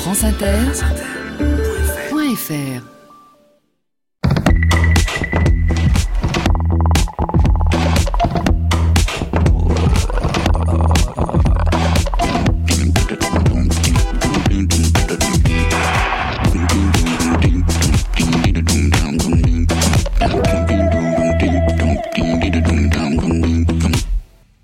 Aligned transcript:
franceinter.fr 0.00 2.82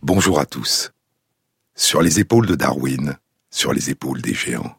Bonjour 0.02 0.40
à 0.40 0.46
tous. 0.46 0.92
Sur 1.74 2.00
les 2.00 2.20
épaules 2.20 2.46
de 2.46 2.54
Darwin, 2.54 3.18
sur 3.50 3.74
les 3.74 3.90
épaules 3.90 4.22
des 4.22 4.32
géants. 4.32 4.74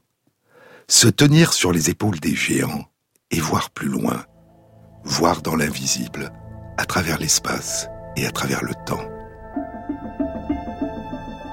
Se 0.90 1.10
tenir 1.10 1.52
sur 1.52 1.74
les 1.74 1.90
épaules 1.90 2.22
des 2.22 2.34
géants 2.34 2.86
et 3.30 3.42
voir 3.42 3.72
plus 3.72 3.90
loin, 3.90 4.24
voir 5.04 5.42
dans 5.42 5.58
l'invisible, 5.58 6.32
à 6.78 6.86
travers 6.86 7.18
l'espace 7.18 7.90
et 8.16 8.26
à 8.26 8.32
travers 8.32 8.64
le 8.64 8.74
temps. 8.86 9.06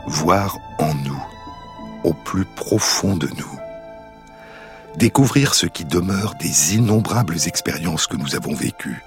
Voir 0.07 0.57
en 0.79 0.95
nous, 0.95 1.23
au 2.05 2.15
plus 2.15 2.45
profond 2.45 3.17
de 3.17 3.27
nous. 3.37 3.59
Découvrir 4.99 5.57
ce 5.57 5.67
qui 5.67 5.85
demeure 5.85 6.37
des 6.37 6.77
innombrables 6.77 7.39
expériences 7.47 8.07
que 8.07 8.17
nous 8.17 8.37
avons 8.37 8.55
vécues, 8.55 9.03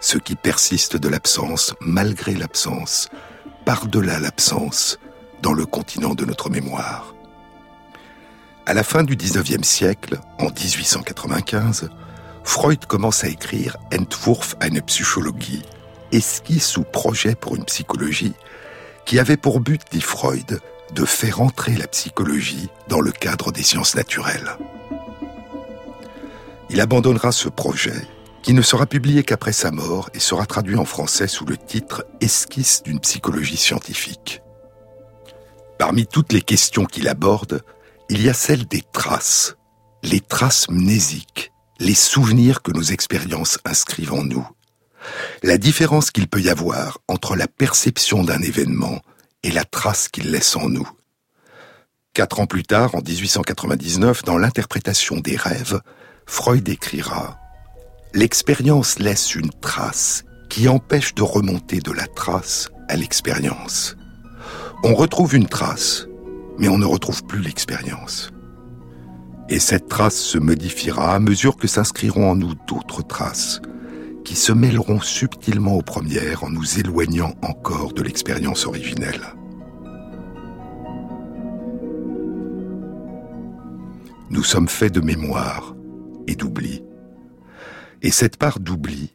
ce 0.00 0.18
qui 0.18 0.36
persiste 0.36 0.98
de 0.98 1.08
l'absence 1.08 1.74
malgré 1.80 2.34
l'absence, 2.34 3.08
par-delà 3.64 4.20
l'absence, 4.20 4.98
dans 5.40 5.54
le 5.54 5.64
continent 5.64 6.14
de 6.14 6.26
notre 6.26 6.50
mémoire. 6.50 7.14
À 8.68 8.74
la 8.74 8.82
fin 8.82 9.02
du 9.02 9.16
19e 9.16 9.64
siècle, 9.64 10.18
en 10.38 10.50
1895, 10.50 11.88
Freud 12.44 12.84
commence 12.84 13.24
à 13.24 13.28
écrire 13.28 13.78
Entwurf 13.98 14.56
eine 14.60 14.82
Psychologie, 14.82 15.62
esquisse 16.12 16.76
ou 16.76 16.82
projet 16.82 17.34
pour 17.34 17.56
une 17.56 17.64
psychologie, 17.64 18.34
qui 19.06 19.18
avait 19.18 19.38
pour 19.38 19.60
but, 19.60 19.80
dit 19.90 20.02
Freud, 20.02 20.60
de 20.92 21.04
faire 21.06 21.40
entrer 21.40 21.76
la 21.76 21.86
psychologie 21.86 22.68
dans 22.88 23.00
le 23.00 23.10
cadre 23.10 23.52
des 23.52 23.62
sciences 23.62 23.94
naturelles. 23.94 24.58
Il 26.68 26.82
abandonnera 26.82 27.32
ce 27.32 27.48
projet 27.48 28.06
qui 28.42 28.52
ne 28.52 28.60
sera 28.60 28.84
publié 28.84 29.22
qu'après 29.22 29.52
sa 29.52 29.70
mort 29.70 30.10
et 30.12 30.20
sera 30.20 30.44
traduit 30.44 30.76
en 30.76 30.84
français 30.84 31.26
sous 31.26 31.46
le 31.46 31.56
titre 31.56 32.04
Esquisse 32.20 32.82
d'une 32.82 33.00
psychologie 33.00 33.56
scientifique. 33.56 34.42
Parmi 35.78 36.06
toutes 36.06 36.34
les 36.34 36.42
questions 36.42 36.84
qu'il 36.84 37.08
aborde, 37.08 37.62
il 38.10 38.22
y 38.22 38.28
a 38.28 38.34
celle 38.34 38.66
des 38.66 38.82
traces, 38.92 39.56
les 40.02 40.20
traces 40.20 40.68
mnésiques, 40.70 41.52
les 41.78 41.94
souvenirs 41.94 42.62
que 42.62 42.72
nos 42.72 42.82
expériences 42.82 43.58
inscrivent 43.64 44.14
en 44.14 44.24
nous. 44.24 44.46
La 45.42 45.58
différence 45.58 46.10
qu'il 46.10 46.26
peut 46.26 46.40
y 46.40 46.48
avoir 46.48 46.98
entre 47.08 47.36
la 47.36 47.46
perception 47.46 48.24
d'un 48.24 48.40
événement 48.40 49.00
et 49.42 49.50
la 49.50 49.64
trace 49.64 50.08
qu'il 50.08 50.30
laisse 50.30 50.56
en 50.56 50.68
nous. 50.68 50.88
Quatre 52.14 52.40
ans 52.40 52.46
plus 52.46 52.64
tard, 52.64 52.94
en 52.94 53.00
1899, 53.00 54.24
dans 54.24 54.38
l'interprétation 54.38 55.18
des 55.18 55.36
rêves, 55.36 55.80
Freud 56.26 56.68
écrira 56.68 57.38
L'expérience 58.14 58.98
laisse 58.98 59.34
une 59.34 59.50
trace 59.50 60.24
qui 60.48 60.66
empêche 60.66 61.14
de 61.14 61.22
remonter 61.22 61.80
de 61.80 61.92
la 61.92 62.06
trace 62.06 62.70
à 62.88 62.96
l'expérience. 62.96 63.96
On 64.82 64.94
retrouve 64.94 65.34
une 65.34 65.46
trace, 65.46 66.07
mais 66.58 66.68
on 66.68 66.78
ne 66.78 66.84
retrouve 66.84 67.24
plus 67.24 67.40
l'expérience. 67.40 68.30
Et 69.48 69.58
cette 69.58 69.88
trace 69.88 70.16
se 70.16 70.38
modifiera 70.38 71.14
à 71.14 71.20
mesure 71.20 71.56
que 71.56 71.68
s'inscriront 71.68 72.30
en 72.30 72.36
nous 72.36 72.54
d'autres 72.66 73.02
traces, 73.02 73.62
qui 74.24 74.36
se 74.36 74.52
mêleront 74.52 75.00
subtilement 75.00 75.74
aux 75.74 75.82
premières 75.82 76.44
en 76.44 76.50
nous 76.50 76.78
éloignant 76.78 77.32
encore 77.42 77.94
de 77.94 78.02
l'expérience 78.02 78.66
originelle. 78.66 79.22
Nous 84.30 84.42
sommes 84.42 84.68
faits 84.68 84.92
de 84.92 85.00
mémoire 85.00 85.74
et 86.26 86.36
d'oubli. 86.36 86.82
Et 88.02 88.10
cette 88.10 88.36
part 88.36 88.60
d'oubli, 88.60 89.14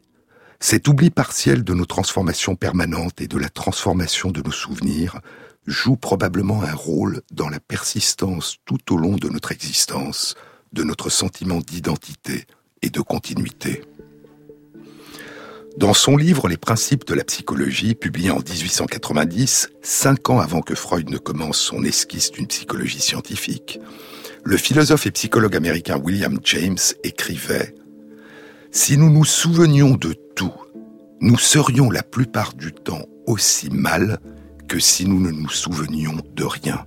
cet 0.58 0.88
oubli 0.88 1.10
partiel 1.10 1.62
de 1.62 1.74
nos 1.74 1.84
transformations 1.84 2.56
permanentes 2.56 3.20
et 3.20 3.28
de 3.28 3.38
la 3.38 3.48
transformation 3.48 4.32
de 4.32 4.42
nos 4.42 4.50
souvenirs, 4.50 5.20
joue 5.66 5.96
probablement 5.96 6.62
un 6.62 6.74
rôle 6.74 7.22
dans 7.32 7.48
la 7.48 7.60
persistance 7.60 8.56
tout 8.64 8.92
au 8.92 8.96
long 8.96 9.16
de 9.16 9.28
notre 9.28 9.52
existence 9.52 10.34
de 10.74 10.82
notre 10.82 11.08
sentiment 11.08 11.60
d'identité 11.60 12.44
et 12.82 12.90
de 12.90 13.00
continuité. 13.00 13.82
Dans 15.76 15.94
son 15.94 16.16
livre 16.16 16.48
Les 16.48 16.56
principes 16.56 17.06
de 17.06 17.14
la 17.14 17.24
psychologie, 17.24 17.94
publié 17.94 18.30
en 18.30 18.38
1890, 18.38 19.70
cinq 19.82 20.30
ans 20.30 20.40
avant 20.40 20.60
que 20.60 20.74
Freud 20.74 21.10
ne 21.10 21.18
commence 21.18 21.58
son 21.58 21.82
esquisse 21.84 22.30
d'une 22.30 22.46
psychologie 22.46 23.00
scientifique, 23.00 23.80
le 24.44 24.56
philosophe 24.56 25.06
et 25.06 25.10
psychologue 25.10 25.56
américain 25.56 25.96
William 25.96 26.38
James 26.44 26.78
écrivait 27.02 27.74
si 28.70 28.98
nous 28.98 29.10
nous 29.10 29.24
souvenions 29.24 29.94
de 29.94 30.14
tout, 30.34 30.52
nous 31.20 31.38
serions 31.38 31.90
la 31.90 32.02
plupart 32.02 32.54
du 32.54 32.72
temps 32.72 33.06
aussi 33.26 33.70
mal 33.70 34.18
que 34.68 34.78
si 34.78 35.06
nous 35.06 35.20
ne 35.20 35.30
nous 35.30 35.48
souvenions 35.48 36.16
de 36.34 36.44
rien. 36.44 36.84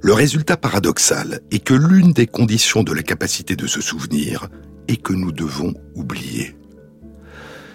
Le 0.00 0.12
résultat 0.12 0.56
paradoxal 0.56 1.40
est 1.52 1.60
que 1.60 1.74
l'une 1.74 2.12
des 2.12 2.26
conditions 2.26 2.82
de 2.82 2.92
la 2.92 3.02
capacité 3.02 3.54
de 3.54 3.66
se 3.66 3.80
souvenir 3.80 4.48
est 4.88 5.00
que 5.00 5.12
nous 5.12 5.30
devons 5.30 5.74
oublier. 5.94 6.56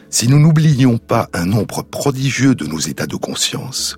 Si 0.10 0.28
nous 0.28 0.40
n'oublions 0.40 0.98
pas 0.98 1.30
un 1.34 1.46
nombre 1.46 1.84
prodigieux 1.84 2.56
de 2.56 2.66
nos 2.66 2.80
états 2.80 3.08
de 3.08 3.16
conscience, 3.16 3.98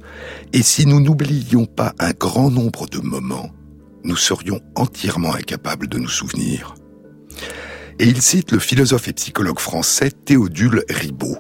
et 0.53 0.62
si 0.62 0.85
nous 0.85 1.00
n'oublions 1.00 1.66
pas 1.66 1.94
un 2.00 2.12
grand 2.12 2.52
nombre 2.52 2.88
de 2.88 3.00
moments, 3.00 3.50
nous 4.03 4.16
serions 4.16 4.62
entièrement 4.75 5.34
incapables 5.34 5.88
de 5.88 5.97
nous 5.97 6.09
souvenir. 6.09 6.75
Et 8.00 8.06
il 8.06 8.22
cite 8.22 8.52
le 8.52 8.59
philosophe 8.59 9.08
et 9.08 9.13
psychologue 9.13 9.59
français 9.59 10.12
Théodule 10.12 10.84
Ribot. 10.90 11.38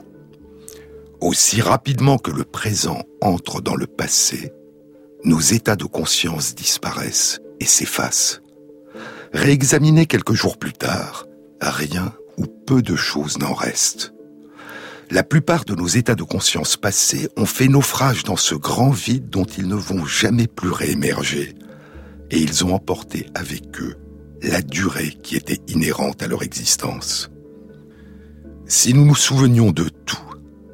Aussi 1.21 1.61
rapidement 1.61 2.17
que 2.17 2.31
le 2.31 2.45
présent 2.45 3.01
entre 3.21 3.61
dans 3.61 3.75
le 3.75 3.87
passé, 3.87 4.53
nos 5.25 5.39
états 5.39 5.75
de 5.75 5.83
conscience 5.83 6.55
disparaissent 6.55 7.39
et 7.59 7.65
s'effacent. 7.65 8.41
Réexaminés 9.33 10.05
quelques 10.05 10.33
jours 10.33 10.57
plus 10.57 10.71
tard, 10.71 11.25
rien 11.61 12.13
ou 12.37 12.45
peu 12.45 12.81
de 12.81 12.95
choses 12.95 13.37
n'en 13.37 13.53
restent. 13.53 14.13
La 15.11 15.23
plupart 15.23 15.65
de 15.65 15.75
nos 15.75 15.87
états 15.87 16.15
de 16.15 16.23
conscience 16.23 16.77
passés 16.77 17.27
ont 17.35 17.45
fait 17.45 17.67
naufrage 17.67 18.23
dans 18.23 18.37
ce 18.37 18.55
grand 18.55 18.91
vide 18.91 19.29
dont 19.29 19.43
ils 19.43 19.67
ne 19.67 19.75
vont 19.75 20.05
jamais 20.05 20.47
plus 20.47 20.71
réémerger, 20.71 21.55
et 22.31 22.39
ils 22.39 22.63
ont 22.63 22.73
emporté 22.73 23.25
avec 23.35 23.81
eux 23.81 23.95
la 24.41 24.61
durée 24.61 25.17
qui 25.21 25.35
était 25.35 25.59
inhérente 25.67 26.23
à 26.23 26.27
leur 26.27 26.43
existence. 26.43 27.29
Si 28.67 28.93
nous 28.93 29.03
nous 29.03 29.15
souvenions 29.15 29.71
de 29.71 29.89
tout, 30.05 30.28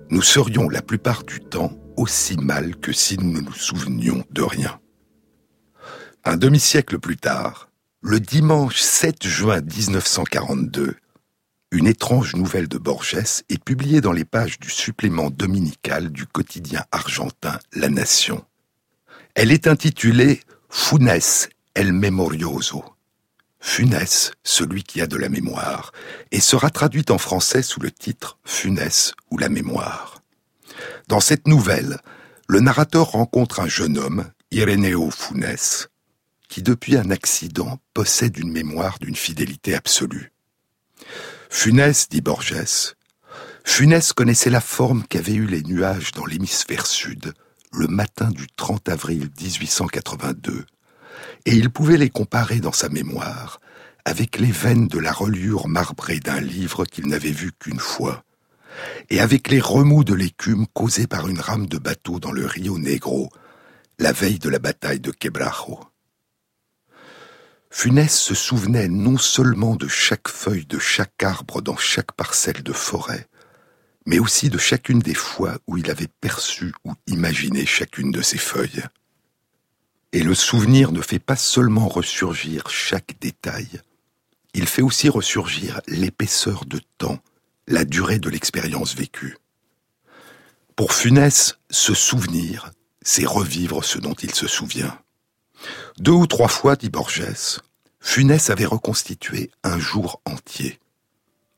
nous 0.09 0.21
serions 0.21 0.69
la 0.69 0.81
plupart 0.81 1.23
du 1.23 1.39
temps 1.39 1.73
aussi 1.97 2.37
mal 2.37 2.75
que 2.77 2.93
si 2.93 3.17
nous 3.17 3.31
ne 3.31 3.41
nous 3.41 3.53
souvenions 3.53 4.23
de 4.31 4.41
rien. 4.41 4.79
Un 6.23 6.37
demi-siècle 6.37 6.99
plus 6.99 7.17
tard, 7.17 7.69
le 8.01 8.19
dimanche 8.19 8.79
7 8.79 9.25
juin 9.27 9.61
1942, 9.61 10.95
une 11.71 11.87
étrange 11.87 12.35
nouvelle 12.35 12.67
de 12.67 12.77
Borges 12.77 13.43
est 13.49 13.63
publiée 13.63 14.01
dans 14.01 14.11
les 14.11 14.25
pages 14.25 14.59
du 14.59 14.69
supplément 14.69 15.29
dominical 15.29 16.09
du 16.11 16.25
quotidien 16.25 16.85
argentin 16.91 17.59
La 17.73 17.89
Nation. 17.89 18.45
Elle 19.33 19.51
est 19.51 19.67
intitulée 19.67 20.39
Funes 20.69 21.19
el 21.75 21.91
Memorioso 21.91 22.94
Funès, 23.67 24.31
celui 24.43 24.83
qui 24.83 25.01
a 25.01 25.07
de 25.07 25.17
la 25.17 25.27
mémoire, 25.27 25.91
et 26.31 26.39
sera 26.39 26.69
traduite 26.69 27.09
en 27.09 27.17
français 27.17 27.63
sous 27.63 27.81
le 27.81 27.91
titre 27.91 28.37
Funès 28.45 29.13
ou 29.31 29.39
la 29.39 29.49
mémoire. 29.49 30.21
Dans 31.09 31.19
cette 31.19 31.47
nouvelle, 31.47 31.97
le 32.47 32.59
narrateur 32.59 33.07
rencontre 33.07 33.59
un 33.59 33.67
jeune 33.67 33.97
homme, 33.97 34.31
Irénéo 34.51 35.09
Funès, 35.09 35.89
qui 36.47 36.61
depuis 36.61 36.95
un 36.95 37.09
accident 37.09 37.79
possède 37.93 38.37
une 38.37 38.51
mémoire 38.51 38.97
d'une 38.99 39.15
fidélité 39.15 39.73
absolue. 39.73 40.31
Funès, 41.49 42.07
dit 42.07 42.21
Borges, 42.21 42.93
Funès 43.65 44.13
connaissait 44.13 44.51
la 44.51 44.61
forme 44.61 45.03
qu'avaient 45.07 45.33
eu 45.33 45.47
les 45.47 45.63
nuages 45.63 46.11
dans 46.11 46.27
l'hémisphère 46.27 46.85
sud 46.85 47.33
le 47.73 47.87
matin 47.87 48.29
du 48.29 48.47
30 48.55 48.87
avril 48.89 49.31
1882 49.41 50.65
et 51.45 51.53
il 51.53 51.69
pouvait 51.69 51.97
les 51.97 52.09
comparer 52.09 52.59
dans 52.59 52.71
sa 52.71 52.89
mémoire 52.89 53.59
avec 54.05 54.37
les 54.37 54.51
veines 54.51 54.87
de 54.87 54.99
la 54.99 55.11
reliure 55.11 55.67
marbrée 55.67 56.19
d'un 56.19 56.39
livre 56.39 56.85
qu'il 56.85 57.07
n'avait 57.07 57.31
vu 57.31 57.51
qu'une 57.59 57.79
fois, 57.79 58.23
et 59.09 59.19
avec 59.19 59.49
les 59.49 59.59
remous 59.59 60.03
de 60.03 60.13
l'écume 60.13 60.67
causés 60.67 61.07
par 61.07 61.27
une 61.27 61.39
rame 61.39 61.65
de 61.65 61.79
bateau 61.79 62.19
dans 62.19 62.31
le 62.31 62.45
Rio 62.45 62.77
Negro, 62.77 63.31
la 63.97 64.11
veille 64.11 64.39
de 64.39 64.49
la 64.49 64.59
bataille 64.59 64.99
de 64.99 65.11
Quebrajo. 65.11 65.79
Funès 67.71 68.13
se 68.17 68.35
souvenait 68.35 68.87
non 68.87 69.17
seulement 69.17 69.75
de 69.75 69.87
chaque 69.87 70.27
feuille 70.27 70.65
de 70.65 70.79
chaque 70.79 71.23
arbre 71.23 71.61
dans 71.61 71.77
chaque 71.77 72.11
parcelle 72.13 72.63
de 72.63 72.73
forêt, 72.73 73.27
mais 74.05 74.19
aussi 74.19 74.49
de 74.49 74.57
chacune 74.57 74.99
des 74.99 75.15
fois 75.15 75.57
où 75.67 75.77
il 75.77 75.89
avait 75.89 76.09
perçu 76.21 76.73
ou 76.85 76.93
imaginé 77.07 77.65
chacune 77.65 78.11
de 78.11 78.21
ces 78.21 78.37
feuilles. 78.37 78.83
Et 80.15 80.23
le 80.23 80.33
souvenir 80.33 80.93
ne 80.93 81.01
fait 81.01 81.19
pas 81.19 81.35
seulement 81.35 81.89
ressurgir 81.89 82.69
chaque 82.69 83.19
détail, 83.19 83.67
il 84.53 84.65
fait 84.65 84.81
aussi 84.81 85.09
ressurgir 85.09 85.81
l'épaisseur 85.87 86.63
de 86.63 86.79
temps, 86.97 87.19
la 87.67 87.83
durée 87.83 88.19
de 88.19 88.29
l'expérience 88.29 88.95
vécue. 88.95 89.37
Pour 90.77 90.93
Funès, 90.93 91.57
se 91.69 91.93
souvenir, 91.93 92.71
c'est 93.01 93.25
revivre 93.25 93.83
ce 93.83 93.97
dont 93.97 94.13
il 94.13 94.33
se 94.33 94.47
souvient. 94.47 94.97
Deux 95.97 96.13
ou 96.13 96.27
trois 96.27 96.47
fois, 96.47 96.77
dit 96.77 96.89
Borges, 96.89 97.59
Funès 97.99 98.49
avait 98.49 98.63
reconstitué 98.63 99.51
un 99.65 99.79
jour 99.79 100.21
entier. 100.23 100.79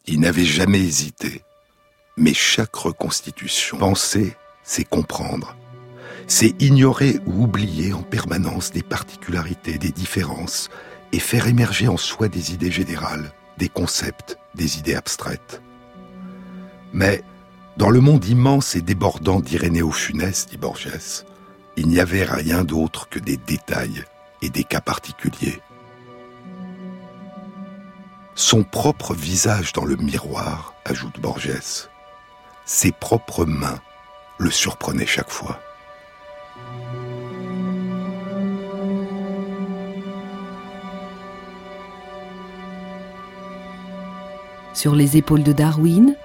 Il 0.08 0.20
n'avait 0.20 0.46
jamais 0.46 0.80
hésité, 0.80 1.44
mais 2.18 2.34
chaque 2.34 2.76
reconstitution, 2.76 3.78
penser, 3.78 4.36
c'est 4.64 4.84
comprendre. 4.84 5.56
C'est 6.30 6.62
ignorer 6.62 7.20
ou 7.26 7.44
oublier 7.44 7.94
en 7.94 8.04
permanence 8.04 8.72
des 8.72 8.84
particularités, 8.84 9.78
des 9.78 9.92
différences, 9.92 10.70
et 11.14 11.20
faire 11.20 11.48
émerger 11.48 11.88
en 11.88 11.96
soi 11.96 12.28
des 12.28 12.54
idées 12.54 12.72
générales, 12.72 13.32
des 13.58 13.70
concepts, 13.70 14.38
des 14.54 14.78
idées 14.78 14.96
abstraites. 14.96 15.62
Mais, 16.92 17.24
dans 17.78 17.90
le 17.90 18.02
monde 18.02 18.26
immense 18.26 18.76
et 18.76 18.82
débordant 18.82 19.40
d'Irénéo 19.40 19.92
Funès, 19.92 20.48
dit 20.48 20.58
Borges, 20.58 21.24
il 21.78 21.88
n'y 21.88 22.02
avait 22.02 22.26
rien 22.26 22.66
d'autre 22.66 23.08
que 23.08 23.20
des 23.20 23.38
détails 23.38 24.04
et 24.42 24.50
des 24.50 24.66
cas 24.66 24.82
particuliers. 24.82 25.62
Son 28.36 28.64
propre 28.64 29.14
visage 29.14 29.72
dans 29.72 29.86
le 29.86 29.96
miroir, 29.96 30.74
ajoute 30.84 31.22
Borges, 31.22 31.88
ses 32.66 32.92
propres 32.92 33.46
mains 33.46 33.80
le 34.38 34.52
surprenaient 34.52 35.06
chaque 35.06 35.32
fois. 35.32 35.62
Sur 44.78 44.94
les 44.94 45.18
épaules 45.18 45.42
de 45.42 45.54
Darwin, 45.54 46.16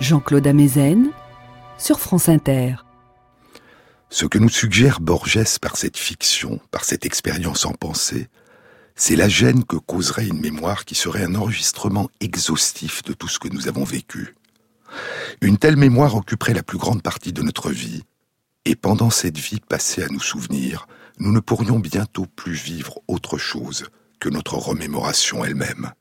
Jean-Claude 0.00 0.46
Amezen, 0.46 1.10
sur 1.76 2.00
France 2.00 2.30
Inter. 2.30 2.76
Ce 4.08 4.24
que 4.24 4.38
nous 4.38 4.48
suggère 4.48 5.00
Borges 5.00 5.58
par 5.60 5.76
cette 5.76 5.98
fiction, 5.98 6.60
par 6.70 6.86
cette 6.86 7.04
expérience 7.04 7.66
en 7.66 7.72
pensée, 7.72 8.28
c'est 8.96 9.16
la 9.16 9.28
gêne 9.28 9.64
que 9.64 9.76
causerait 9.76 10.28
une 10.28 10.40
mémoire 10.40 10.86
qui 10.86 10.94
serait 10.94 11.24
un 11.24 11.34
enregistrement 11.34 12.08
exhaustif 12.20 13.02
de 13.02 13.12
tout 13.12 13.28
ce 13.28 13.38
que 13.38 13.48
nous 13.48 13.68
avons 13.68 13.84
vécu. 13.84 14.34
Une 15.42 15.58
telle 15.58 15.76
mémoire 15.76 16.16
occuperait 16.16 16.54
la 16.54 16.62
plus 16.62 16.78
grande 16.78 17.02
partie 17.02 17.34
de 17.34 17.42
notre 17.42 17.68
vie, 17.68 18.04
et 18.64 18.76
pendant 18.76 19.10
cette 19.10 19.36
vie 19.36 19.60
passée 19.60 20.02
à 20.02 20.08
nous 20.08 20.20
souvenir, 20.20 20.86
nous 21.18 21.32
ne 21.32 21.40
pourrions 21.40 21.80
bientôt 21.80 22.24
plus 22.24 22.54
vivre 22.54 23.00
autre 23.08 23.36
chose 23.36 23.90
que 24.20 24.30
notre 24.30 24.54
remémoration 24.54 25.44
elle-même. 25.44 25.92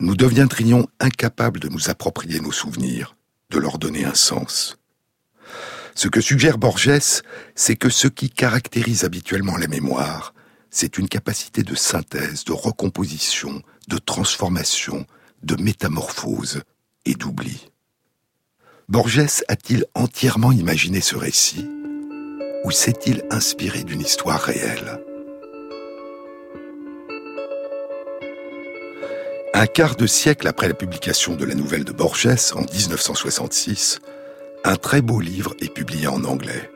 Nous 0.00 0.16
deviendrions 0.16 0.88
incapables 1.00 1.60
de 1.60 1.68
nous 1.68 1.90
approprier 1.90 2.40
nos 2.40 2.52
souvenirs, 2.52 3.16
de 3.50 3.58
leur 3.58 3.78
donner 3.78 4.04
un 4.04 4.14
sens. 4.14 4.78
Ce 5.94 6.08
que 6.08 6.20
suggère 6.20 6.58
Borges, 6.58 7.22
c'est 7.54 7.76
que 7.76 7.88
ce 7.88 8.08
qui 8.08 8.30
caractérise 8.30 9.04
habituellement 9.04 9.56
la 9.56 9.68
mémoire, 9.68 10.34
c'est 10.70 10.98
une 10.98 11.08
capacité 11.08 11.62
de 11.62 11.76
synthèse, 11.76 12.44
de 12.44 12.52
recomposition, 12.52 13.62
de 13.88 13.98
transformation, 13.98 15.06
de 15.44 15.54
métamorphose 15.62 16.62
et 17.04 17.14
d'oubli. 17.14 17.68
Borges 18.88 19.42
a-t-il 19.48 19.84
entièrement 19.94 20.50
imaginé 20.50 21.00
ce 21.00 21.16
récit 21.16 21.68
ou 22.64 22.70
s'est-il 22.70 23.22
inspiré 23.30 23.84
d'une 23.84 24.00
histoire 24.00 24.40
réelle? 24.40 24.98
Un 29.56 29.66
quart 29.66 29.94
de 29.94 30.08
siècle 30.08 30.48
après 30.48 30.66
la 30.66 30.74
publication 30.74 31.36
de 31.36 31.44
la 31.44 31.54
nouvelle 31.54 31.84
de 31.84 31.92
Borges 31.92 32.52
en 32.56 32.62
1966, 32.62 34.00
un 34.64 34.74
très 34.74 35.00
beau 35.00 35.20
livre 35.20 35.54
est 35.60 35.72
publié 35.72 36.08
en 36.08 36.24
anglais. 36.24 36.72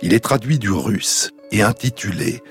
Il 0.00 0.14
est 0.14 0.24
traduit 0.24 0.58
du 0.58 0.70
russe 0.70 1.32
et 1.50 1.60
intitulé 1.60 2.42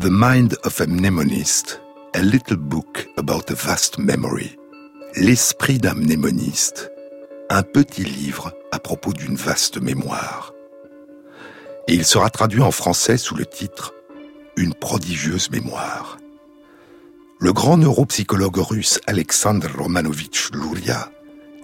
The 0.00 0.08
Mind 0.10 0.56
of 0.64 0.80
a 0.80 0.86
Mnemonist, 0.86 1.80
a 2.14 2.20
little 2.20 2.56
book 2.56 3.06
about 3.16 3.44
a 3.50 3.54
vast 3.54 3.98
memory. 3.98 4.58
L'esprit 5.14 5.78
d'un 5.78 5.94
mnémoniste, 5.94 6.90
un 7.48 7.62
petit 7.62 8.02
livre 8.02 8.52
à 8.72 8.80
propos 8.80 9.12
d'une 9.12 9.36
vaste 9.36 9.80
mémoire. 9.80 10.52
Et 11.86 11.94
il 11.94 12.04
sera 12.04 12.28
traduit 12.28 12.62
en 12.62 12.72
français 12.72 13.18
sous 13.18 13.36
le 13.36 13.46
titre 13.46 13.94
Une 14.56 14.74
prodigieuse 14.74 15.48
mémoire. 15.52 16.19
Le 17.42 17.54
grand 17.54 17.78
neuropsychologue 17.78 18.58
russe 18.58 19.00
Alexandre 19.06 19.66
Romanovitch 19.74 20.50
Luria 20.52 21.10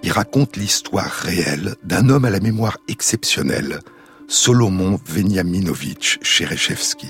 y 0.01 0.09
raconte 0.09 0.57
l'histoire 0.57 1.11
réelle 1.11 1.75
d'un 1.83 2.09
homme 2.09 2.25
à 2.25 2.31
la 2.31 2.39
mémoire 2.39 2.79
exceptionnelle, 2.87 3.81
Solomon 4.27 4.99
Veniaminovitch 5.05 6.17
Chereshevsky. 6.23 7.09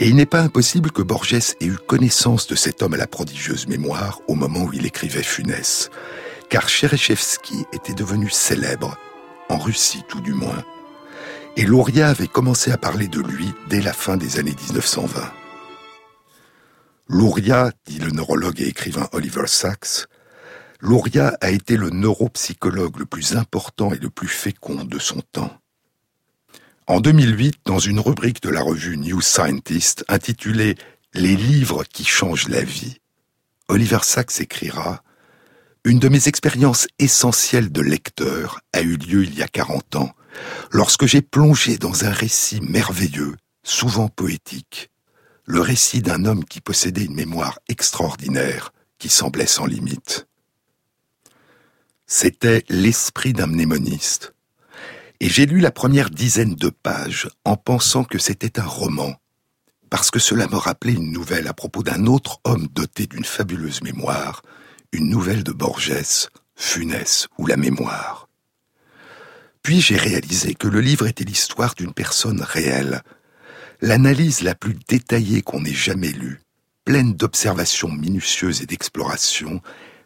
Et 0.00 0.08
il 0.08 0.16
n'est 0.16 0.24
pas 0.24 0.40
impossible 0.40 0.90
que 0.90 1.02
Borges 1.02 1.34
ait 1.34 1.66
eu 1.66 1.76
connaissance 1.86 2.46
de 2.46 2.54
cet 2.54 2.82
homme 2.82 2.94
à 2.94 2.98
la 2.98 3.06
prodigieuse 3.06 3.68
mémoire 3.68 4.22
au 4.26 4.36
moment 4.36 4.62
où 4.62 4.72
il 4.72 4.86
écrivait 4.86 5.22
Funès, 5.22 5.90
car 6.48 6.70
Chereshevsky 6.70 7.66
était 7.74 7.92
devenu 7.92 8.30
célèbre, 8.30 8.96
en 9.50 9.58
Russie 9.58 10.02
tout 10.08 10.22
du 10.22 10.32
moins, 10.32 10.64
et 11.58 11.64
Luria 11.64 12.08
avait 12.08 12.26
commencé 12.26 12.72
à 12.72 12.78
parler 12.78 13.06
de 13.06 13.20
lui 13.20 13.52
dès 13.68 13.82
la 13.82 13.92
fin 13.92 14.16
des 14.16 14.38
années 14.38 14.56
1920. 14.70 15.43
Luria, 17.08 17.70
dit 17.84 17.98
le 17.98 18.10
neurologue 18.10 18.62
et 18.62 18.68
écrivain 18.68 19.08
Oliver 19.12 19.46
Sacks, 19.46 20.06
Luria 20.80 21.36
a 21.42 21.50
été 21.50 21.76
le 21.76 21.90
neuropsychologue 21.90 22.98
le 22.98 23.04
plus 23.04 23.36
important 23.36 23.92
et 23.92 23.98
le 23.98 24.08
plus 24.08 24.28
fécond 24.28 24.84
de 24.84 24.98
son 24.98 25.20
temps. 25.20 25.54
En 26.86 27.00
2008, 27.00 27.56
dans 27.66 27.78
une 27.78 28.00
rubrique 28.00 28.42
de 28.42 28.48
la 28.48 28.62
revue 28.62 28.96
New 28.96 29.20
Scientist 29.20 30.02
intitulée 30.08 30.76
Les 31.12 31.36
livres 31.36 31.84
qui 31.84 32.04
changent 32.04 32.48
la 32.48 32.62
vie, 32.62 33.00
Oliver 33.68 34.00
Sacks 34.02 34.40
écrira 34.40 35.02
Une 35.84 35.98
de 35.98 36.08
mes 36.08 36.26
expériences 36.26 36.88
essentielles 36.98 37.70
de 37.70 37.82
lecteur 37.82 38.60
a 38.72 38.80
eu 38.80 38.96
lieu 38.96 39.24
il 39.24 39.34
y 39.34 39.42
a 39.42 39.48
40 39.48 39.96
ans, 39.96 40.14
lorsque 40.70 41.04
j'ai 41.04 41.20
plongé 41.20 41.76
dans 41.76 42.06
un 42.06 42.12
récit 42.12 42.62
merveilleux, 42.62 43.36
souvent 43.62 44.08
poétique, 44.08 44.90
le 45.46 45.60
récit 45.60 46.00
d'un 46.00 46.24
homme 46.24 46.44
qui 46.44 46.60
possédait 46.60 47.04
une 47.04 47.14
mémoire 47.14 47.58
extraordinaire 47.68 48.72
qui 48.98 49.08
semblait 49.08 49.46
sans 49.46 49.66
limite. 49.66 50.26
C'était 52.06 52.64
l'esprit 52.68 53.32
d'un 53.32 53.46
mnémoniste. 53.46 54.34
Et 55.20 55.28
j'ai 55.28 55.46
lu 55.46 55.60
la 55.60 55.70
première 55.70 56.10
dizaine 56.10 56.54
de 56.54 56.68
pages 56.68 57.28
en 57.44 57.56
pensant 57.56 58.04
que 58.04 58.18
c'était 58.18 58.58
un 58.58 58.66
roman, 58.66 59.14
parce 59.90 60.10
que 60.10 60.18
cela 60.18 60.48
me 60.48 60.56
rappelait 60.56 60.92
une 60.92 61.12
nouvelle 61.12 61.46
à 61.46 61.54
propos 61.54 61.82
d'un 61.82 62.06
autre 62.06 62.40
homme 62.44 62.68
doté 62.68 63.06
d'une 63.06 63.24
fabuleuse 63.24 63.82
mémoire, 63.82 64.42
une 64.92 65.08
nouvelle 65.08 65.44
de 65.44 65.52
Borges, 65.52 66.28
Funès 66.56 67.28
ou 67.38 67.46
la 67.46 67.56
mémoire. 67.56 68.28
Puis 69.62 69.80
j'ai 69.80 69.96
réalisé 69.96 70.54
que 70.54 70.68
le 70.68 70.80
livre 70.80 71.06
était 71.06 71.24
l'histoire 71.24 71.74
d'une 71.74 71.94
personne 71.94 72.42
réelle, 72.42 73.02
l'analyse 73.84 74.40
la 74.40 74.54
plus 74.54 74.74
détaillée 74.88 75.42
qu'on 75.42 75.62
ait 75.66 75.74
jamais 75.74 76.10
lue, 76.10 76.40
pleine 76.86 77.12
d'observations 77.12 77.90
minutieuses 77.90 78.62
et 78.62 78.66
d'explorations, 78.66 79.60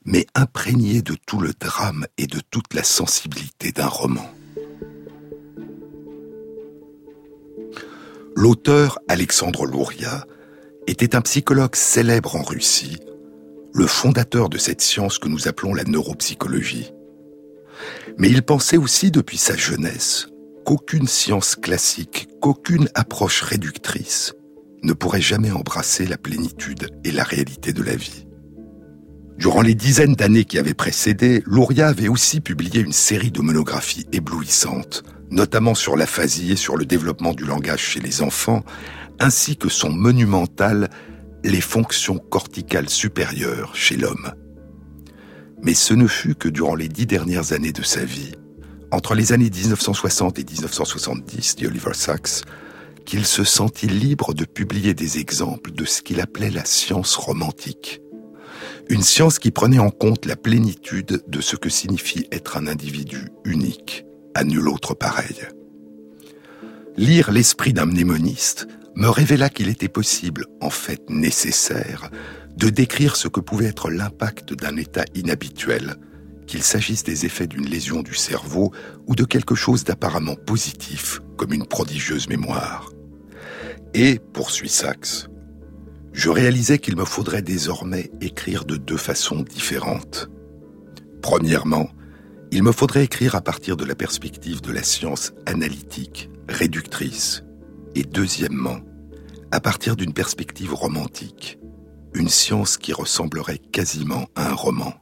mais 0.05 0.27
imprégnée 0.35 1.01
de 1.01 1.15
tout 1.27 1.39
le 1.39 1.53
drame 1.53 2.05
et 2.19 2.27
de 2.27 2.41
toute 2.51 2.75
la 2.75 2.83
sensibilité 2.83 3.71
d'un 3.71 3.87
roman. 3.87 4.29
L'auteur, 8.35 8.99
Alexandre 9.07 9.65
Louria, 9.65 10.27
était 10.89 11.15
un 11.15 11.21
psychologue 11.21 11.77
célèbre 11.77 12.35
en 12.35 12.43
Russie, 12.43 12.99
le 13.73 13.87
fondateur 13.87 14.49
de 14.49 14.59
cette 14.59 14.81
science 14.81 15.21
que 15.21 15.29
nous 15.29 15.47
appelons 15.47 15.75
la 15.75 15.85
neuropsychologie. 15.85 16.91
Mais 18.17 18.29
il 18.29 18.43
pensait 18.43 18.77
aussi 18.77 19.13
depuis 19.13 19.39
sa 19.39 19.57
jeunesse 19.57 20.29
qu'aucune 20.69 21.09
science 21.09 21.57
classique, 21.57 22.29
qu'aucune 22.43 22.91
approche 22.95 23.41
réductrice 23.41 24.35
ne 24.83 24.93
pourrait 24.93 25.23
jamais 25.23 25.51
embrasser 25.51 26.05
la 26.05 26.19
plénitude 26.19 26.91
et 27.05 27.11
la 27.11 27.25
réalité 27.25 27.73
de 27.73 27.83
la 27.83 27.97
vie. 27.97 28.27
Durant 29.39 29.63
les 29.63 29.75
dizaines 29.75 30.15
d'années 30.15 30.45
qui 30.45 30.59
avaient 30.59 30.75
précédé, 30.75 31.43
Luria 31.47 31.89
avait 31.89 32.09
aussi 32.09 32.43
publié 32.43 32.83
une 32.83 32.93
série 32.93 33.31
de 33.31 33.41
monographies 33.41 34.05
éblouissantes, 34.13 35.05
notamment 35.31 35.75
sur 35.75 35.97
l'aphasie 35.97 36.53
et 36.53 36.57
sur 36.57 36.77
le 36.77 36.85
développement 36.85 37.33
du 37.33 37.47
langage 37.47 37.81
chez 37.81 38.01
les 38.01 38.21
enfants, 38.21 38.63
ainsi 39.21 39.57
que 39.57 39.71
son 39.71 39.89
monumental 39.89 40.91
les 41.45 41.63
fonctions 41.63 42.19
corticales 42.19 42.91
supérieures 42.91 43.75
chez 43.75 43.97
l'homme. 43.97 44.35
Mais 45.63 45.73
ce 45.73 45.95
ne 45.95 46.07
fut 46.07 46.35
que 46.35 46.51
durant 46.51 46.75
les 46.75 46.89
dix 46.89 47.07
dernières 47.07 47.55
années 47.55 47.73
de 47.73 47.83
sa 47.83 48.05
vie, 48.05 48.33
entre 48.91 49.15
les 49.15 49.33
années 49.33 49.51
1960 49.51 50.39
et 50.39 50.45
1970, 50.45 51.57
dit 51.57 51.67
Oliver 51.67 51.95
Sacks, 51.95 52.43
qu'il 53.05 53.25
se 53.25 53.45
sentit 53.45 53.87
libre 53.87 54.35
de 54.35 54.45
publier 54.45 54.95
des 54.95 55.19
exemples 55.19 55.71
de 55.73 55.85
ce 55.85 56.03
qu'il 56.03 56.21
appelait 56.21 56.51
la 56.51 56.65
science 56.65 57.17
romantique. 57.17 58.01
Une 58.91 59.03
science 59.03 59.39
qui 59.39 59.51
prenait 59.51 59.79
en 59.79 59.91
compte 59.91 60.27
la 60.27 60.37
plénitude 60.37 61.23
de 61.27 61.41
ce 61.41 61.57
que 61.57 61.69
signifie 61.69 62.27
être 62.33 62.57
un 62.57 62.67
individu 62.67 63.29
unique, 63.45 64.05
à 64.35 64.45
nul 64.45 64.69
autre 64.69 64.95
pareil. 64.95 65.37
Lire 66.97 67.31
l'esprit 67.31 67.73
d'un 67.73 67.87
mnémoniste 67.87 68.67
me 68.95 69.09
révéla 69.09 69.49
qu'il 69.49 69.69
était 69.69 69.89
possible, 69.89 70.47
en 70.61 70.71
fait 70.71 71.09
nécessaire, 71.09 72.11
de 72.57 72.69
décrire 72.69 73.17
ce 73.17 73.29
que 73.29 73.41
pouvait 73.41 73.67
être 73.67 73.91
l'impact 73.91 74.53
d'un 74.55 74.77
état 74.77 75.05
inhabituel, 75.15 75.97
qu'il 76.49 76.65
s'agisse 76.65 77.05
des 77.05 77.27
effets 77.27 77.47
d'une 77.47 77.69
lésion 77.69 78.03
du 78.03 78.15
cerveau 78.15 78.73
ou 79.07 79.15
de 79.15 79.25
quelque 79.25 79.55
chose 79.55 79.85
d'apparemment 79.85 80.35
positif, 80.35 81.21
comme 81.37 81.53
une 81.53 81.67
prodigieuse 81.67 82.29
mémoire. 82.29 82.91
Et, 83.95 84.19
poursuit 84.19 84.69
Sachs, 84.69 85.29
je 86.13 86.31
réalisais 86.31 86.79
qu'il 86.79 86.97
me 86.97 87.05
faudrait 87.05 87.43
désormais 87.43 88.11
écrire 88.21 88.65
de 88.65 88.77
deux 88.77 88.97
façons 88.97 89.43
différentes. 89.43 90.29
Premièrement, 91.23 91.89
il 92.51 92.63
me 92.63 92.73
faudrait 92.73 93.05
écrire 93.05 93.35
à 93.35 93.41
partir 93.41 93.77
de 93.77 93.85
la 93.85 93.95
perspective 93.95 94.61
de 94.63 94.73
la 94.73 94.83
science 94.83 95.33
analytique, 95.47 96.31
réductrice, 96.49 97.45
et 97.95 98.03
deuxièmement, 98.03 98.79
à 99.51 99.61
partir 99.61 99.97
d'une 99.97 100.13
perspective 100.13 100.75
romantique, 100.75 101.59
une 102.15 102.29
science 102.29 102.79
qui 102.79 102.93
ressemblerait 102.93 103.59
quasiment 103.59 104.27
à 104.35 104.49
un 104.49 104.55
roman. 104.55 104.95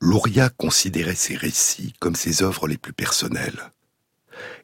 Luria 0.00 0.50
considérait 0.50 1.14
ses 1.14 1.36
récits 1.36 1.94
comme 1.98 2.16
ses 2.16 2.42
œuvres 2.42 2.68
les 2.68 2.76
plus 2.76 2.92
personnelles. 2.92 3.70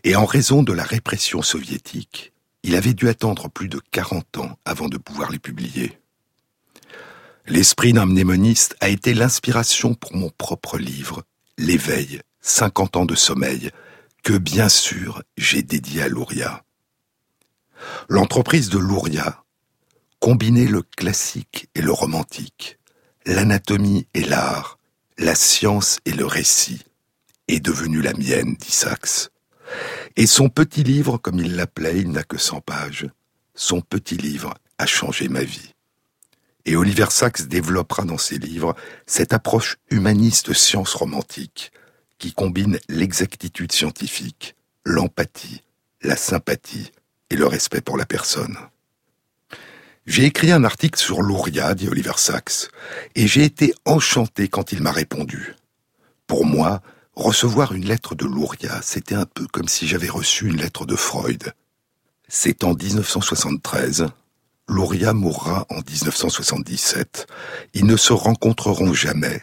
Et 0.05 0.17
en 0.17 0.27
raison 0.27 0.63
de 0.63 0.73
la 0.73 0.85
répression 0.85 1.43
soviétique, 1.43 2.33
il 2.63 2.77
avait 2.77 2.95
dû 2.95 3.09
attendre 3.09 3.49
plus 3.49 3.69
de 3.69 3.81
40 3.91 4.39
ans 4.39 4.59
avant 4.65 4.89
de 4.89 4.99
pouvoir 4.99 5.31
les 5.31 5.39
publier. 5.39 5.99
L'esprit 7.47 7.93
d'un 7.93 8.07
mnémoniste 8.07 8.77
a 8.81 8.89
été 8.89 9.15
l'inspiration 9.15 9.95
pour 9.95 10.15
mon 10.15 10.31
propre 10.31 10.79
livre, 10.79 11.25
L'éveil, 11.59 12.21
50 12.41 12.97
ans 12.97 13.05
de 13.05 13.15
sommeil, 13.15 13.71
que 14.23 14.35
bien 14.35 14.69
sûr 14.69 15.23
j'ai 15.37 15.63
dédié 15.63 16.03
à 16.03 16.09
Luria. 16.09 16.65
L'entreprise 18.09 18.69
de 18.69 18.79
Luria 18.79 19.43
combinait 20.21 20.67
le 20.67 20.83
classique 20.83 21.69
et 21.75 21.83
le 21.83 21.91
romantique, 21.91 22.79
l'anatomie 23.27 24.07
et 24.15 24.23
l'art, 24.23 24.79
la 25.23 25.37
science 25.37 26.01
et 26.05 26.13
le 26.13 26.27
récit, 26.27 26.83
est 27.47 27.61
devenue 27.61 28.03
la 28.03 28.13
mienne, 28.13 28.57
dit 28.59 28.73
Sachs. 28.73 29.31
Et 30.17 30.27
son 30.27 30.49
petit 30.49 30.83
livre, 30.83 31.17
comme 31.17 31.39
il 31.39 31.55
l'appelait, 31.55 32.01
il 32.01 32.11
n'a 32.11 32.25
que 32.25 32.39
100 32.39 32.61
pages, 32.61 33.09
son 33.55 33.81
petit 33.83 34.17
livre 34.17 34.55
a 34.79 34.87
changé 34.87 35.29
ma 35.29 35.45
vie. 35.45 35.75
Et 36.65 36.75
Oliver 36.75 37.07
Sacks 37.11 37.43
développera 37.43 38.05
dans 38.05 38.19
ses 38.19 38.39
livres 38.39 38.75
cette 39.07 39.33
approche 39.33 39.77
humaniste 39.91 40.53
science 40.53 40.95
romantique 40.95 41.71
qui 42.19 42.33
combine 42.33 42.81
l'exactitude 42.89 43.73
scientifique, 43.73 44.57
l'empathie, 44.85 45.63
la 46.03 46.17
sympathie 46.17 46.91
et 47.31 47.37
le 47.37 47.47
respect 47.47 47.81
pour 47.81 47.97
la 47.97 48.07
personne. 48.07 48.57
J'ai 50.05 50.25
écrit 50.25 50.51
un 50.51 50.65
article 50.65 50.99
sur 50.99 51.23
Louria, 51.23 51.75
dit 51.75 51.89
Oliver 51.89 52.15
Sacks, 52.17 52.69
et 53.15 53.29
j'ai 53.29 53.45
été 53.45 53.73
enchanté 53.85 54.49
quand 54.49 54.73
il 54.73 54.83
m'a 54.83 54.91
répondu. 54.91 55.55
Pour 56.27 56.45
moi, 56.45 56.83
recevoir 57.15 57.73
une 57.73 57.85
lettre 57.85 58.17
de 58.17 58.25
Louria, 58.25 58.83
c'était 58.83 59.15
un 59.15 59.27
peu 59.27 59.47
comme 59.47 59.69
si 59.69 59.87
j'avais 59.87 60.09
reçu 60.09 60.49
une 60.49 60.57
lettre 60.57 60.87
de 60.87 60.97
Freud. 60.97 61.53
C'est 62.27 62.65
en 62.65 62.75
1973, 62.75 64.09
Luria 64.69 65.13
mourra 65.13 65.67
en 65.71 65.77
1977. 65.77 67.29
Ils 67.75 67.87
ne 67.87 67.97
se 67.97 68.13
rencontreront 68.13 68.93
jamais, 68.93 69.43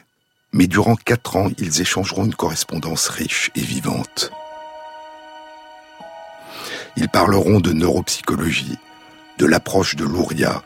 mais 0.51 0.67
durant 0.67 0.95
quatre 0.95 1.37
ans, 1.37 1.49
ils 1.57 1.79
échangeront 1.79 2.25
une 2.25 2.35
correspondance 2.35 3.07
riche 3.07 3.49
et 3.55 3.61
vivante. 3.61 4.31
Ils 6.97 7.07
parleront 7.07 7.61
de 7.61 7.71
neuropsychologie, 7.71 8.77
de 9.39 9.45
l'approche 9.45 9.95
de 9.95 10.05
Luria, 10.05 10.63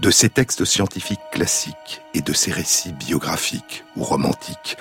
de 0.00 0.10
ses 0.10 0.28
textes 0.28 0.64
scientifiques 0.64 1.20
classiques 1.30 2.02
et 2.14 2.20
de 2.20 2.32
ses 2.32 2.50
récits 2.50 2.92
biographiques 2.92 3.84
ou 3.96 4.02
romantiques. 4.02 4.76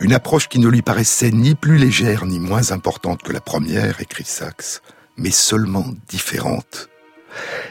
Une 0.00 0.14
approche 0.14 0.48
qui 0.48 0.58
ne 0.58 0.68
lui 0.68 0.82
paraissait 0.82 1.30
ni 1.30 1.54
plus 1.54 1.76
légère 1.76 2.24
ni 2.24 2.38
moins 2.38 2.72
importante 2.72 3.22
que 3.22 3.32
la 3.32 3.40
première, 3.40 4.00
écrit 4.00 4.24
Sachs, 4.24 4.80
mais 5.18 5.30
seulement 5.30 5.86
différente 6.08 6.88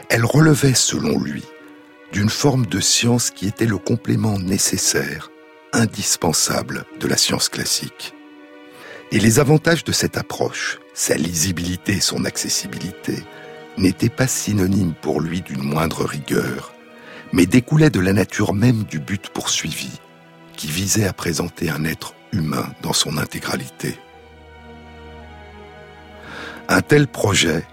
elle 0.08 0.24
relevait, 0.24 0.74
selon 0.74 1.18
lui, 1.18 1.44
d'une 2.12 2.30
forme 2.30 2.66
de 2.66 2.80
science 2.80 3.30
qui 3.30 3.46
était 3.46 3.66
le 3.66 3.78
complément 3.78 4.38
nécessaire, 4.38 5.30
indispensable 5.72 6.84
de 7.00 7.08
la 7.08 7.16
science 7.16 7.48
classique. 7.48 8.14
Et 9.12 9.20
les 9.20 9.38
avantages 9.38 9.84
de 9.84 9.92
cette 9.92 10.16
approche, 10.16 10.78
sa 10.94 11.14
lisibilité 11.14 12.00
son 12.00 12.24
accessibilité, 12.24 13.22
n'étaient 13.78 14.08
pas 14.08 14.26
synonymes 14.26 14.94
pour 14.94 15.20
lui 15.20 15.42
d'une 15.42 15.62
moindre 15.62 16.04
rigueur, 16.04 16.72
mais 17.32 17.46
découlaient 17.46 17.90
de 17.90 18.00
la 18.00 18.12
nature 18.12 18.54
même 18.54 18.84
du 18.84 18.98
but 18.98 19.28
poursuivi, 19.28 19.90
qui 20.56 20.68
visait 20.68 21.06
à 21.06 21.12
présenter 21.12 21.70
un 21.70 21.84
être 21.84 22.14
humain 22.32 22.66
dans 22.82 22.92
son 22.92 23.18
intégralité. 23.18 23.98
Un 26.68 26.80
tel 26.80 27.06
projet 27.06 27.64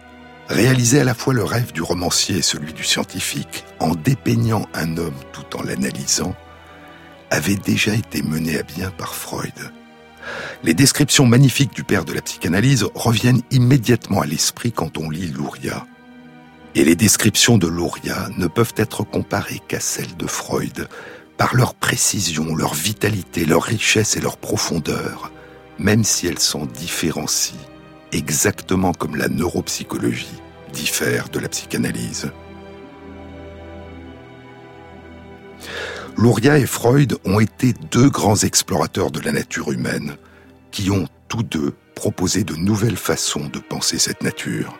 réaliser 0.49 0.99
à 0.99 1.03
la 1.03 1.13
fois 1.13 1.33
le 1.33 1.43
rêve 1.43 1.71
du 1.71 1.81
romancier 1.81 2.37
et 2.37 2.41
celui 2.41 2.73
du 2.73 2.83
scientifique, 2.83 3.65
en 3.79 3.95
dépeignant 3.95 4.67
un 4.73 4.97
homme 4.97 5.17
tout 5.31 5.57
en 5.57 5.63
l'analysant, 5.63 6.35
avait 7.29 7.55
déjà 7.55 7.93
été 7.93 8.21
mené 8.21 8.59
à 8.59 8.63
bien 8.63 8.91
par 8.91 9.15
Freud. 9.15 9.71
Les 10.63 10.73
descriptions 10.73 11.25
magnifiques 11.25 11.73
du 11.73 11.83
père 11.83 12.05
de 12.05 12.13
la 12.13 12.21
psychanalyse 12.21 12.85
reviennent 12.93 13.41
immédiatement 13.51 14.21
à 14.21 14.25
l'esprit 14.25 14.71
quand 14.71 14.97
on 14.97 15.09
lit 15.09 15.27
Luria. 15.27 15.85
Et 16.75 16.83
les 16.83 16.95
descriptions 16.95 17.57
de 17.57 17.67
Luria 17.67 18.29
ne 18.37 18.47
peuvent 18.47 18.73
être 18.77 19.03
comparées 19.03 19.61
qu'à 19.67 19.79
celles 19.79 20.17
de 20.17 20.25
Freud, 20.25 20.87
par 21.37 21.55
leur 21.55 21.75
précision, 21.75 22.55
leur 22.55 22.73
vitalité, 22.73 23.45
leur 23.45 23.63
richesse 23.63 24.17
et 24.17 24.21
leur 24.21 24.37
profondeur, 24.37 25.31
même 25.77 26.03
si 26.03 26.27
elles 26.27 26.39
s'en 26.39 26.65
différencient 26.65 27.57
exactement 28.13 28.93
comme 28.93 29.15
la 29.15 29.27
neuropsychologie 29.27 30.41
diffère 30.71 31.29
de 31.29 31.39
la 31.39 31.49
psychanalyse. 31.49 32.31
Luria 36.17 36.57
et 36.57 36.65
Freud 36.65 37.17
ont 37.25 37.39
été 37.39 37.73
deux 37.91 38.09
grands 38.09 38.37
explorateurs 38.37 39.11
de 39.11 39.19
la 39.19 39.31
nature 39.31 39.71
humaine 39.71 40.15
qui 40.71 40.91
ont 40.91 41.07
tous 41.27 41.43
deux 41.43 41.73
proposé 41.95 42.43
de 42.43 42.55
nouvelles 42.55 42.97
façons 42.97 43.47
de 43.47 43.59
penser 43.59 43.97
cette 43.97 44.23
nature. 44.23 44.77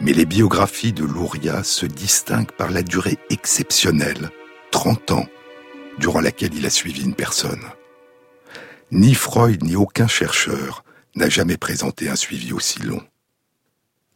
Mais 0.00 0.14
les 0.14 0.24
biographies 0.24 0.94
de 0.94 1.04
Luria 1.04 1.62
se 1.62 1.84
distinguent 1.84 2.52
par 2.52 2.70
la 2.70 2.82
durée 2.82 3.18
exceptionnelle, 3.28 4.30
30 4.70 5.10
ans, 5.10 5.26
durant 5.98 6.20
laquelle 6.20 6.54
il 6.54 6.64
a 6.64 6.70
suivi 6.70 7.02
une 7.02 7.14
personne. 7.14 7.62
Ni 8.90 9.14
Freud 9.14 9.62
ni 9.62 9.76
aucun 9.76 10.08
chercheur 10.08 10.84
n'a 11.16 11.28
jamais 11.28 11.58
présenté 11.58 12.08
un 12.08 12.16
suivi 12.16 12.52
aussi 12.52 12.80
long. 12.82 13.02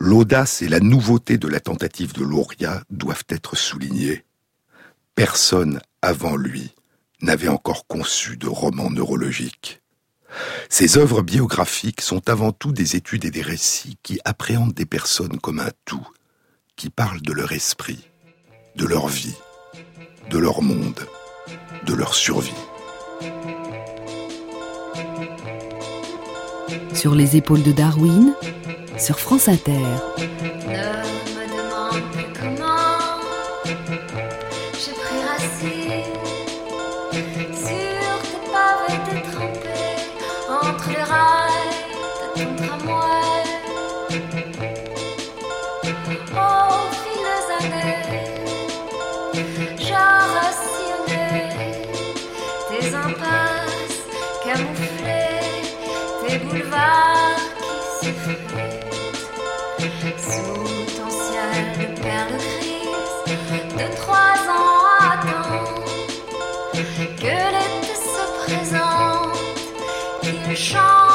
L'audace 0.01 0.63
et 0.63 0.69
la 0.69 0.81
nouveauté 0.81 1.37
de 1.37 1.49
la 1.49 1.61
tentative 1.61 2.15
de 2.15 2.25
Luria 2.25 2.83
doivent 2.91 3.25
être 3.29 3.55
soulignées. 3.55 4.25
Personne 5.15 5.81
avant 6.01 6.37
lui 6.37 6.75
n'avait 7.21 7.49
encore 7.49 7.87
conçu 7.87 8.37
de 8.37 8.49
roman 8.49 8.91
neurologique. 8.91 9.84
Ses 10.69 10.99
œuvres 10.99 11.23
biographiques 11.23 12.01
sont 12.01 12.29
avant 12.29 12.53
tout 12.53 12.73
des 12.73 12.97
études 12.97 13.25
et 13.25 13.31
des 13.31 13.43
récits 13.43 13.99
qui 14.03 14.19
appréhendent 14.25 14.75
des 14.75 14.87
personnes 14.87 15.39
comme 15.41 15.61
un 15.61 15.71
tout, 15.85 16.07
qui 16.77 16.91
parlent 16.91 17.23
de 17.23 17.33
leur 17.33 17.53
esprit, 17.53 18.11
de 18.77 18.87
leur 18.87 19.09
vie, 19.09 19.37
de 20.31 20.39
leur 20.39 20.63
monde, 20.63 21.07
de 21.87 21.95
leur 21.95 22.15
survie. 22.15 22.51
Sur 26.95 27.15
les 27.15 27.37
épaules 27.37 27.63
de 27.63 27.73
Darwin, 27.73 28.35
sur 28.99 29.19
France 29.19 29.49
Inter. 29.49 29.83
voir 56.75 57.37
qui 57.61 57.81
s'effrite 58.01 58.85
sous 60.19 60.61
ton 60.97 61.11
ciel 61.11 61.63
de 61.79 61.87
perles 62.03 62.39
grises 62.39 63.77
de 63.79 63.87
trois 63.97 64.39
ans 64.53 64.83
attends 65.01 65.85
que 67.21 67.37
l'été 67.55 67.95
se 67.95 68.25
présente, 68.45 69.39
qu'il 70.23 70.57
chante. 70.57 71.14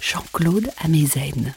Jean-Claude 0.00 0.70
Amezen. 0.78 1.54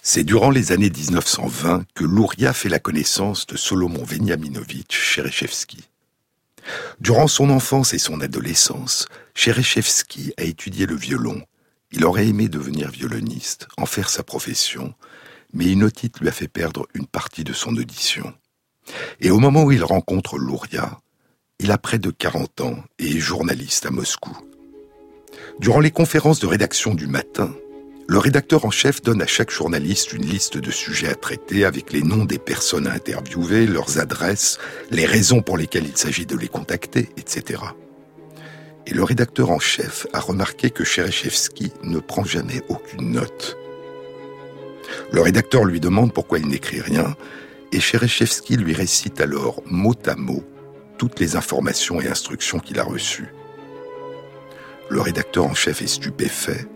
C'est 0.00 0.24
durant 0.24 0.48
les 0.48 0.72
années 0.72 0.88
1920 0.88 1.84
que 1.94 2.04
Louria 2.04 2.54
fait 2.54 2.70
la 2.70 2.78
connaissance 2.78 3.46
de 3.46 3.58
Solomon 3.58 4.04
Veniaminovitch 4.04 4.98
Cherechevski. 4.98 5.84
Durant 7.00 7.26
son 7.26 7.50
enfance 7.50 7.92
et 7.92 7.98
son 7.98 8.20
adolescence, 8.20 9.06
Cherechevski 9.34 10.32
a 10.38 10.44
étudié 10.44 10.86
le 10.86 10.94
violon. 10.94 11.42
Il 11.92 12.04
aurait 12.04 12.28
aimé 12.28 12.48
devenir 12.48 12.90
violoniste, 12.90 13.66
en 13.76 13.86
faire 13.86 14.08
sa 14.08 14.22
profession, 14.22 14.94
mais 15.52 15.66
une 15.66 15.84
otite 15.84 16.20
lui 16.20 16.28
a 16.28 16.32
fait 16.32 16.48
perdre 16.48 16.86
une 16.94 17.06
partie 17.06 17.44
de 17.44 17.52
son 17.52 17.76
audition. 17.76 18.32
Et 19.20 19.30
au 19.30 19.38
moment 19.38 19.64
où 19.64 19.72
il 19.72 19.84
rencontre 19.84 20.38
Louria, 20.38 21.00
il 21.58 21.70
a 21.70 21.78
près 21.78 21.98
de 21.98 22.10
40 22.10 22.60
ans 22.60 22.84
et 22.98 23.16
est 23.16 23.20
journaliste 23.20 23.86
à 23.86 23.90
Moscou. 23.90 24.36
Durant 25.60 25.80
les 25.80 25.90
conférences 25.90 26.40
de 26.40 26.46
rédaction 26.46 26.94
du 26.94 27.06
matin, 27.06 27.54
le 28.06 28.18
rédacteur 28.18 28.66
en 28.66 28.70
chef 28.70 29.02
donne 29.02 29.22
à 29.22 29.26
chaque 29.26 29.50
journaliste 29.50 30.12
une 30.12 30.26
liste 30.26 30.58
de 30.58 30.70
sujets 30.70 31.08
à 31.08 31.14
traiter 31.14 31.64
avec 31.64 31.92
les 31.92 32.02
noms 32.02 32.26
des 32.26 32.38
personnes 32.38 32.86
à 32.86 32.92
interviewer, 32.92 33.66
leurs 33.66 33.98
adresses, 33.98 34.58
les 34.90 35.06
raisons 35.06 35.40
pour 35.40 35.56
lesquelles 35.56 35.86
il 35.86 35.96
s'agit 35.96 36.26
de 36.26 36.36
les 36.36 36.48
contacter, 36.48 37.08
etc. 37.16 37.62
Et 38.86 38.92
le 38.92 39.02
rédacteur 39.02 39.50
en 39.50 39.58
chef 39.58 40.06
a 40.12 40.20
remarqué 40.20 40.70
que 40.70 40.84
Cherechevski 40.84 41.72
ne 41.82 41.98
prend 41.98 42.24
jamais 42.24 42.62
aucune 42.68 43.12
note. 43.12 43.56
Le 45.10 45.22
rédacteur 45.22 45.64
lui 45.64 45.80
demande 45.80 46.12
pourquoi 46.12 46.38
il 46.38 46.46
n'écrit 46.46 46.82
rien, 46.82 47.16
et 47.72 47.80
Cherechevski 47.80 48.58
lui 48.58 48.74
récite 48.74 49.22
alors 49.22 49.62
mot 49.64 49.94
à 50.06 50.14
mot 50.14 50.44
toutes 50.98 51.18
les 51.20 51.36
informations 51.36 52.00
et 52.02 52.08
instructions 52.08 52.58
qu'il 52.58 52.78
a 52.78 52.84
reçues. 52.84 53.32
Le 54.90 55.00
rédacteur 55.00 55.44
en 55.44 55.54
chef 55.54 55.80
est 55.80 55.86
stupéfait. 55.86 56.66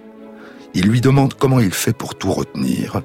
Il 0.75 0.87
lui 0.87 1.01
demande 1.01 1.35
comment 1.35 1.61
il 1.61 1.73
fait 1.73 1.93
pour 1.93 2.17
tout 2.17 2.33
retenir. 2.33 3.03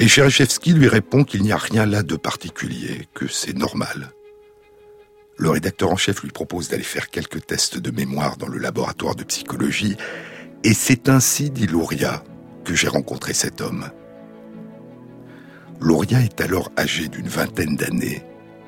Et 0.00 0.08
Cherchevski 0.08 0.72
lui 0.72 0.88
répond 0.88 1.24
qu'il 1.24 1.42
n'y 1.42 1.52
a 1.52 1.56
rien 1.56 1.86
là 1.86 2.02
de 2.02 2.16
particulier, 2.16 3.08
que 3.14 3.26
c'est 3.26 3.56
normal. 3.56 4.12
Le 5.36 5.50
rédacteur 5.50 5.90
en 5.90 5.96
chef 5.96 6.22
lui 6.22 6.30
propose 6.30 6.68
d'aller 6.68 6.82
faire 6.82 7.10
quelques 7.10 7.46
tests 7.46 7.78
de 7.78 7.90
mémoire 7.90 8.36
dans 8.36 8.48
le 8.48 8.58
laboratoire 8.58 9.14
de 9.14 9.24
psychologie, 9.24 9.96
et 10.64 10.74
c'est 10.74 11.08
ainsi, 11.08 11.50
dit 11.50 11.66
Louria, 11.66 12.24
que 12.64 12.74
j'ai 12.74 12.88
rencontré 12.88 13.34
cet 13.34 13.60
homme. 13.60 13.90
Louria 15.80 16.20
est 16.20 16.40
alors 16.40 16.72
âgé 16.76 17.08
d'une 17.08 17.28
vingtaine 17.28 17.76
d'années, 17.76 18.24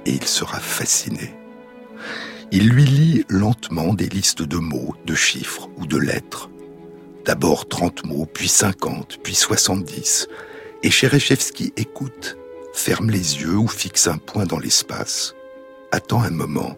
et 0.06 0.12
il 0.12 0.24
sera 0.24 0.60
fasciné. 0.60 1.34
Il 2.52 2.68
lui 2.68 2.84
lit 2.84 3.24
lentement 3.28 3.94
des 3.94 4.08
listes 4.08 4.42
de 4.42 4.56
mots, 4.56 4.94
de 5.06 5.14
chiffres 5.14 5.68
ou 5.76 5.86
de 5.86 5.98
lettres. 5.98 6.50
D'abord 7.30 7.68
30 7.68 8.06
mots, 8.06 8.26
puis 8.26 8.48
50, 8.48 9.20
puis 9.22 9.36
70. 9.36 10.26
Et 10.82 10.90
Cherechevski 10.90 11.72
écoute, 11.76 12.36
ferme 12.72 13.08
les 13.08 13.40
yeux 13.40 13.56
ou 13.56 13.68
fixe 13.68 14.08
un 14.08 14.18
point 14.18 14.46
dans 14.46 14.58
l'espace, 14.58 15.36
attend 15.92 16.22
un 16.22 16.30
moment, 16.30 16.76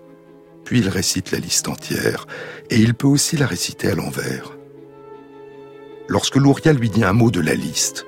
puis 0.66 0.80
il 0.80 0.90
récite 0.90 1.30
la 1.30 1.38
liste 1.38 1.68
entière, 1.68 2.26
et 2.68 2.76
il 2.76 2.92
peut 2.92 3.06
aussi 3.06 3.38
la 3.38 3.46
réciter 3.46 3.88
à 3.88 3.94
l'envers. 3.94 4.52
Lorsque 6.08 6.36
Louria 6.36 6.74
lui 6.74 6.90
dit 6.90 7.02
un 7.02 7.14
mot 7.14 7.30
de 7.30 7.40
la 7.40 7.54
liste, 7.54 8.04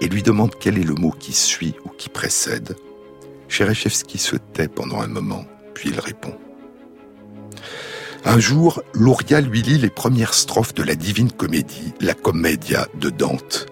et 0.00 0.08
lui 0.08 0.22
demande 0.22 0.54
quel 0.58 0.78
est 0.78 0.84
le 0.84 0.94
mot 0.94 1.10
qui 1.10 1.34
suit 1.34 1.74
ou 1.84 1.90
qui 1.90 2.08
précède, 2.08 2.76
Cherechevski 3.48 4.16
se 4.16 4.36
tait 4.36 4.68
pendant 4.68 5.02
un 5.02 5.08
moment, 5.08 5.44
puis 5.74 5.90
il 5.90 6.00
répond. 6.00 6.34
Un 8.26 8.38
jour, 8.38 8.82
Louria 8.94 9.42
lui 9.42 9.60
lit 9.60 9.78
les 9.78 9.90
premières 9.90 10.32
strophes 10.32 10.72
de 10.72 10.82
la 10.82 10.94
Divine 10.94 11.30
Comédie, 11.30 11.92
la 12.00 12.14
Commedia 12.14 12.88
de 12.94 13.10
Dante. 13.10 13.66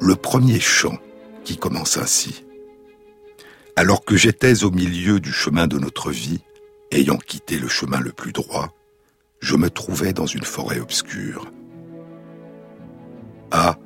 Le 0.00 0.14
premier 0.14 0.60
chant 0.60 0.96
qui 1.44 1.56
commence 1.56 1.96
ainsi. 1.96 2.44
Alors 3.74 4.04
que 4.04 4.16
j'étais 4.16 4.62
au 4.62 4.70
milieu 4.70 5.18
du 5.18 5.32
chemin 5.32 5.66
de 5.66 5.80
notre 5.80 6.12
vie, 6.12 6.40
ayant 6.92 7.16
quitté 7.16 7.58
le 7.58 7.66
chemin 7.66 7.98
le 7.98 8.12
plus 8.12 8.32
droit, 8.32 8.72
je 9.40 9.56
me 9.56 9.68
trouvais 9.68 10.12
dans 10.12 10.26
une 10.26 10.44
forêt 10.44 10.78
obscure. 10.78 11.50
Ah, 13.50 13.78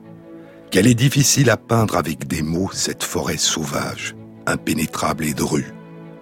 qu'elle 0.70 0.86
est 0.86 0.94
difficile 0.94 1.48
à 1.48 1.56
peindre 1.56 1.96
avec 1.96 2.26
des 2.26 2.42
mots 2.42 2.70
cette 2.72 3.02
forêt 3.02 3.38
sauvage, 3.38 4.14
impénétrable 4.46 5.24
et 5.24 5.34
drue, 5.34 5.72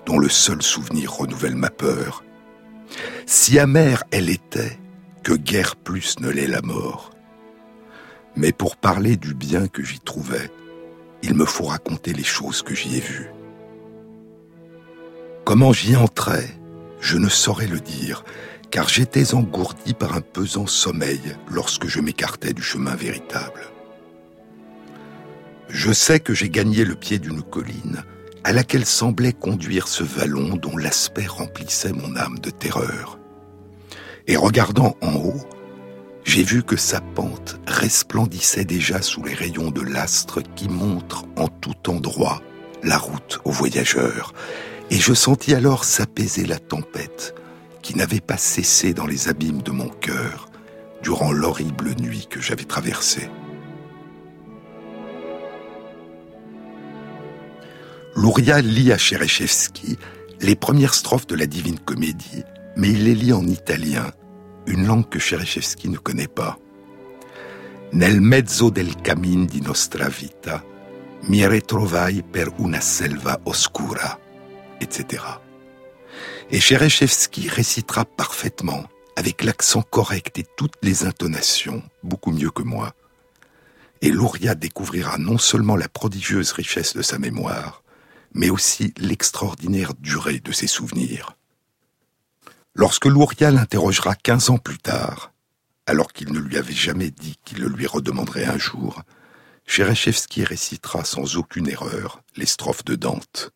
dont 0.06 0.18
le 0.18 0.28
seul 0.28 0.62
souvenir 0.62 1.12
renouvelle 1.12 1.56
ma 1.56 1.70
peur. 1.70 2.22
Si 3.26 3.58
amère 3.58 4.04
elle 4.10 4.30
était, 4.30 4.78
que 5.22 5.34
guère 5.34 5.76
plus 5.76 6.20
ne 6.20 6.28
l'est 6.28 6.46
la 6.46 6.62
mort. 6.62 7.10
Mais 8.36 8.52
pour 8.52 8.76
parler 8.76 9.16
du 9.16 9.34
bien 9.34 9.68
que 9.68 9.82
j'y 9.82 10.00
trouvais, 10.00 10.50
il 11.22 11.34
me 11.34 11.44
faut 11.44 11.64
raconter 11.64 12.12
les 12.12 12.24
choses 12.24 12.62
que 12.62 12.74
j'y 12.74 12.96
ai 12.96 13.00
vues. 13.00 13.30
Comment 15.44 15.72
j'y 15.72 15.96
entrais, 15.96 16.48
je 17.00 17.16
ne 17.16 17.28
saurais 17.28 17.66
le 17.66 17.80
dire, 17.80 18.24
car 18.70 18.88
j'étais 18.88 19.34
engourdi 19.34 19.94
par 19.94 20.14
un 20.14 20.20
pesant 20.20 20.66
sommeil 20.66 21.20
lorsque 21.50 21.86
je 21.86 22.00
m'écartais 22.00 22.52
du 22.52 22.62
chemin 22.62 22.94
véritable. 22.94 23.62
Je 25.68 25.92
sais 25.92 26.20
que 26.20 26.34
j'ai 26.34 26.48
gagné 26.48 26.84
le 26.84 26.94
pied 26.94 27.18
d'une 27.18 27.42
colline 27.42 28.04
à 28.44 28.52
laquelle 28.52 28.86
semblait 28.86 29.32
conduire 29.32 29.88
ce 29.88 30.02
vallon 30.02 30.56
dont 30.56 30.76
l'aspect 30.76 31.26
remplissait 31.26 31.92
mon 31.92 32.16
âme 32.16 32.38
de 32.38 32.50
terreur. 32.50 33.18
Et 34.26 34.36
regardant 34.36 34.96
en 35.00 35.14
haut, 35.14 35.48
j'ai 36.24 36.42
vu 36.42 36.62
que 36.62 36.76
sa 36.76 37.00
pente 37.00 37.58
resplendissait 37.66 38.64
déjà 38.66 39.00
sous 39.00 39.22
les 39.22 39.34
rayons 39.34 39.70
de 39.70 39.80
l'astre 39.80 40.42
qui 40.54 40.68
montre 40.68 41.24
en 41.36 41.48
tout 41.48 41.88
endroit 41.90 42.42
la 42.82 42.98
route 42.98 43.40
aux 43.44 43.50
voyageurs, 43.50 44.34
et 44.90 44.96
je 44.96 45.14
sentis 45.14 45.54
alors 45.54 45.84
s'apaiser 45.84 46.46
la 46.46 46.58
tempête 46.58 47.34
qui 47.82 47.96
n'avait 47.96 48.20
pas 48.20 48.36
cessé 48.36 48.92
dans 48.92 49.06
les 49.06 49.28
abîmes 49.28 49.62
de 49.62 49.70
mon 49.70 49.88
cœur 49.88 50.48
durant 51.02 51.32
l'horrible 51.32 51.94
nuit 52.00 52.26
que 52.28 52.40
j'avais 52.40 52.64
traversée. 52.64 53.30
Louria 58.20 58.60
lit 58.60 58.90
à 58.90 58.98
Cherechevski 58.98 59.96
les 60.40 60.56
premières 60.56 60.94
strophes 60.94 61.28
de 61.28 61.36
la 61.36 61.46
Divine 61.46 61.78
Comédie, 61.78 62.42
mais 62.74 62.88
il 62.88 63.04
les 63.04 63.14
lit 63.14 63.32
en 63.32 63.46
italien, 63.46 64.10
une 64.66 64.88
langue 64.88 65.08
que 65.08 65.20
Cherechevski 65.20 65.88
ne 65.88 65.98
connaît 65.98 66.26
pas. 66.26 66.58
Nel 67.92 68.20
mezzo 68.20 68.70
del 68.70 68.96
camin 69.02 69.46
di 69.46 69.60
nostra 69.60 70.08
vita, 70.08 70.64
mi 71.28 71.46
ritrovai 71.46 72.24
per 72.24 72.52
una 72.58 72.80
selva 72.80 73.38
oscura, 73.44 74.18
etc. 74.80 75.22
Et 76.50 76.58
Cherechevski 76.58 77.48
récitera 77.48 78.04
parfaitement, 78.04 78.82
avec 79.14 79.44
l'accent 79.44 79.82
correct 79.82 80.40
et 80.40 80.46
toutes 80.56 80.78
les 80.82 81.04
intonations, 81.04 81.84
beaucoup 82.02 82.32
mieux 82.32 82.50
que 82.50 82.64
moi. 82.64 82.96
Et 84.02 84.10
Louria 84.10 84.56
découvrira 84.56 85.18
non 85.18 85.38
seulement 85.38 85.76
la 85.76 85.88
prodigieuse 85.88 86.50
richesse 86.50 86.96
de 86.96 87.02
sa 87.02 87.20
mémoire, 87.20 87.84
mais 88.34 88.50
aussi 88.50 88.94
l'extraordinaire 88.98 89.94
durée 89.94 90.40
de 90.40 90.52
ses 90.52 90.66
souvenirs. 90.66 91.36
Lorsque 92.74 93.06
Louria 93.06 93.50
l'interrogera 93.50 94.14
quinze 94.14 94.50
ans 94.50 94.58
plus 94.58 94.78
tard, 94.78 95.32
alors 95.86 96.12
qu'il 96.12 96.32
ne 96.32 96.38
lui 96.38 96.56
avait 96.56 96.72
jamais 96.72 97.10
dit 97.10 97.38
qu'il 97.44 97.60
le 97.60 97.68
lui 97.68 97.86
redemanderait 97.86 98.44
un 98.44 98.58
jour, 98.58 99.02
Cherechevski 99.66 100.44
récitera 100.44 101.04
sans 101.04 101.36
aucune 101.36 101.68
erreur 101.68 102.22
les 102.36 102.46
strophes 102.46 102.84
de 102.84 102.94
Dante. 102.94 103.50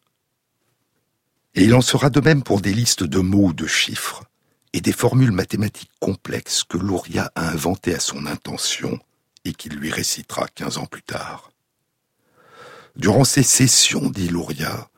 Et 1.55 1.65
il 1.65 1.75
en 1.75 1.83
sera 1.83 2.11
de 2.11 2.21
même 2.21 2.43
pour 2.43 2.61
des 2.61 2.73
listes 2.73 3.05
de 3.05 3.19
mots 3.19 3.49
ou 3.49 3.53
de 3.53 3.67
chiffres 3.67 4.25
et 4.73 4.81
des 4.81 4.93
formules 4.93 5.33
mathématiques 5.33 5.93
complexes 6.01 6.65
que 6.65 6.79
Louria 6.79 7.31
a 7.35 7.51
inventées 7.51 7.95
à 7.95 8.01
son 8.01 8.27
intention 8.27 8.99
et 9.45 9.53
qu'il 9.53 9.75
lui 9.75 9.91
récitera 9.91 10.49
quinze 10.49 10.79
ans 10.79 10.87
plus 10.87 11.03
tard. 11.03 11.52
Durant 12.97 13.25
ces 13.25 13.43
sessions, 13.43 14.11
dit 14.11 14.29
Louria, 14.29 14.89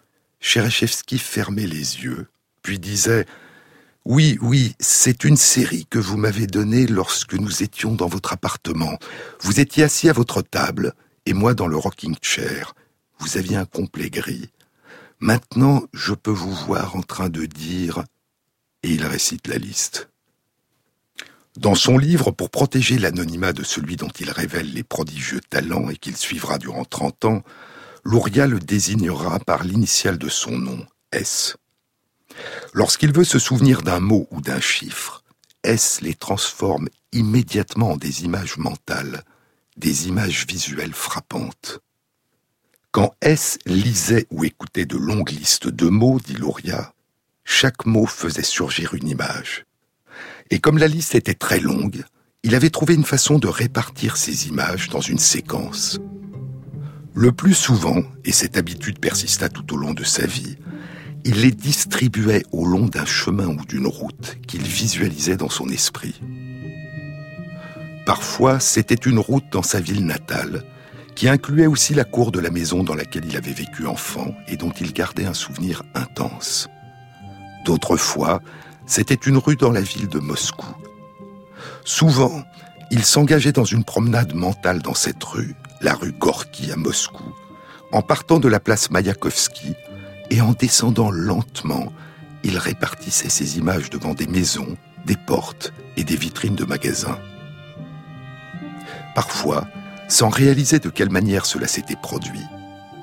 Cherechevski 0.41 1.19
fermait 1.19 1.67
les 1.67 2.03
yeux, 2.03 2.27
puis 2.63 2.79
disait 2.81 3.25
Oui, 4.05 4.37
oui, 4.43 4.75
c'est 4.81 5.23
une 5.25 5.37
série 5.37 5.87
que 5.89 6.01
vous 6.01 6.17
m'avez 6.17 6.47
donnée 6.47 6.87
lorsque 6.87 7.35
nous 7.35 7.63
étions 7.63 7.95
dans 7.95 8.09
votre 8.09 8.33
appartement. 8.33 8.99
Vous 9.41 9.61
étiez 9.61 9.85
assis 9.85 10.09
à 10.09 10.13
votre 10.13 10.43
table, 10.43 10.93
et 11.25 11.35
moi 11.35 11.55
dans 11.55 11.69
le 11.69 11.77
rocking 11.77 12.17
chair. 12.21 12.75
Vous 13.21 13.39
aviez 13.39 13.57
un 13.57 13.65
complet 13.65 14.11
gris. 14.11 14.51
Maintenant, 15.21 15.85
je 15.93 16.15
peux 16.15 16.33
vous 16.33 16.53
voir 16.53 16.97
en 16.97 17.03
train 17.03 17.29
de 17.29 17.47
dire, 17.47 18.05
et 18.83 18.91
il 18.91 19.07
récite 19.07 19.47
la 19.47 19.57
liste. 19.57 20.09
Dans 21.57 21.77
son 21.77 21.97
livre 21.97 22.33
Pour 22.33 22.51
protéger 22.51 22.99
l'anonymat 22.99 23.53
de 23.53 23.63
celui 23.63 23.95
dont 23.95 24.11
il 24.19 24.31
révèle 24.31 24.73
les 24.73 24.83
prodigieux 24.83 25.41
talents 25.49 25.89
et 25.89 25.97
qu'il 25.97 26.17
suivra 26.17 26.59
durant 26.59 26.85
trente 26.85 27.25
ans, 27.25 27.45
Louria 28.05 28.47
le 28.47 28.61
désignera 28.61 29.39
par 29.41 29.65
l'initiale 29.65 30.19
de 30.19 30.29
son 30.29 30.59
nom, 30.59 30.87
S. 31.11 31.57
Lorsqu'il 32.75 33.13
veut 33.13 33.25
se 33.25 33.39
souvenir 33.39 33.81
d'un 33.81 34.01
mot 34.01 34.29
ou 34.31 34.43
d'un 34.43 34.61
chiffre, 34.61 35.25
S 35.63 36.03
les 36.03 36.15
transforme 36.15 36.89
immédiatement 37.13 37.93
en 37.93 37.97
des 37.97 38.25
images 38.25 38.59
mentales, 38.59 39.25
des 39.79 40.09
images 40.09 40.47
visuelles 40.47 40.93
frappantes. 40.93 41.81
Quand 42.91 43.15
S 43.23 43.59
lisait 43.65 44.27
ou 44.31 44.45
écoutait 44.45 44.85
de 44.85 44.99
longues 44.99 45.31
listes 45.31 45.69
de 45.69 45.89
mots, 45.89 46.21
dit 46.21 46.35
Louria, 46.35 46.93
chaque 47.45 47.87
mot 47.87 48.07
faisait 48.07 48.43
surgir 48.43 48.93
une 48.93 49.09
image. 49.09 49.65
Et 50.51 50.61
comme 50.61 50.77
la 50.77 50.89
liste 50.89 51.15
était 51.15 51.35
très 51.35 51.59
longue, 51.59 52.05
il 52.43 52.55
avait 52.55 52.71
trouvé 52.71 52.95
une 52.95 53.05
façon 53.05 53.39
de 53.39 53.49
répartir 53.49 54.19
ces 54.19 54.49
images 54.49 54.91
dans 54.91 55.01
une 55.01 55.19
séquence. 55.19 55.99
Le 57.17 57.31
plus 57.31 57.55
souvent, 57.55 58.03
et 58.25 58.33
cette 58.33 58.57
habitude 58.57 58.99
persista 58.99 59.49
tout 59.49 59.73
au 59.73 59.77
long 59.77 59.95
de 59.95 60.03
sa 60.03 60.27
vie, 60.27 60.57
il 61.25 61.43
les 61.43 61.53
distribuait 61.53 62.43
au 62.51 62.67
long 62.67 62.87
d'un 62.87 63.05
chemin 63.05 63.47
ou 63.47 63.65
d'une 63.65 63.87
route 63.87 64.37
qu'il 64.49 64.63
visualisait 64.63 65.37
dans 65.37 65.49
son 65.49 65.69
esprit. 65.69 66.21
Parfois, 68.05 68.59
c'était 68.59 68.95
une 68.97 69.21
route 69.21 69.45
dans 69.53 69.63
sa 69.63 69.81
ville 69.81 70.05
natale, 70.05 70.65
qui 71.15 71.29
incluait 71.29 71.69
aussi 71.69 71.95
la 71.95 72.03
cour 72.03 72.33
de 72.33 72.41
la 72.41 72.51
maison 72.51 72.83
dans 72.83 72.97
laquelle 72.97 73.25
il 73.27 73.37
avait 73.37 73.53
vécu 73.53 73.87
enfant 73.87 74.35
et 74.49 74.57
dont 74.57 74.73
il 74.73 74.93
gardait 74.93 75.25
un 75.25 75.35
souvenir 75.35 75.85
intense. 75.95 76.69
D'autres 77.65 77.97
fois, 77.97 78.43
c'était 78.87 79.15
une 79.15 79.39
rue 79.39 79.57
dans 79.57 79.71
la 79.71 79.81
ville 79.81 80.09
de 80.09 80.19
Moscou. 80.19 80.75
Souvent, 81.85 82.43
il 82.91 83.05
s'engageait 83.05 83.53
dans 83.53 83.65
une 83.65 83.85
promenade 83.85 84.35
mentale 84.35 84.83
dans 84.83 84.95
cette 84.95 85.23
rue, 85.23 85.55
la 85.85 85.95
rue 85.95 86.13
Gorky 86.13 86.73
à 86.73 86.77
Moscou, 86.77 87.35
en 87.93 88.01
partant 88.01 88.41
de 88.41 88.49
la 88.49 88.59
place 88.59 88.91
Mayakovsky 88.91 89.75
et 90.31 90.41
en 90.41 90.53
descendant 90.53 91.11
lentement, 91.11 91.93
il 92.43 92.57
répartissait 92.57 93.29
ses 93.29 93.59
images 93.59 93.91
devant 93.91 94.15
des 94.15 94.27
maisons, 94.27 94.79
des 95.05 95.17
portes 95.17 95.75
et 95.99 96.05
des 96.05 96.17
vitrines 96.17 96.55
de 96.55 96.65
magasins. 96.65 97.19
Parfois, 99.15 99.69
sans 100.09 100.31
réaliser 100.31 100.79
de 100.79 100.89
quelle 100.89 101.11
manière 101.11 101.45
cela 101.45 101.69
s'était 101.69 101.97
produit, 101.97 102.45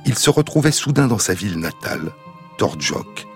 il 0.08 0.17
se 0.17 0.32
retrouvait 0.32 0.72
soudain 0.72 1.08
dans 1.08 1.20
sa 1.20 1.36
ville 1.36 1.60
natale, 1.60 2.12
Tordjok, 2.58 3.28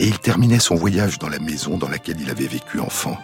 et 0.00 0.06
il 0.06 0.18
terminait 0.18 0.58
son 0.58 0.74
voyage 0.74 1.18
dans 1.18 1.28
la 1.28 1.38
maison 1.38 1.76
dans 1.76 1.88
laquelle 1.88 2.20
il 2.20 2.30
avait 2.30 2.46
vécu 2.46 2.80
enfant. 2.80 3.18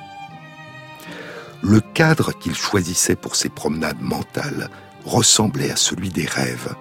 Le 1.62 1.80
cadre 1.80 2.38
qu'il 2.38 2.54
choisissait 2.54 3.16
pour 3.16 3.36
ses 3.36 3.48
promenades 3.48 4.00
mentales 4.00 4.68
ressemblait 5.04 5.70
à 5.70 5.76
celui 5.76 6.10
des 6.10 6.26
rêves. 6.26 6.74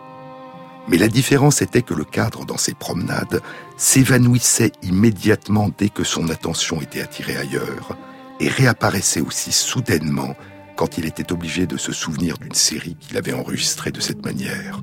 Mais 0.87 0.97
la 0.97 1.07
différence 1.07 1.61
était 1.61 1.83
que 1.83 1.93
le 1.93 2.03
cadre 2.03 2.45
dans 2.45 2.57
ses 2.57 2.73
promenades 2.73 3.41
s'évanouissait 3.77 4.71
immédiatement 4.81 5.69
dès 5.77 5.89
que 5.89 6.03
son 6.03 6.29
attention 6.29 6.81
était 6.81 7.01
attirée 7.01 7.37
ailleurs 7.37 7.97
et 8.39 8.49
réapparaissait 8.49 9.21
aussi 9.21 9.51
soudainement 9.51 10.35
quand 10.75 10.97
il 10.97 11.05
était 11.05 11.31
obligé 11.31 11.67
de 11.67 11.77
se 11.77 11.91
souvenir 11.91 12.37
d'une 12.37 12.55
série 12.55 12.95
qu'il 12.99 13.17
avait 13.17 13.33
enregistrée 13.33 13.91
de 13.91 13.99
cette 13.99 14.25
manière. 14.25 14.81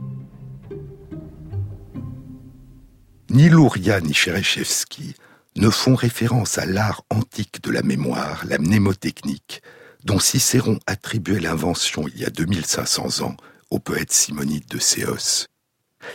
Ni 3.30 3.48
Louria 3.48 4.00
ni 4.00 4.14
Cherechevski 4.14 5.14
ne 5.56 5.70
font 5.70 5.94
référence 5.94 6.56
à 6.56 6.64
l'art 6.64 7.02
antique 7.10 7.62
de 7.62 7.70
la 7.70 7.82
mémoire, 7.82 8.44
la 8.48 8.58
mnémotechnique, 8.58 9.62
dont 10.04 10.18
Cicéron 10.18 10.78
attribuait 10.86 11.40
l'invention 11.40 12.06
il 12.08 12.20
y 12.20 12.24
a 12.24 12.30
2500 12.30 13.24
ans 13.24 13.36
au 13.70 13.78
poète 13.78 14.12
simonide 14.12 14.66
de 14.66 14.78
Céos. 14.78 15.46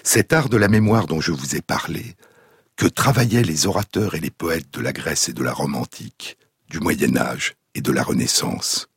Cet 0.04 0.34
art 0.34 0.50
de 0.50 0.58
la 0.58 0.68
mémoire 0.68 1.08
dont 1.08 1.22
je 1.22 1.32
vous 1.32 1.56
ai 1.56 1.62
parlé, 1.62 2.16
que 2.76 2.88
travaillaient 2.88 3.44
les 3.44 3.68
orateurs 3.68 4.16
et 4.16 4.20
les 4.20 4.32
poètes 4.32 4.74
de 4.74 4.82
la 4.82 4.94
Grèce 4.94 5.30
et 5.30 5.34
de 5.34 5.44
la 5.44 5.54
Rome 5.54 5.76
antique, 5.76 6.38
du 6.70 6.80
Moyen 6.80 7.18
Âge 7.18 7.56
et 7.76 7.82
de 7.82 7.92
la 7.92 8.04
Renaissance. 8.04 8.88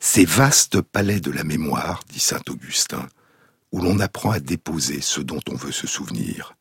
Ces 0.00 0.24
vastes 0.24 0.80
palais 0.80 1.20
de 1.20 1.30
la 1.30 1.44
mémoire, 1.44 2.02
dit 2.08 2.20
saint 2.20 2.42
Augustin, 2.48 3.08
où 3.70 3.80
l'on 3.80 4.00
apprend 4.00 4.30
à 4.30 4.40
déposer 4.40 5.00
ce 5.00 5.20
dont 5.20 5.40
on 5.48 5.54
veut 5.54 5.72
se 5.72 5.86
souvenir. 5.86 6.54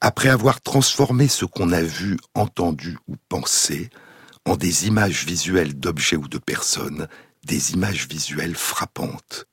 Après 0.00 0.28
avoir 0.28 0.60
transformé 0.60 1.28
ce 1.28 1.44
qu'on 1.44 1.72
a 1.72 1.82
vu, 1.82 2.16
entendu 2.34 2.96
ou 3.08 3.16
pensé 3.28 3.90
en 4.46 4.56
des 4.56 4.86
images 4.86 5.24
visuelles 5.24 5.78
d'objets 5.78 6.16
ou 6.16 6.28
de 6.28 6.38
personnes, 6.38 7.08
des 7.44 7.72
images 7.72 8.08
visuelles 8.08 8.56
frappantes. 8.56 9.46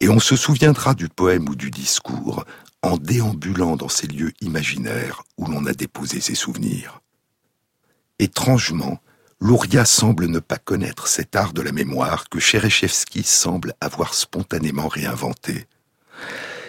Et 0.00 0.08
on 0.08 0.20
se 0.20 0.36
souviendra 0.36 0.94
du 0.94 1.08
poème 1.08 1.48
ou 1.48 1.54
du 1.54 1.70
discours 1.70 2.44
en 2.82 2.96
déambulant 2.96 3.76
dans 3.76 3.88
ces 3.88 4.06
lieux 4.06 4.32
imaginaires 4.40 5.22
où 5.36 5.46
l'on 5.46 5.66
a 5.66 5.72
déposé 5.72 6.20
ses 6.20 6.34
souvenirs. 6.34 7.00
Étrangement, 8.18 9.00
Louria 9.40 9.84
semble 9.84 10.26
ne 10.26 10.38
pas 10.38 10.58
connaître 10.58 11.08
cet 11.08 11.34
art 11.34 11.52
de 11.52 11.62
la 11.62 11.72
mémoire 11.72 12.28
que 12.28 12.38
Cherechevski 12.38 13.22
semble 13.22 13.74
avoir 13.80 14.12
spontanément 14.12 14.88
réinventé. 14.88 15.66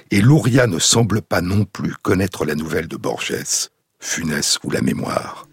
Et 0.09 0.21
Louria 0.21 0.67
ne 0.67 0.79
semble 0.79 1.21
pas 1.21 1.41
non 1.41 1.65
plus 1.65 1.93
connaître 1.95 2.45
la 2.45 2.55
nouvelle 2.55 2.87
de 2.87 2.97
Borges, 2.97 3.69
Funès 3.99 4.59
ou 4.63 4.71
la 4.71 4.81
mémoire. 4.81 5.47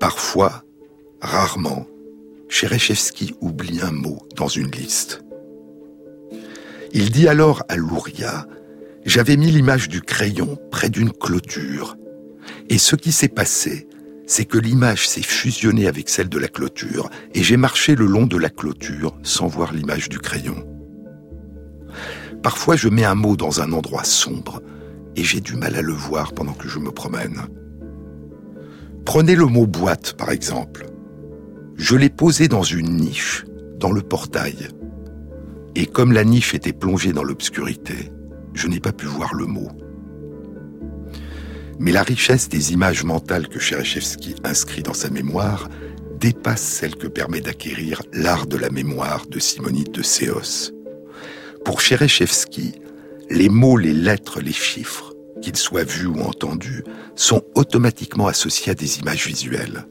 Parfois, 0.00 0.62
rarement, 1.20 1.86
Cherechevski 2.48 3.34
oublie 3.40 3.80
un 3.80 3.92
mot 3.92 4.18
dans 4.36 4.48
une 4.48 4.70
liste. 4.70 5.24
Il 6.92 7.10
dit 7.10 7.28
alors 7.28 7.62
à 7.68 7.76
Louria 7.76 8.46
J'avais 9.04 9.36
mis 9.36 9.50
l'image 9.50 9.88
du 9.88 10.02
crayon 10.02 10.58
près 10.70 10.90
d'une 10.90 11.12
clôture, 11.12 11.96
et 12.68 12.78
ce 12.78 12.94
qui 12.94 13.12
s'est 13.12 13.28
passé, 13.28 13.88
c'est 14.26 14.44
que 14.44 14.58
l'image 14.58 15.08
s'est 15.08 15.22
fusionnée 15.22 15.86
avec 15.86 16.08
celle 16.08 16.28
de 16.28 16.38
la 16.38 16.48
clôture, 16.48 17.08
et 17.34 17.42
j'ai 17.42 17.56
marché 17.56 17.94
le 17.94 18.06
long 18.06 18.26
de 18.26 18.36
la 18.36 18.50
clôture 18.50 19.16
sans 19.22 19.46
voir 19.46 19.72
l'image 19.72 20.08
du 20.08 20.18
crayon. 20.18 20.66
Parfois 22.42 22.76
je 22.76 22.88
mets 22.88 23.04
un 23.04 23.14
mot 23.14 23.36
dans 23.36 23.60
un 23.60 23.72
endroit 23.72 24.04
sombre, 24.04 24.60
et 25.16 25.24
j'ai 25.24 25.40
du 25.40 25.56
mal 25.56 25.74
à 25.76 25.82
le 25.82 25.94
voir 25.94 26.32
pendant 26.32 26.52
que 26.52 26.68
je 26.68 26.78
me 26.78 26.90
promène. 26.90 27.48
Prenez 29.06 29.36
le 29.36 29.46
mot 29.46 29.68
boîte, 29.68 30.14
par 30.14 30.32
exemple. 30.32 30.86
Je 31.76 31.94
l'ai 31.94 32.10
posé 32.10 32.48
dans 32.48 32.64
une 32.64 32.96
niche, 32.96 33.44
dans 33.78 33.92
le 33.92 34.02
portail. 34.02 34.68
Et 35.76 35.86
comme 35.86 36.12
la 36.12 36.24
niche 36.24 36.54
était 36.54 36.72
plongée 36.72 37.12
dans 37.12 37.22
l'obscurité, 37.22 38.10
je 38.52 38.66
n'ai 38.66 38.80
pas 38.80 38.92
pu 38.92 39.06
voir 39.06 39.32
le 39.34 39.46
mot. 39.46 39.68
Mais 41.78 41.92
la 41.92 42.02
richesse 42.02 42.48
des 42.48 42.72
images 42.72 43.04
mentales 43.04 43.48
que 43.48 43.60
Cherechevski 43.60 44.34
inscrit 44.42 44.82
dans 44.82 44.92
sa 44.92 45.08
mémoire 45.08 45.68
dépasse 46.18 46.62
celle 46.62 46.96
que 46.96 47.06
permet 47.06 47.40
d'acquérir 47.40 48.02
l'art 48.12 48.46
de 48.46 48.56
la 48.56 48.70
mémoire 48.70 49.26
de 49.28 49.38
Simonide 49.38 49.92
de 49.92 50.02
Séos. 50.02 50.72
Pour 51.64 51.80
Cherechevski, 51.80 52.72
les 53.30 53.48
mots, 53.48 53.76
les 53.76 53.92
lettres, 53.92 54.40
les 54.40 54.52
chiffres, 54.52 55.12
qu'ils 55.42 55.56
soient 55.56 55.84
vus 55.84 56.06
ou 56.06 56.20
entendus, 56.20 56.84
sont 57.14 57.42
automatiquement 57.54 58.26
associés 58.26 58.72
à 58.72 58.74
des 58.74 58.98
images 58.98 59.26
visuelles. 59.26 59.86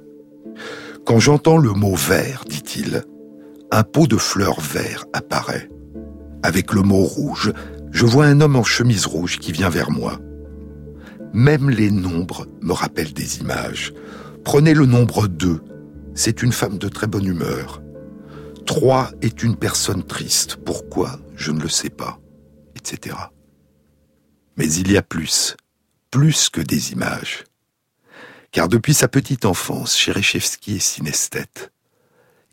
Quand 1.06 1.20
j'entends 1.20 1.58
le 1.58 1.72
mot 1.72 1.96
vert, 1.96 2.44
dit-il, 2.48 3.04
un 3.72 3.84
pot 3.84 4.08
de 4.08 4.18
fleurs 4.18 4.60
vert 4.60 5.06
apparaît. 5.14 5.70
Avec 6.44 6.74
le 6.74 6.82
mot 6.82 7.04
rouge, 7.04 7.52
je 7.92 8.06
vois 8.06 8.26
un 8.26 8.42
homme 8.42 8.56
en 8.56 8.64
chemise 8.64 9.06
rouge 9.06 9.40
qui 9.40 9.52
vient 9.52 9.70
vers 9.70 9.92
moi. 9.92 10.20
Même 11.34 11.70
les 11.70 11.92
nombres 11.92 12.48
me 12.62 12.74
rappellent 12.74 13.14
des 13.14 13.40
images. 13.40 13.94
Prenez 14.44 14.74
le 14.74 14.86
nombre 14.86 15.28
2. 15.28 15.62
C'est 16.14 16.44
une 16.44 16.52
femme 16.52 16.78
de 16.78 16.88
très 16.88 17.08
bonne 17.08 17.26
humeur. 17.26 17.82
3 18.66 19.12
est 19.22 19.44
une 19.44 19.56
personne 19.56 20.04
triste. 20.04 20.56
Pourquoi? 20.56 21.20
Je 21.36 21.52
ne 21.52 21.60
le 21.60 21.70
sais 21.70 21.90
pas. 21.90 22.20
Etc. 22.76 23.16
Mais 24.58 24.72
il 24.74 24.92
y 24.92 24.98
a 24.98 25.02
plus. 25.02 25.56
Plus 26.12 26.50
que 26.50 26.62
des 26.62 26.92
images. 26.92 27.44
Car 28.52 28.70
depuis 28.70 28.94
sa 28.94 29.08
petite 29.08 29.46
enfance, 29.46 29.98
Cherechevski 29.98 30.78
est 30.78 30.80
synesthète. 30.80 31.72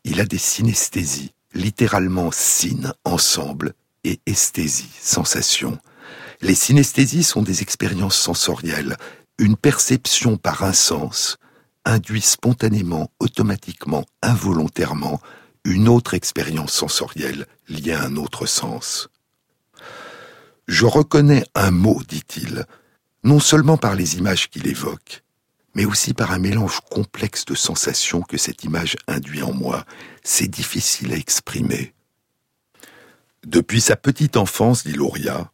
Il 0.04 0.20
a 0.20 0.24
des 0.24 0.38
synesthésies, 0.38 1.32
littéralement 1.54 2.30
syn, 2.32 2.92
ensemble, 3.04 3.74
et 4.04 4.18
esthésie, 4.26 4.90
sensation, 5.00 5.78
les 6.42 6.56
synesthésies 6.56 7.22
sont 7.22 7.42
des 7.42 7.62
expériences 7.62 8.18
sensorielles. 8.18 8.96
Une 9.38 9.56
perception 9.56 10.36
par 10.36 10.64
un 10.64 10.72
sens 10.72 11.36
induit 11.84 12.20
spontanément, 12.20 13.10
automatiquement, 13.20 14.04
involontairement, 14.22 15.20
une 15.64 15.88
autre 15.88 16.14
expérience 16.14 16.72
sensorielle 16.72 17.46
liée 17.68 17.92
à 17.92 18.02
un 18.02 18.16
autre 18.16 18.46
sens. 18.46 19.08
Je 20.68 20.86
reconnais 20.86 21.44
un 21.54 21.70
mot, 21.70 22.00
dit-il, 22.06 22.64
non 23.24 23.40
seulement 23.40 23.76
par 23.76 23.94
les 23.94 24.16
images 24.16 24.48
qu'il 24.48 24.66
évoque, 24.66 25.22
mais 25.74 25.84
aussi 25.84 26.14
par 26.14 26.32
un 26.32 26.38
mélange 26.38 26.80
complexe 26.90 27.44
de 27.44 27.54
sensations 27.54 28.22
que 28.22 28.36
cette 28.36 28.64
image 28.64 28.96
induit 29.08 29.42
en 29.42 29.52
moi. 29.52 29.84
C'est 30.22 30.48
difficile 30.48 31.12
à 31.12 31.16
exprimer. 31.16 31.94
Depuis 33.44 33.80
sa 33.80 33.96
petite 33.96 34.36
enfance, 34.36 34.84
dit 34.84 34.92
Lauria, 34.92 35.50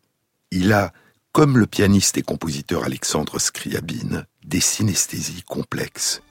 il 0.50 0.72
a, 0.72 0.92
comme 1.32 1.56
le 1.56 1.66
pianiste 1.66 2.18
et 2.18 2.22
compositeur 2.22 2.84
Alexandre 2.84 3.38
Scriabine, 3.38 4.26
des 4.44 4.60
synesthésies 4.60 5.42
complexes. 5.42 6.22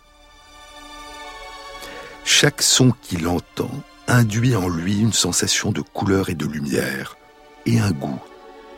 Chaque 2.25 2.61
son 2.61 2.91
qu'il 2.91 3.27
entend 3.27 3.71
induit 4.07 4.55
en 4.55 4.67
lui 4.67 4.99
une 4.99 5.13
sensation 5.13 5.71
de 5.71 5.81
couleur 5.81 6.29
et 6.29 6.35
de 6.35 6.45
lumière, 6.45 7.17
et 7.65 7.79
un 7.79 7.91
goût, 7.91 8.21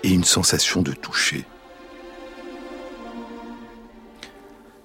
et 0.03 0.09
une 0.09 0.23
sensation 0.23 0.81
de 0.81 0.91
toucher. 0.91 1.45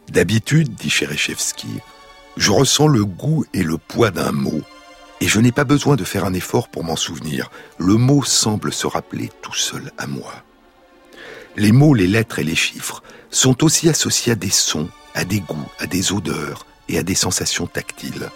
D'habitude, 0.09 0.75
dit 0.75 0.91
Cherechevski, 0.91 1.81
je 2.37 2.51
ressens 2.51 2.89
le 2.89 3.05
goût 3.05 3.45
et 3.55 3.63
le 3.63 3.79
poids 3.79 4.11
d'un 4.11 4.33
mot, 4.33 4.61
et 5.21 5.29
je 5.29 5.41
n'ai 5.41 5.53
pas 5.53 5.65
besoin 5.65 5.97
de 5.97 6.05
faire 6.05 6.25
un 6.25 6.35
effort 6.35 6.69
pour 6.69 6.85
m'en 6.85 6.97
souvenir. 6.97 7.51
Le 7.79 7.95
mot 7.95 8.23
semble 8.23 8.73
se 8.73 8.87
rappeler 8.87 9.31
tout 9.43 9.55
seul 9.55 9.93
à 9.99 10.07
moi. 10.07 10.45
Les 11.57 11.73
mots, 11.73 11.95
les 11.95 12.07
lettres 12.07 12.41
et 12.41 12.45
les 12.45 12.57
chiffres 12.57 13.03
sont 13.31 13.65
aussi 13.65 13.89
associés 13.89 14.33
à 14.33 14.37
des 14.37 14.51
sons, 14.51 14.89
à 15.15 15.25
des 15.25 15.41
goûts, 15.41 15.69
à 15.79 15.87
des 15.87 16.13
odeurs 16.13 16.67
et 16.89 16.99
à 16.99 17.03
des 17.03 17.15
sensations 17.15 17.67
tactiles. 17.67 18.29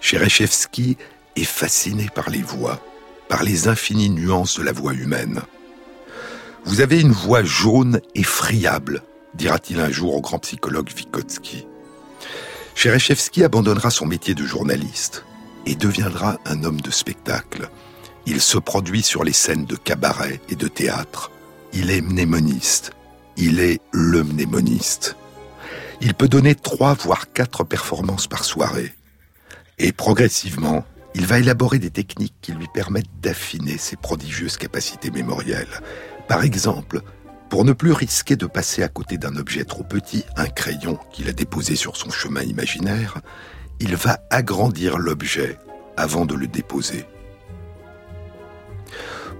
Cherechevski 0.00 0.96
est 1.36 1.44
fasciné 1.44 2.08
par 2.14 2.30
les 2.30 2.42
voix, 2.42 2.80
par 3.28 3.42
les 3.42 3.68
infinies 3.68 4.10
nuances 4.10 4.58
de 4.58 4.64
la 4.64 4.72
voix 4.72 4.94
humaine. 4.94 5.42
Vous 6.64 6.80
avez 6.80 7.00
une 7.00 7.12
voix 7.12 7.42
jaune 7.42 8.00
et 8.14 8.22
friable, 8.22 9.02
dira-t-il 9.34 9.80
un 9.80 9.90
jour 9.90 10.14
au 10.14 10.20
grand 10.20 10.38
psychologue 10.38 10.90
Vygotsky. 10.94 11.66
Cherechevski 12.74 13.42
abandonnera 13.42 13.90
son 13.90 14.06
métier 14.06 14.34
de 14.34 14.44
journaliste 14.44 15.24
et 15.66 15.74
deviendra 15.74 16.38
un 16.46 16.64
homme 16.64 16.80
de 16.80 16.90
spectacle. 16.90 17.68
Il 18.26 18.40
se 18.40 18.58
produit 18.58 19.02
sur 19.02 19.24
les 19.24 19.32
scènes 19.32 19.64
de 19.64 19.76
cabaret 19.76 20.40
et 20.48 20.54
de 20.54 20.68
théâtre. 20.68 21.30
Il 21.72 21.90
est 21.90 22.00
mnémoniste. 22.00 22.92
Il 23.36 23.60
est 23.60 23.80
le 23.92 24.22
mnémoniste. 24.22 25.16
Il 26.00 26.14
peut 26.14 26.28
donner 26.28 26.54
trois 26.54 26.94
voire 26.94 27.32
quatre 27.32 27.64
performances 27.64 28.26
par 28.26 28.44
soirée. 28.44 28.92
Et 29.78 29.92
progressivement, 29.92 30.84
il 31.18 31.26
va 31.26 31.40
élaborer 31.40 31.80
des 31.80 31.90
techniques 31.90 32.36
qui 32.40 32.52
lui 32.52 32.68
permettent 32.72 33.20
d'affiner 33.20 33.76
ses 33.76 33.96
prodigieuses 33.96 34.56
capacités 34.56 35.10
mémorielles. 35.10 35.82
Par 36.28 36.44
exemple, 36.44 37.00
pour 37.50 37.64
ne 37.64 37.72
plus 37.72 37.90
risquer 37.90 38.36
de 38.36 38.46
passer 38.46 38.84
à 38.84 38.88
côté 38.88 39.18
d'un 39.18 39.34
objet 39.34 39.64
trop 39.64 39.82
petit, 39.82 40.22
un 40.36 40.46
crayon 40.46 40.96
qu'il 41.10 41.28
a 41.28 41.32
déposé 41.32 41.74
sur 41.74 41.96
son 41.96 42.10
chemin 42.10 42.42
imaginaire, 42.42 43.18
il 43.80 43.96
va 43.96 44.20
agrandir 44.30 44.96
l'objet 44.96 45.58
avant 45.96 46.24
de 46.24 46.36
le 46.36 46.46
déposer. 46.46 47.04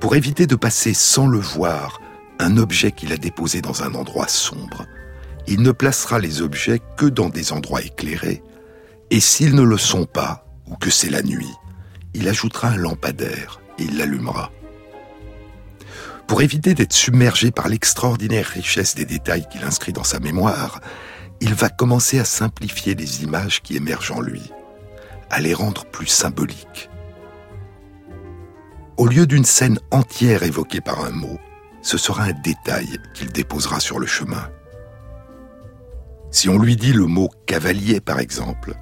Pour 0.00 0.16
éviter 0.16 0.48
de 0.48 0.56
passer 0.56 0.94
sans 0.94 1.28
le 1.28 1.38
voir 1.38 2.00
un 2.40 2.56
objet 2.56 2.90
qu'il 2.90 3.12
a 3.12 3.16
déposé 3.16 3.60
dans 3.62 3.84
un 3.84 3.94
endroit 3.94 4.26
sombre, 4.26 4.84
il 5.46 5.62
ne 5.62 5.70
placera 5.70 6.18
les 6.18 6.42
objets 6.42 6.80
que 6.96 7.06
dans 7.06 7.28
des 7.28 7.52
endroits 7.52 7.82
éclairés, 7.82 8.42
et 9.10 9.20
s'ils 9.20 9.54
ne 9.54 9.62
le 9.62 9.78
sont 9.78 10.06
pas, 10.06 10.44
ou 10.66 10.74
que 10.74 10.90
c'est 10.90 11.10
la 11.10 11.22
nuit, 11.22 11.54
il 12.14 12.28
ajoutera 12.28 12.68
un 12.68 12.76
lampadaire 12.76 13.60
et 13.78 13.84
il 13.84 13.98
l'allumera. 13.98 14.50
Pour 16.26 16.42
éviter 16.42 16.74
d'être 16.74 16.92
submergé 16.92 17.50
par 17.50 17.68
l'extraordinaire 17.68 18.46
richesse 18.46 18.94
des 18.94 19.06
détails 19.06 19.46
qu'il 19.50 19.64
inscrit 19.64 19.92
dans 19.92 20.04
sa 20.04 20.20
mémoire, 20.20 20.80
il 21.40 21.54
va 21.54 21.68
commencer 21.68 22.18
à 22.18 22.24
simplifier 22.24 22.94
les 22.94 23.22
images 23.22 23.62
qui 23.62 23.76
émergent 23.76 24.12
en 24.12 24.20
lui, 24.20 24.52
à 25.30 25.40
les 25.40 25.54
rendre 25.54 25.86
plus 25.86 26.06
symboliques. 26.06 26.90
Au 28.96 29.06
lieu 29.06 29.26
d'une 29.26 29.44
scène 29.44 29.78
entière 29.90 30.42
évoquée 30.42 30.80
par 30.80 31.04
un 31.04 31.10
mot, 31.10 31.38
ce 31.82 31.96
sera 31.96 32.24
un 32.24 32.32
détail 32.32 32.98
qu'il 33.14 33.32
déposera 33.32 33.80
sur 33.80 33.98
le 33.98 34.06
chemin. 34.06 34.50
Si 36.30 36.48
on 36.48 36.58
lui 36.58 36.76
dit 36.76 36.92
le 36.92 37.06
mot 37.06 37.30
cavalier, 37.46 38.00
par 38.00 38.18
exemple, 38.18 38.74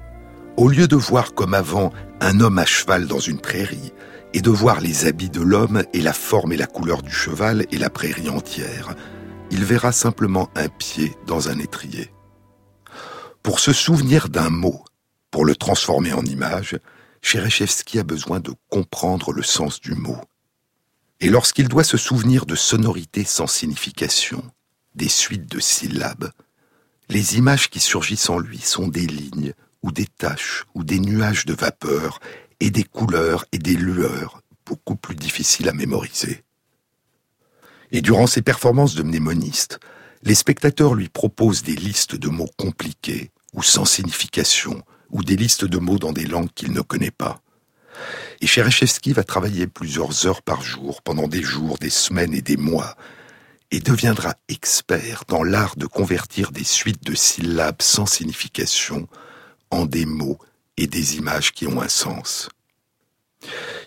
au 0.57 0.67
lieu 0.67 0.87
de 0.87 0.95
voir 0.95 1.33
comme 1.33 1.53
avant 1.53 1.93
un 2.19 2.39
homme 2.39 2.57
à 2.57 2.65
cheval 2.65 3.07
dans 3.07 3.19
une 3.19 3.39
prairie, 3.39 3.93
et 4.33 4.41
de 4.41 4.49
voir 4.49 4.81
les 4.81 5.05
habits 5.05 5.29
de 5.29 5.41
l'homme 5.41 5.83
et 5.93 6.01
la 6.01 6.13
forme 6.13 6.51
et 6.51 6.57
la 6.57 6.67
couleur 6.67 7.01
du 7.01 7.11
cheval 7.11 7.65
et 7.71 7.77
la 7.77 7.89
prairie 7.89 8.29
entière, 8.29 8.93
il 9.51 9.63
verra 9.63 9.91
simplement 9.91 10.49
un 10.55 10.67
pied 10.67 11.15
dans 11.25 11.49
un 11.49 11.59
étrier. 11.59 12.11
Pour 13.41 13.59
se 13.59 13.71
souvenir 13.71 14.29
d'un 14.29 14.49
mot, 14.49 14.83
pour 15.31 15.45
le 15.45 15.55
transformer 15.55 16.11
en 16.11 16.23
image, 16.25 16.77
Cherechevski 17.21 17.99
a 17.99 18.03
besoin 18.03 18.39
de 18.39 18.51
comprendre 18.69 19.31
le 19.31 19.43
sens 19.43 19.79
du 19.79 19.93
mot. 19.95 20.19
Et 21.19 21.29
lorsqu'il 21.29 21.67
doit 21.67 21.83
se 21.83 21.97
souvenir 21.97 22.45
de 22.45 22.55
sonorités 22.55 23.23
sans 23.23 23.47
signification, 23.47 24.43
des 24.95 25.09
suites 25.09 25.49
de 25.49 25.59
syllabes, 25.59 26.31
les 27.09 27.37
images 27.37 27.69
qui 27.69 27.79
surgissent 27.79 28.29
en 28.29 28.37
lui 28.37 28.59
sont 28.59 28.87
des 28.87 29.07
lignes, 29.07 29.53
ou 29.83 29.91
des 29.91 30.07
taches, 30.07 30.65
ou 30.73 30.83
des 30.83 30.99
nuages 30.99 31.45
de 31.45 31.53
vapeur, 31.53 32.19
et 32.59 32.69
des 32.69 32.83
couleurs 32.83 33.45
et 33.51 33.59
des 33.59 33.75
lueurs, 33.75 34.41
beaucoup 34.65 34.95
plus 34.95 35.15
difficiles 35.15 35.69
à 35.69 35.73
mémoriser. 35.73 36.43
Et 37.91 38.01
durant 38.01 38.27
ses 38.27 38.41
performances 38.41 38.95
de 38.95 39.03
mnémoniste, 39.03 39.79
les 40.23 40.35
spectateurs 40.35 40.93
lui 40.93 41.09
proposent 41.09 41.63
des 41.63 41.75
listes 41.75 42.15
de 42.15 42.27
mots 42.27 42.49
compliqués 42.57 43.31
ou 43.53 43.63
sans 43.63 43.85
signification, 43.85 44.83
ou 45.09 45.23
des 45.23 45.37
listes 45.37 45.65
de 45.65 45.77
mots 45.77 45.99
dans 45.99 46.11
des 46.11 46.25
langues 46.25 46.51
qu'il 46.53 46.73
ne 46.73 46.81
connaît 46.81 47.11
pas. 47.11 47.39
Et 48.41 48.47
Cherechevski 48.47 49.13
va 49.13 49.23
travailler 49.23 49.67
plusieurs 49.67 50.27
heures 50.27 50.41
par 50.41 50.61
jour, 50.61 51.01
pendant 51.01 51.27
des 51.27 51.41
jours, 51.41 51.77
des 51.79 51.89
semaines 51.89 52.33
et 52.33 52.41
des 52.41 52.57
mois, 52.57 52.95
et 53.71 53.79
deviendra 53.79 54.35
expert 54.47 55.23
dans 55.27 55.43
l'art 55.43 55.75
de 55.75 55.87
convertir 55.87 56.51
des 56.51 56.63
suites 56.63 57.03
de 57.03 57.15
syllabes 57.15 57.81
sans 57.81 58.05
signification 58.05 59.07
en 59.71 59.85
des 59.85 60.05
mots 60.05 60.37
et 60.77 60.87
des 60.87 61.17
images 61.17 61.51
qui 61.51 61.67
ont 61.67 61.81
un 61.81 61.87
sens. 61.87 62.49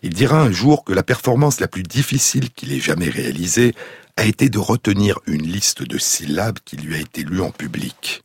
Il 0.02 0.14
dira 0.14 0.40
un 0.40 0.50
jour 0.50 0.84
que 0.84 0.92
la 0.92 1.02
performance 1.02 1.60
la 1.60 1.68
plus 1.68 1.82
difficile 1.82 2.50
qu'il 2.50 2.72
ait 2.72 2.80
jamais 2.80 3.08
réalisée 3.08 3.74
a 4.16 4.24
été 4.24 4.48
de 4.48 4.58
retenir 4.58 5.18
une 5.26 5.46
liste 5.46 5.82
de 5.82 5.98
syllabes 5.98 6.58
qui 6.64 6.76
lui 6.76 6.94
a 6.94 6.98
été 6.98 7.22
lue 7.22 7.40
en 7.40 7.50
public. 7.50 8.22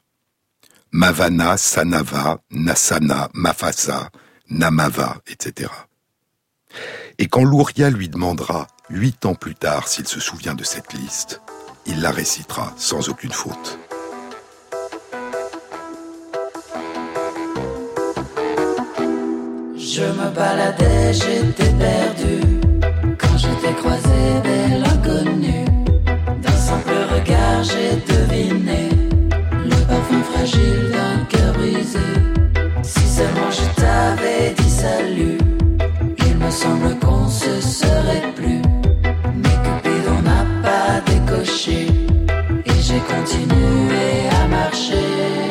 Mavana, 0.91 1.57
Sanava, 1.57 2.39
Nasana, 2.51 3.29
Mafasa, 3.33 4.09
Namava, 4.49 5.21
etc. 5.27 5.69
Et 7.17 7.27
quand 7.27 7.43
Louria 7.43 7.89
lui 7.89 8.09
demandera, 8.09 8.67
huit 8.89 9.25
ans 9.25 9.35
plus 9.35 9.55
tard, 9.55 9.87
s'il 9.87 10.07
se 10.07 10.19
souvient 10.19 10.55
de 10.55 10.63
cette 10.63 10.93
liste, 10.93 11.41
il 11.85 12.01
la 12.01 12.11
récitera 12.11 12.73
sans 12.77 13.09
aucune 13.09 13.31
faute. 13.31 13.79
Je 19.88 20.02
me 20.02 20.30
baladais, 20.32 21.13
j'étais 21.13 21.71
perdu 21.78 22.60
quand 23.19 23.38
j'étais 23.38 23.74
croisé 23.76 24.19
belle 24.43 24.84
inconnue. 24.84 25.65
D'un 26.41 26.58
simple 26.58 26.95
regard, 27.13 27.63
j'ai 27.63 27.95
deviné 28.12 28.89
le 29.63 29.76
parfum 29.88 30.24
fragile 30.24 30.91
d'un 30.91 31.24
cœur 31.30 31.54
brisé. 31.54 32.00
Si 32.82 33.08
seulement 33.08 33.52
je 33.52 33.80
t'avais 33.80 34.56
dit 34.58 34.69
salut, 34.71 35.38
il 36.17 36.36
me 36.36 36.50
semble 36.50 36.98
qu'on 36.98 37.30
se 37.30 37.62
serait 37.62 38.34
plus. 38.36 38.63
Mais 39.36 39.56
Cupidon 39.65 40.19
n'a 40.24 40.45
pas 40.63 41.00
décoché 41.06 41.88
et 42.65 42.82
j'ai 42.82 43.02
continué 43.02 44.30
à 44.41 44.48
marcher. 44.48 45.45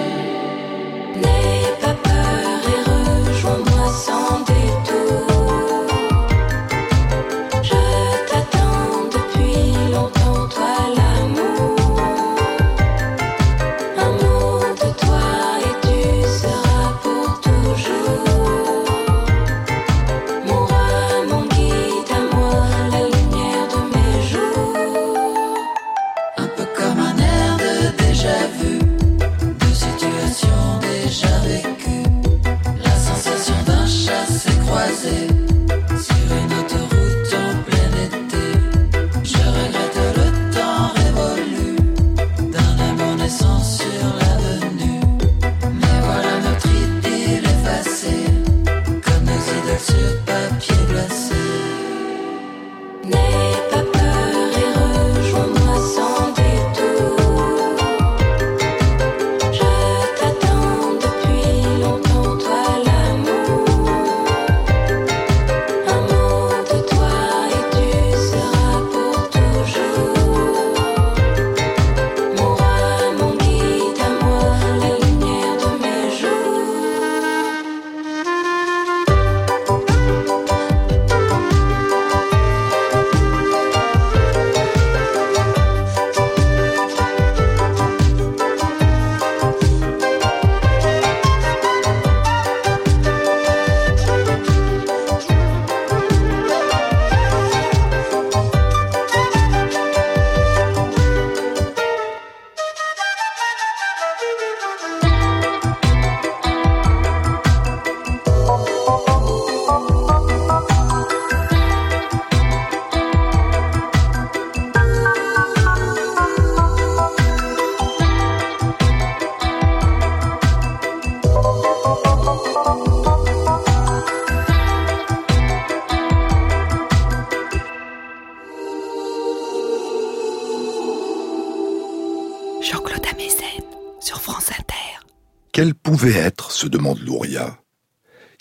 Être, 136.13 136.51
se 136.51 136.67
demande 136.67 137.01
Louria, 137.01 137.59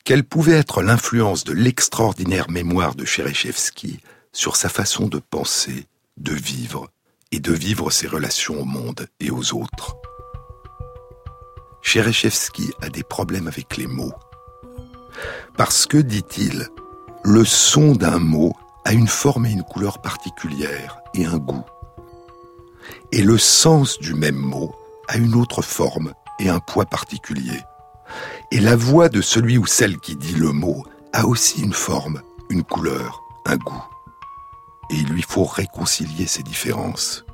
quelle 0.04 0.23
pouvait 0.23 0.58
être 0.58 0.82
l'influence 0.82 1.43
de 1.43 1.54
l'extraordinaire 1.54 2.49
mémoire 2.49 2.95
de 2.95 3.06
Cherechevski 3.06 3.99
sur 4.34 4.56
sa 4.56 4.67
façon 4.67 5.08
de 5.08 5.19
penser, 5.19 5.88
de 6.17 6.34
vivre 6.34 6.89
et 7.32 7.39
de 7.39 7.54
vivre 7.54 7.89
ses 7.89 8.08
relations 8.08 8.60
au 8.60 8.65
monde 8.65 9.08
et 9.19 9.32
aux 9.32 9.54
autres? 9.54 9.95
Cherechevski 11.82 12.71
a 12.82 12.89
des 12.89 13.04
problèmes 13.04 13.47
avec 13.47 13.78
les 13.78 13.88
mots. 13.88 14.13
Parce 15.56 15.86
que, 15.86 15.97
dit-il, 15.97 16.67
le 17.23 17.45
son 17.45 17.93
d'un 17.93 18.20
mot 18.20 18.53
a 18.86 18.93
une 18.93 19.07
forme 19.07 19.45
et 19.45 19.51
une 19.51 19.64
couleur 19.64 20.01
particulières 20.01 20.99
et 21.14 21.26
un 21.26 21.38
goût. 21.38 21.64
Et 23.11 23.22
le 23.22 23.38
sens 23.38 23.99
du 23.99 24.14
même 24.14 24.36
mot 24.36 24.76
a 25.07 25.18
une 25.18 25.36
autre 25.36 25.61
forme 25.61 26.14
un 26.50 26.60
poids 26.60 26.86
particulier. 26.86 27.62
Et 28.52 28.60
la 28.60 28.76
voix 28.76 29.10
de 29.10 29.22
celui 29.22 29.58
ou 29.58 29.66
celle 29.66 29.98
qui 29.98 30.16
dit 30.16 30.36
le 30.36 30.52
mot 30.52 30.84
a 31.14 31.26
aussi 31.26 31.62
une 31.62 31.74
forme, 31.74 32.22
une 32.50 32.64
couleur, 32.64 33.22
un 33.46 33.58
goût. 33.58 33.84
Et 34.91 34.96
il 34.96 35.10
lui 35.10 35.24
faut 35.24 35.46
réconcilier 35.46 36.28
ces 36.28 36.44
différences. 36.44 37.26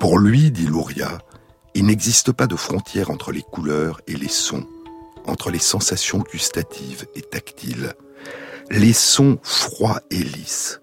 Pour 0.00 0.18
lui, 0.18 0.50
dit 0.50 0.66
Louria, 0.66 1.18
il 1.74 1.86
n'existe 1.86 2.32
pas 2.32 2.46
de 2.46 2.56
frontière 2.56 3.10
entre 3.10 3.32
les 3.32 3.42
couleurs 3.42 4.00
et 4.06 4.14
les 4.14 4.28
sons, 4.28 4.66
entre 5.26 5.50
les 5.50 5.58
sensations 5.58 6.18
gustatives 6.18 7.06
et 7.14 7.22
tactiles, 7.22 7.94
les 8.70 8.92
sons 8.92 9.38
froids 9.42 10.00
et 10.10 10.22
lisses, 10.22 10.80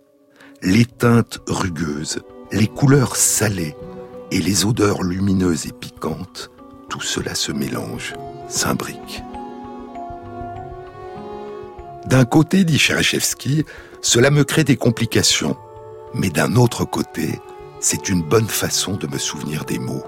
les 0.62 0.86
teintes 0.86 1.40
rugueuses, 1.48 2.22
les 2.52 2.68
couleurs 2.68 3.16
salées 3.16 3.76
et 4.34 4.42
les 4.42 4.66
odeurs 4.66 5.04
lumineuses 5.04 5.68
et 5.68 5.72
piquantes, 5.72 6.50
tout 6.90 7.02
cela 7.02 7.36
se 7.36 7.52
mélange, 7.52 8.16
s'imbrique. 8.48 9.22
D'un 12.08 12.26
côté, 12.26 12.64
dit 12.64 12.80
Cherechevski, 12.80 13.64
cela 14.02 14.32
me 14.32 14.44
crée 14.44 14.64
des 14.64 14.76
complications, 14.76 15.56
mais 16.16 16.32
d'un 16.32 16.56
autre 16.56 16.84
côté, 16.84 17.40
c'est 17.80 18.10
une 18.10 18.24
bonne 18.24 18.48
façon 18.48 18.96
de 18.96 19.06
me 19.06 19.20
souvenir 19.20 19.66
des 19.66 19.78
mots. 19.78 20.04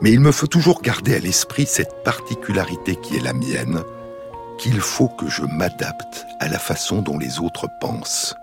Mais 0.00 0.10
il 0.10 0.20
me 0.20 0.32
faut 0.32 0.46
toujours 0.46 0.80
garder 0.80 1.14
à 1.14 1.18
l'esprit 1.18 1.66
cette 1.66 2.02
particularité 2.02 2.96
qui 2.96 3.16
est 3.16 3.22
la 3.22 3.34
mienne, 3.34 3.82
qu'il 4.58 4.80
faut 4.80 5.08
que 5.08 5.28
je 5.28 5.42
m'adapte 5.42 6.24
à 6.38 6.48
la 6.48 6.58
façon 6.58 7.02
dont 7.02 7.18
les 7.18 7.40
autres 7.40 7.68
pensent. 7.78 8.34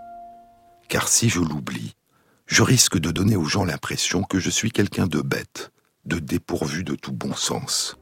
Car 0.89 1.07
si 1.07 1.27
je 1.27 1.39
l'oublie, 1.39 1.96
je 2.47 2.63
risque 2.63 2.97
de 2.97 3.11
donner 3.11 3.35
aux 3.35 3.45
gens 3.45 3.65
l'impression 3.65 4.23
que 4.23 4.39
je 4.39 4.49
suis 4.49 4.71
quelqu'un 4.71 5.05
de 5.05 5.21
bête, 5.21 5.71
de 6.05 6.17
dépourvu 6.17 6.83
de 6.83 6.95
tout 6.95 7.11
bon 7.11 7.35
sens. 7.35 7.97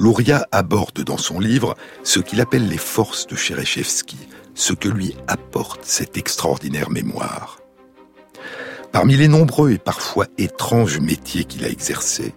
Luria 0.00 0.48
aborde 0.50 1.04
dans 1.04 1.18
son 1.18 1.38
livre 1.38 1.76
ce 2.02 2.18
qu'il 2.18 2.40
appelle 2.40 2.66
les 2.66 2.78
forces 2.78 3.26
de 3.26 3.36
Cherechevski, 3.36 4.16
ce 4.54 4.72
que 4.72 4.88
lui 4.88 5.14
apporte 5.28 5.84
cette 5.84 6.16
extraordinaire 6.16 6.90
mémoire. 6.90 7.58
Parmi 8.90 9.16
les 9.16 9.28
nombreux 9.28 9.72
et 9.72 9.78
parfois 9.78 10.26
étranges 10.38 10.98
métiers 10.98 11.44
qu'il 11.44 11.64
a 11.66 11.68
exercés, 11.68 12.34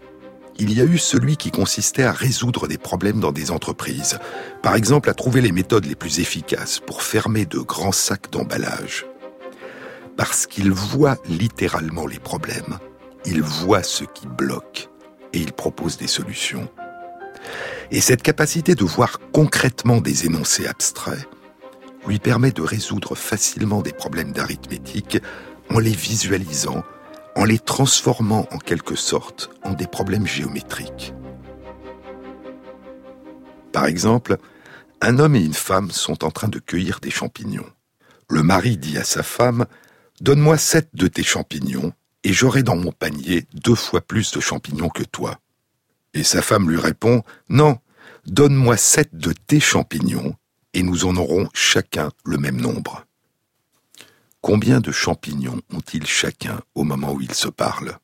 il 0.59 0.73
y 0.73 0.81
a 0.81 0.83
eu 0.83 0.97
celui 0.97 1.37
qui 1.37 1.49
consistait 1.49 2.03
à 2.03 2.11
résoudre 2.11 2.67
des 2.67 2.77
problèmes 2.77 3.21
dans 3.21 3.31
des 3.31 3.49
entreprises, 3.49 4.19
par 4.61 4.75
exemple 4.75 5.09
à 5.09 5.13
trouver 5.13 5.39
les 5.39 5.53
méthodes 5.53 5.85
les 5.85 5.95
plus 5.95 6.19
efficaces 6.19 6.79
pour 6.79 7.01
fermer 7.01 7.45
de 7.45 7.59
grands 7.59 7.93
sacs 7.93 8.29
d'emballage. 8.29 9.05
Parce 10.17 10.45
qu'il 10.45 10.71
voit 10.71 11.17
littéralement 11.27 12.05
les 12.05 12.19
problèmes, 12.19 12.77
il 13.25 13.41
voit 13.41 13.83
ce 13.83 14.03
qui 14.03 14.27
bloque 14.27 14.89
et 15.33 15.39
il 15.39 15.53
propose 15.53 15.97
des 15.97 16.07
solutions. 16.07 16.69
Et 17.91 18.01
cette 18.01 18.21
capacité 18.21 18.75
de 18.75 18.83
voir 18.83 19.19
concrètement 19.31 20.01
des 20.01 20.25
énoncés 20.25 20.67
abstraits 20.67 21.27
lui 22.07 22.19
permet 22.19 22.51
de 22.51 22.61
résoudre 22.61 23.15
facilement 23.15 23.81
des 23.81 23.93
problèmes 23.93 24.31
d'arithmétique 24.31 25.19
en 25.69 25.79
les 25.79 25.91
visualisant, 25.91 26.83
en 27.35 27.45
les 27.45 27.59
transformant 27.59 28.47
en 28.51 28.57
quelque 28.57 28.95
sorte 28.95 29.49
en 29.63 29.73
des 29.73 29.87
problèmes 29.87 30.27
géométriques. 30.27 31.13
Par 33.71 33.85
exemple, 33.85 34.37
un 35.01 35.19
homme 35.19 35.35
et 35.35 35.43
une 35.43 35.53
femme 35.53 35.91
sont 35.91 36.23
en 36.23 36.31
train 36.31 36.47
de 36.47 36.59
cueillir 36.59 36.99
des 36.99 37.09
champignons. 37.09 37.69
Le 38.29 38.43
mari 38.43 38.77
dit 38.77 38.97
à 38.97 39.03
sa 39.03 39.23
femme 39.23 39.65
Donne-moi 40.23 40.57
sept 40.57 40.87
de 40.93 41.09
tes 41.09 41.21
champignons, 41.21 41.91
et 42.23 42.31
j'aurai 42.31 42.63
dans 42.63 42.77
mon 42.77 42.93
panier 42.93 43.45
deux 43.53 43.75
fois 43.75 43.99
plus 43.99 44.31
de 44.31 44.39
champignons 44.39 44.87
que 44.87 45.03
toi. 45.03 45.41
Et 46.13 46.23
sa 46.23 46.41
femme 46.41 46.69
lui 46.69 46.79
répond 46.79 47.23
Non, 47.49 47.77
donne-moi 48.25 48.77
sept 48.77 49.13
de 49.13 49.33
tes 49.33 49.59
champignons, 49.59 50.33
et 50.73 50.81
nous 50.81 51.03
en 51.03 51.17
aurons 51.17 51.49
chacun 51.53 52.09
le 52.23 52.37
même 52.37 52.55
nombre. 52.55 53.05
Combien 54.39 54.79
de 54.79 54.93
champignons 54.93 55.59
ont-ils 55.73 56.07
chacun 56.07 56.61
au 56.73 56.85
moment 56.85 57.11
où 57.11 57.19
ils 57.19 57.33
se 57.33 57.49
parlent? 57.49 57.97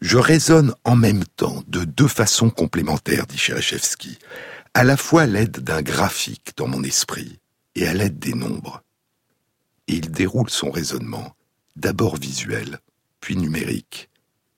Je 0.00 0.16
raisonne 0.16 0.74
en 0.84 0.96
même 0.96 1.26
temps 1.36 1.62
de 1.66 1.84
deux 1.84 2.08
façons 2.08 2.48
complémentaires, 2.48 3.26
dit 3.26 3.36
Cherechevski, 3.36 4.18
à 4.72 4.82
la 4.82 4.96
fois 4.96 5.24
à 5.24 5.26
l'aide 5.26 5.58
d'un 5.58 5.82
graphique 5.82 6.52
dans 6.56 6.68
mon 6.68 6.82
esprit 6.84 7.38
et 7.74 7.86
à 7.86 7.92
l'aide 7.92 8.18
des 8.18 8.32
nombres. 8.32 8.82
Et 9.88 9.94
il 9.94 10.10
déroule 10.10 10.50
son 10.50 10.70
raisonnement, 10.70 11.34
d'abord 11.76 12.16
visuel, 12.16 12.78
puis 13.20 13.36
numérique, 13.36 14.10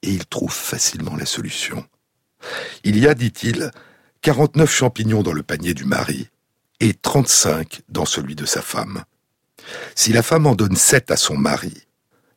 et 0.02 0.10
il 0.10 0.26
trouve 0.26 0.52
facilement 0.52 1.16
la 1.16 1.26
solution. 1.26 1.84
Il 2.84 2.98
y 2.98 3.06
a, 3.06 3.14
dit-il, 3.14 3.70
49 4.22 4.70
champignons 4.70 5.22
dans 5.22 5.32
le 5.32 5.42
panier 5.42 5.74
du 5.74 5.84
mari 5.84 6.28
et 6.80 6.94
35 6.94 7.82
dans 7.88 8.04
celui 8.04 8.34
de 8.34 8.46
sa 8.46 8.62
femme. 8.62 9.04
Si 9.94 10.12
la 10.12 10.22
femme 10.22 10.46
en 10.46 10.54
donne 10.54 10.76
7 10.76 11.10
à 11.10 11.16
son 11.16 11.36
mari, 11.36 11.86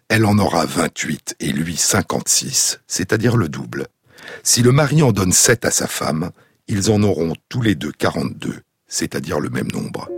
elle 0.10 0.26
en 0.26 0.38
aura 0.38 0.66
28 0.66 1.36
et 1.40 1.52
lui 1.52 1.76
56, 1.76 2.82
c'est-à-dire 2.88 3.38
le 3.38 3.50
double. 3.50 3.88
Si 4.44 4.62
le 4.62 4.72
mari 4.72 5.02
en 5.02 5.12
donne 5.12 5.32
7 5.32 5.66
à 5.66 5.72
sa 5.72 5.88
femme, 5.88 6.32
ils 6.68 6.92
en 6.92 7.02
auront 7.04 7.34
tous 7.50 7.62
les 7.62 7.76
deux 7.76 7.92
42, 7.92 8.62
c'est-à-dire 8.88 9.40
le 9.40 9.50
même 9.50 9.72
nombre. 9.72 10.10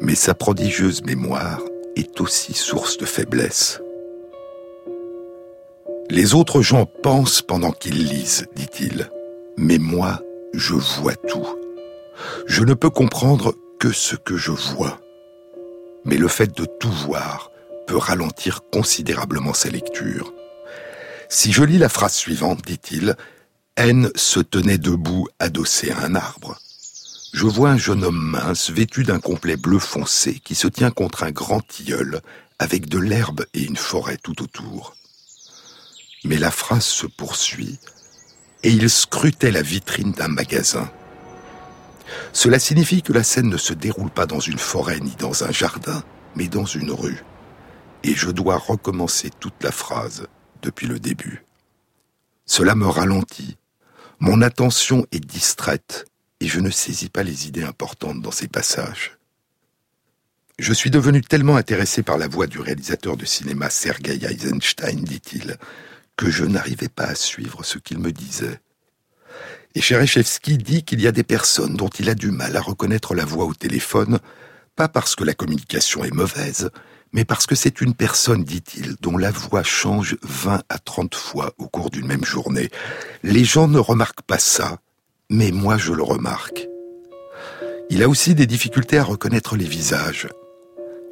Mais 0.00 0.14
sa 0.14 0.34
prodigieuse 0.34 1.02
mémoire 1.04 1.60
est 1.96 2.20
aussi 2.20 2.54
source 2.54 2.98
de 2.98 3.06
faiblesse. 3.06 3.80
Les 6.10 6.34
autres 6.34 6.62
gens 6.62 6.86
pensent 6.86 7.42
pendant 7.42 7.72
qu'ils 7.72 8.06
lisent, 8.06 8.46
dit-il, 8.54 9.10
mais 9.56 9.78
moi, 9.78 10.20
je 10.52 10.74
vois 10.74 11.16
tout. 11.16 11.46
Je 12.46 12.62
ne 12.62 12.74
peux 12.74 12.90
comprendre 12.90 13.54
que 13.80 13.90
ce 13.90 14.16
que 14.16 14.36
je 14.36 14.52
vois. 14.52 15.00
Mais 16.04 16.16
le 16.16 16.28
fait 16.28 16.56
de 16.56 16.64
tout 16.64 16.92
voir 16.92 17.50
peut 17.86 17.96
ralentir 17.96 18.62
considérablement 18.72 19.54
sa 19.54 19.70
lecture. 19.70 20.32
Si 21.28 21.52
je 21.52 21.64
lis 21.64 21.78
la 21.78 21.88
phrase 21.88 22.14
suivante, 22.14 22.62
dit-il, 22.64 23.16
N 23.76 24.10
se 24.14 24.40
tenait 24.40 24.78
debout 24.78 25.26
adossé 25.38 25.90
à 25.90 26.04
un 26.04 26.14
arbre. 26.14 26.58
Je 27.36 27.46
vois 27.46 27.68
un 27.68 27.76
jeune 27.76 28.02
homme 28.02 28.30
mince 28.30 28.70
vêtu 28.70 29.02
d'un 29.02 29.20
complet 29.20 29.58
bleu 29.58 29.78
foncé 29.78 30.40
qui 30.42 30.54
se 30.54 30.68
tient 30.68 30.90
contre 30.90 31.22
un 31.22 31.32
grand 31.32 31.60
tilleul 31.60 32.22
avec 32.58 32.88
de 32.88 32.98
l'herbe 32.98 33.44
et 33.52 33.62
une 33.62 33.76
forêt 33.76 34.16
tout 34.16 34.42
autour. 34.42 34.96
Mais 36.24 36.38
la 36.38 36.50
phrase 36.50 36.86
se 36.86 37.06
poursuit 37.06 37.78
et 38.62 38.70
il 38.70 38.88
scrutait 38.88 39.50
la 39.50 39.60
vitrine 39.60 40.12
d'un 40.12 40.28
magasin. 40.28 40.90
Cela 42.32 42.58
signifie 42.58 43.02
que 43.02 43.12
la 43.12 43.22
scène 43.22 43.50
ne 43.50 43.58
se 43.58 43.74
déroule 43.74 44.10
pas 44.10 44.24
dans 44.24 44.40
une 44.40 44.56
forêt 44.56 45.00
ni 45.00 45.14
dans 45.16 45.44
un 45.44 45.52
jardin, 45.52 46.02
mais 46.36 46.48
dans 46.48 46.64
une 46.64 46.90
rue. 46.90 47.22
Et 48.02 48.14
je 48.14 48.30
dois 48.30 48.56
recommencer 48.56 49.28
toute 49.28 49.62
la 49.62 49.72
phrase 49.72 50.26
depuis 50.62 50.86
le 50.86 50.98
début. 50.98 51.44
Cela 52.46 52.74
me 52.74 52.86
ralentit. 52.86 53.58
Mon 54.20 54.40
attention 54.40 55.06
est 55.12 55.20
distraite 55.20 56.06
et 56.40 56.48
je 56.48 56.60
ne 56.60 56.70
saisis 56.70 57.08
pas 57.08 57.22
les 57.22 57.48
idées 57.48 57.64
importantes 57.64 58.20
dans 58.20 58.30
ces 58.30 58.48
passages. 58.48 59.16
Je 60.58 60.72
suis 60.72 60.90
devenu 60.90 61.20
tellement 61.20 61.56
intéressé 61.56 62.02
par 62.02 62.16
la 62.16 62.28
voix 62.28 62.46
du 62.46 62.60
réalisateur 62.60 63.16
de 63.16 63.26
cinéma 63.26 63.68
Sergei 63.68 64.24
Eisenstein, 64.24 65.04
dit-il, 65.04 65.56
que 66.16 66.30
je 66.30 66.44
n'arrivais 66.44 66.88
pas 66.88 67.04
à 67.04 67.14
suivre 67.14 67.62
ce 67.64 67.78
qu'il 67.78 67.98
me 67.98 68.10
disait. 68.10 68.60
Et 69.74 69.82
Cherechevski 69.82 70.56
dit 70.56 70.82
qu'il 70.82 71.02
y 71.02 71.06
a 71.06 71.12
des 71.12 71.22
personnes 71.22 71.76
dont 71.76 71.90
il 71.90 72.08
a 72.08 72.14
du 72.14 72.30
mal 72.30 72.56
à 72.56 72.62
reconnaître 72.62 73.14
la 73.14 73.26
voix 73.26 73.44
au 73.44 73.52
téléphone, 73.52 74.18
pas 74.74 74.88
parce 74.88 75.14
que 75.14 75.24
la 75.24 75.34
communication 75.34 76.04
est 76.04 76.14
mauvaise, 76.14 76.70
mais 77.12 77.26
parce 77.26 77.46
que 77.46 77.54
c'est 77.54 77.82
une 77.82 77.94
personne, 77.94 78.42
dit-il, 78.42 78.96
dont 79.00 79.18
la 79.18 79.30
voix 79.30 79.62
change 79.62 80.16
20 80.22 80.62
à 80.68 80.78
30 80.78 81.14
fois 81.14 81.52
au 81.58 81.68
cours 81.68 81.90
d'une 81.90 82.06
même 82.06 82.24
journée. 82.24 82.70
Les 83.22 83.44
gens 83.44 83.68
ne 83.68 83.78
remarquent 83.78 84.22
pas 84.22 84.38
ça, 84.38 84.78
mais 85.30 85.50
moi 85.50 85.76
je 85.76 85.92
le 85.92 86.02
remarque. 86.02 86.68
Il 87.90 88.02
a 88.02 88.08
aussi 88.08 88.34
des 88.34 88.46
difficultés 88.46 88.98
à 88.98 89.04
reconnaître 89.04 89.56
les 89.56 89.64
visages. 89.64 90.28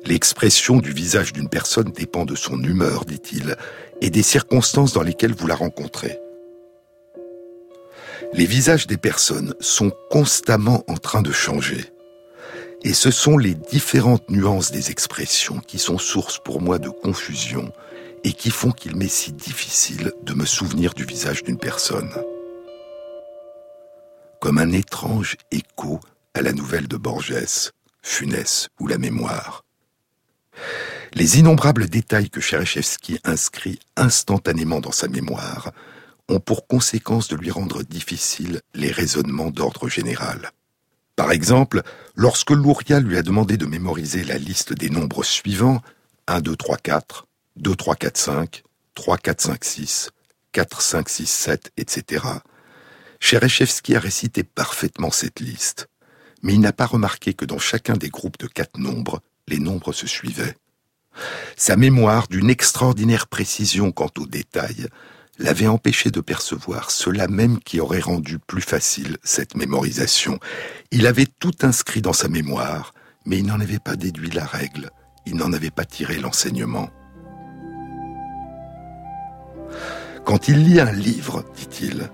L'expression 0.04 0.78
du 0.78 0.92
visage 0.92 1.32
d'une 1.32 1.48
personne 1.48 1.90
dépend 1.90 2.24
de 2.24 2.34
son 2.34 2.62
humeur, 2.62 3.04
dit-il, 3.04 3.56
et 4.00 4.10
des 4.10 4.22
circonstances 4.22 4.92
dans 4.92 5.02
lesquelles 5.02 5.34
vous 5.34 5.46
la 5.46 5.54
rencontrez. 5.54 6.18
Les 8.32 8.46
visages 8.46 8.86
des 8.86 8.96
personnes 8.96 9.54
sont 9.60 9.92
constamment 10.10 10.84
en 10.88 10.96
train 10.96 11.22
de 11.22 11.32
changer. 11.32 11.84
Et 12.82 12.92
ce 12.92 13.10
sont 13.10 13.38
les 13.38 13.54
différentes 13.54 14.28
nuances 14.28 14.72
des 14.72 14.90
expressions 14.90 15.60
qui 15.60 15.78
sont 15.78 15.98
source 15.98 16.38
pour 16.44 16.60
moi 16.60 16.78
de 16.78 16.90
confusion 16.90 17.72
et 18.24 18.32
qui 18.32 18.50
font 18.50 18.72
qu'il 18.72 18.96
m'est 18.96 19.08
si 19.08 19.32
difficile 19.32 20.12
de 20.22 20.34
me 20.34 20.44
souvenir 20.44 20.92
du 20.92 21.04
visage 21.04 21.44
d'une 21.44 21.58
personne. 21.58 22.10
Comme 24.41 24.59
un 24.59 24.72
étrange 24.72 25.37
écho 25.51 26.01
à 26.35 26.43
la 26.43 26.53
nouvelle 26.53 26.89
de 26.89 26.97
Borges, 26.97 27.72
Funès 28.03 28.68
ou 28.78 28.87
la 28.87 28.99
mémoire. 28.99 29.64
Les 31.14 31.39
innombrables 31.39 31.89
détails 31.89 32.28
que 32.28 32.41
Cherechevski 32.41 33.18
inscrit 33.24 33.78
instantanément 33.97 34.80
dans 34.80 34.93
sa 34.93 35.09
mémoire 35.09 35.70
ont 36.28 36.41
pour 36.41 36.66
conséquence 36.66 37.28
de 37.28 37.37
lui 37.37 37.51
rendre 37.51 37.82
difficiles 37.82 38.61
les 38.74 38.91
raisonnements 38.91 39.51
d'ordre 39.51 39.89
général. 39.89 40.51
Par 41.16 41.30
exemple, 41.30 41.82
lorsque 42.16 42.51
Louria 42.51 43.01
lui 43.01 43.16
a 43.16 43.22
demandé 43.22 43.57
de 43.57 43.66
mémoriser 43.66 44.24
la 44.24 44.39
liste 44.39 44.72
des 44.72 44.91
nombres 44.91 45.22
suivants 45.22 45.80
1, 46.26 46.41
2, 46.41 46.57
3, 46.57 46.76
4, 46.78 47.26
2, 47.57 47.76
3, 47.76 47.95
4, 47.95 48.16
5, 48.16 48.62
3, 48.95 49.18
4, 49.18 49.41
5, 49.41 49.64
6, 49.64 50.11
4, 50.53 50.82
5, 50.82 51.09
6, 51.09 51.26
7, 51.26 51.72
etc., 51.76 52.24
Cherechevski 53.24 53.96
a 53.96 54.00
récité 54.00 54.42
parfaitement 54.44 55.10
cette 55.10 55.40
liste, 55.40 55.88
mais 56.42 56.52
il 56.52 56.60
n'a 56.60 56.74
pas 56.74 56.84
remarqué 56.84 57.32
que 57.32 57.46
dans 57.46 57.58
chacun 57.58 57.94
des 57.94 58.10
groupes 58.10 58.38
de 58.38 58.46
quatre 58.46 58.78
nombres, 58.78 59.22
les 59.48 59.58
nombres 59.58 59.94
se 59.94 60.06
suivaient. 60.06 60.54
Sa 61.56 61.76
mémoire, 61.76 62.28
d'une 62.28 62.50
extraordinaire 62.50 63.26
précision 63.26 63.92
quant 63.92 64.10
aux 64.18 64.26
détails, 64.26 64.88
l'avait 65.38 65.68
empêché 65.68 66.10
de 66.10 66.20
percevoir 66.20 66.90
cela 66.90 67.26
même 67.26 67.60
qui 67.60 67.80
aurait 67.80 68.00
rendu 68.00 68.38
plus 68.38 68.60
facile 68.60 69.16
cette 69.22 69.56
mémorisation. 69.56 70.38
Il 70.90 71.06
avait 71.06 71.24
tout 71.24 71.54
inscrit 71.62 72.02
dans 72.02 72.12
sa 72.12 72.28
mémoire, 72.28 72.92
mais 73.24 73.38
il 73.38 73.46
n'en 73.46 73.58
avait 73.58 73.78
pas 73.78 73.96
déduit 73.96 74.32
la 74.32 74.44
règle, 74.44 74.90
il 75.24 75.36
n'en 75.36 75.54
avait 75.54 75.70
pas 75.70 75.86
tiré 75.86 76.18
l'enseignement. 76.18 76.90
Quand 80.26 80.46
il 80.48 80.62
lit 80.62 80.78
un 80.78 80.92
livre, 80.92 81.42
dit-il, 81.56 82.10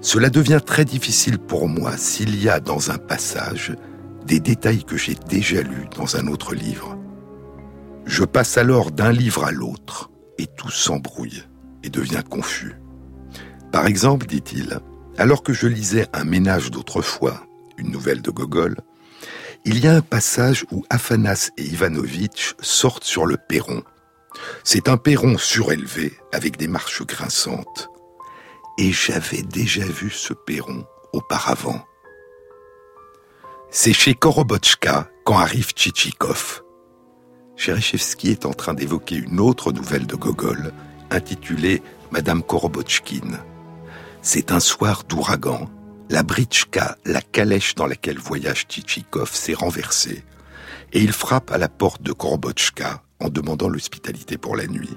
cela 0.00 0.30
devient 0.30 0.60
très 0.64 0.84
difficile 0.84 1.38
pour 1.38 1.68
moi 1.68 1.96
s'il 1.96 2.40
y 2.40 2.48
a 2.48 2.60
dans 2.60 2.90
un 2.90 2.98
passage 2.98 3.74
des 4.24 4.40
détails 4.40 4.84
que 4.84 4.96
j'ai 4.96 5.14
déjà 5.14 5.62
lus 5.62 5.88
dans 5.96 6.16
un 6.16 6.26
autre 6.26 6.54
livre. 6.54 6.98
Je 8.06 8.24
passe 8.24 8.56
alors 8.56 8.90
d'un 8.92 9.12
livre 9.12 9.44
à 9.44 9.52
l'autre 9.52 10.10
et 10.38 10.46
tout 10.46 10.70
s'embrouille 10.70 11.44
et 11.82 11.90
devient 11.90 12.22
confus. 12.28 12.76
Par 13.72 13.86
exemple, 13.86 14.26
dit-il, 14.26 14.78
alors 15.18 15.42
que 15.42 15.52
je 15.52 15.66
lisais 15.66 16.06
Un 16.12 16.24
ménage 16.24 16.70
d'autrefois, 16.70 17.46
une 17.78 17.90
nouvelle 17.90 18.22
de 18.22 18.30
Gogol, 18.30 18.76
il 19.64 19.80
y 19.80 19.88
a 19.88 19.94
un 19.94 20.00
passage 20.00 20.64
où 20.70 20.84
Afanas 20.90 21.50
et 21.56 21.64
Ivanovitch 21.64 22.54
sortent 22.60 23.04
sur 23.04 23.26
le 23.26 23.36
perron. 23.36 23.82
C'est 24.62 24.88
un 24.88 24.96
perron 24.96 25.38
surélevé 25.38 26.12
avec 26.32 26.56
des 26.56 26.68
marches 26.68 27.04
grinçantes. 27.04 27.88
Et 28.78 28.92
j'avais 28.92 29.42
déjà 29.42 29.84
vu 29.84 30.10
ce 30.10 30.34
perron 30.34 30.84
auparavant. 31.12 31.82
C'est 33.70 33.94
chez 33.94 34.14
Korobotchka 34.14 35.08
quand 35.24 35.38
arrive 35.38 35.70
Tchitchikov. 35.70 36.62
Cherechevski 37.56 38.30
est 38.30 38.44
en 38.44 38.52
train 38.52 38.74
d'évoquer 38.74 39.16
une 39.16 39.40
autre 39.40 39.72
nouvelle 39.72 40.06
de 40.06 40.14
Gogol, 40.14 40.72
intitulée 41.10 41.82
Madame 42.10 42.42
Korobotchkine. 42.42 43.38
C'est 44.20 44.52
un 44.52 44.60
soir 44.60 45.04
d'ouragan. 45.04 45.70
La 46.10 46.22
britchka, 46.22 46.98
la 47.04 47.22
calèche 47.22 47.74
dans 47.74 47.86
laquelle 47.86 48.18
voyage 48.18 48.66
Tchitchikov, 48.68 49.34
s'est 49.34 49.54
renversée. 49.54 50.22
Et 50.92 51.00
il 51.00 51.12
frappe 51.12 51.50
à 51.50 51.58
la 51.58 51.68
porte 51.68 52.02
de 52.02 52.12
Korobotchka 52.12 53.02
en 53.20 53.30
demandant 53.30 53.68
l'hospitalité 53.68 54.36
pour 54.36 54.54
la 54.54 54.66
nuit. 54.66 54.94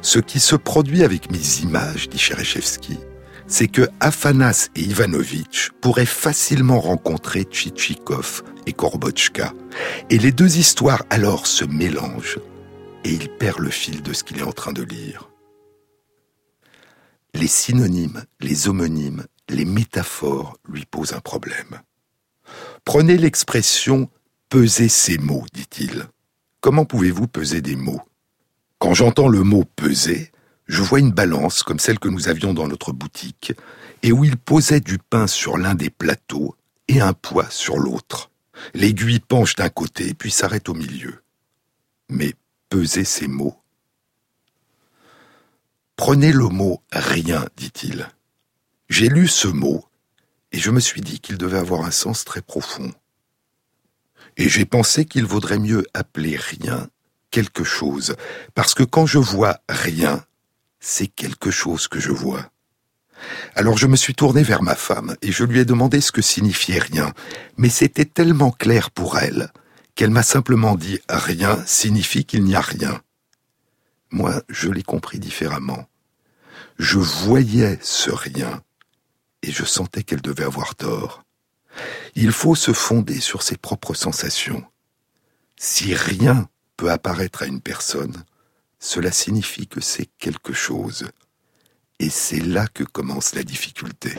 Ce 0.00 0.18
qui 0.18 0.40
se 0.40 0.56
produit 0.56 1.02
avec 1.02 1.30
mes 1.30 1.60
images, 1.62 2.08
dit 2.08 2.18
Cherechevski, 2.18 2.98
c'est 3.46 3.68
que 3.68 3.88
Afanas 4.00 4.68
et 4.76 4.82
Ivanovitch 4.82 5.70
pourraient 5.80 6.06
facilement 6.06 6.80
rencontrer 6.80 7.44
Tchitchikov 7.44 8.42
et 8.66 8.72
Korobotchka, 8.72 9.52
et 10.10 10.18
les 10.18 10.32
deux 10.32 10.58
histoires 10.58 11.02
alors 11.10 11.46
se 11.46 11.64
mélangent, 11.64 12.38
et 13.04 13.10
il 13.10 13.28
perd 13.28 13.58
le 13.58 13.70
fil 13.70 14.02
de 14.02 14.12
ce 14.12 14.22
qu'il 14.22 14.38
est 14.38 14.42
en 14.42 14.52
train 14.52 14.72
de 14.72 14.82
lire. 14.82 15.30
Les 17.34 17.46
synonymes, 17.46 18.24
les 18.40 18.68
homonymes, 18.68 19.24
les 19.48 19.64
métaphores 19.64 20.56
lui 20.68 20.84
posent 20.84 21.14
un 21.14 21.20
problème. 21.20 21.80
Prenez 22.84 23.16
l'expression 23.16 24.10
peser 24.48 24.88
ses 24.88 25.18
mots, 25.18 25.44
dit-il. 25.52 26.06
Comment 26.60 26.84
pouvez-vous 26.84 27.28
peser 27.28 27.60
des 27.60 27.76
mots? 27.76 28.02
Quand 28.78 28.94
j'entends 28.94 29.28
le 29.28 29.42
mot 29.42 29.64
peser, 29.64 30.30
je 30.66 30.82
vois 30.82 31.00
une 31.00 31.10
balance 31.10 31.62
comme 31.62 31.80
celle 31.80 31.98
que 31.98 32.08
nous 32.08 32.28
avions 32.28 32.54
dans 32.54 32.68
notre 32.68 32.92
boutique, 32.92 33.52
et 34.02 34.12
où 34.12 34.24
il 34.24 34.36
posait 34.36 34.80
du 34.80 34.98
pain 34.98 35.26
sur 35.26 35.58
l'un 35.58 35.74
des 35.74 35.90
plateaux 35.90 36.54
et 36.86 37.00
un 37.00 37.12
poids 37.12 37.50
sur 37.50 37.78
l'autre. 37.78 38.30
L'aiguille 38.74 39.20
penche 39.20 39.56
d'un 39.56 39.68
côté 39.68 40.14
puis 40.14 40.30
s'arrête 40.30 40.68
au 40.68 40.74
milieu. 40.74 41.22
Mais 42.08 42.34
peser 42.68 43.04
ces 43.04 43.26
mots. 43.26 43.56
Prenez 45.96 46.32
le 46.32 46.46
mot 46.46 46.80
rien, 46.92 47.44
dit-il. 47.56 48.08
J'ai 48.88 49.08
lu 49.08 49.26
ce 49.26 49.48
mot 49.48 49.84
et 50.52 50.58
je 50.58 50.70
me 50.70 50.80
suis 50.80 51.00
dit 51.00 51.18
qu'il 51.18 51.36
devait 51.36 51.58
avoir 51.58 51.84
un 51.84 51.90
sens 51.90 52.24
très 52.24 52.42
profond. 52.42 52.92
Et 54.36 54.48
j'ai 54.48 54.64
pensé 54.64 55.04
qu'il 55.04 55.26
vaudrait 55.26 55.58
mieux 55.58 55.84
appeler 55.94 56.36
rien 56.36 56.88
quelque 57.30 57.64
chose, 57.64 58.16
parce 58.54 58.74
que 58.74 58.82
quand 58.82 59.06
je 59.06 59.18
vois 59.18 59.58
rien, 59.68 60.24
c'est 60.80 61.08
quelque 61.08 61.50
chose 61.50 61.88
que 61.88 62.00
je 62.00 62.12
vois. 62.12 62.50
Alors 63.54 63.76
je 63.76 63.86
me 63.86 63.96
suis 63.96 64.14
tourné 64.14 64.42
vers 64.42 64.62
ma 64.62 64.76
femme 64.76 65.16
et 65.22 65.32
je 65.32 65.44
lui 65.44 65.58
ai 65.58 65.64
demandé 65.64 66.00
ce 66.00 66.12
que 66.12 66.22
signifiait 66.22 66.78
rien, 66.78 67.12
mais 67.56 67.68
c'était 67.68 68.04
tellement 68.04 68.50
clair 68.50 68.90
pour 68.90 69.18
elle 69.18 69.50
qu'elle 69.94 70.10
m'a 70.10 70.22
simplement 70.22 70.76
dit 70.76 71.00
rien 71.08 71.62
signifie 71.66 72.24
qu'il 72.24 72.44
n'y 72.44 72.54
a 72.54 72.60
rien. 72.60 73.02
Moi, 74.10 74.42
je 74.48 74.70
l'ai 74.70 74.84
compris 74.84 75.18
différemment. 75.18 75.88
Je 76.78 76.98
voyais 76.98 77.78
ce 77.82 78.10
rien 78.10 78.62
et 79.42 79.50
je 79.50 79.64
sentais 79.64 80.04
qu'elle 80.04 80.22
devait 80.22 80.44
avoir 80.44 80.76
tort. 80.76 81.24
Il 82.14 82.32
faut 82.32 82.54
se 82.54 82.72
fonder 82.72 83.20
sur 83.20 83.42
ses 83.42 83.56
propres 83.56 83.94
sensations. 83.94 84.64
Si 85.56 85.94
rien 85.94 86.48
peut 86.78 86.90
apparaître 86.90 87.42
à 87.42 87.46
une 87.46 87.60
personne, 87.60 88.24
cela 88.78 89.10
signifie 89.10 89.66
que 89.66 89.80
c'est 89.82 90.08
quelque 90.18 90.54
chose. 90.54 91.08
Et 91.98 92.08
c'est 92.08 92.40
là 92.40 92.66
que 92.72 92.84
commence 92.84 93.34
la 93.34 93.42
difficulté. 93.42 94.14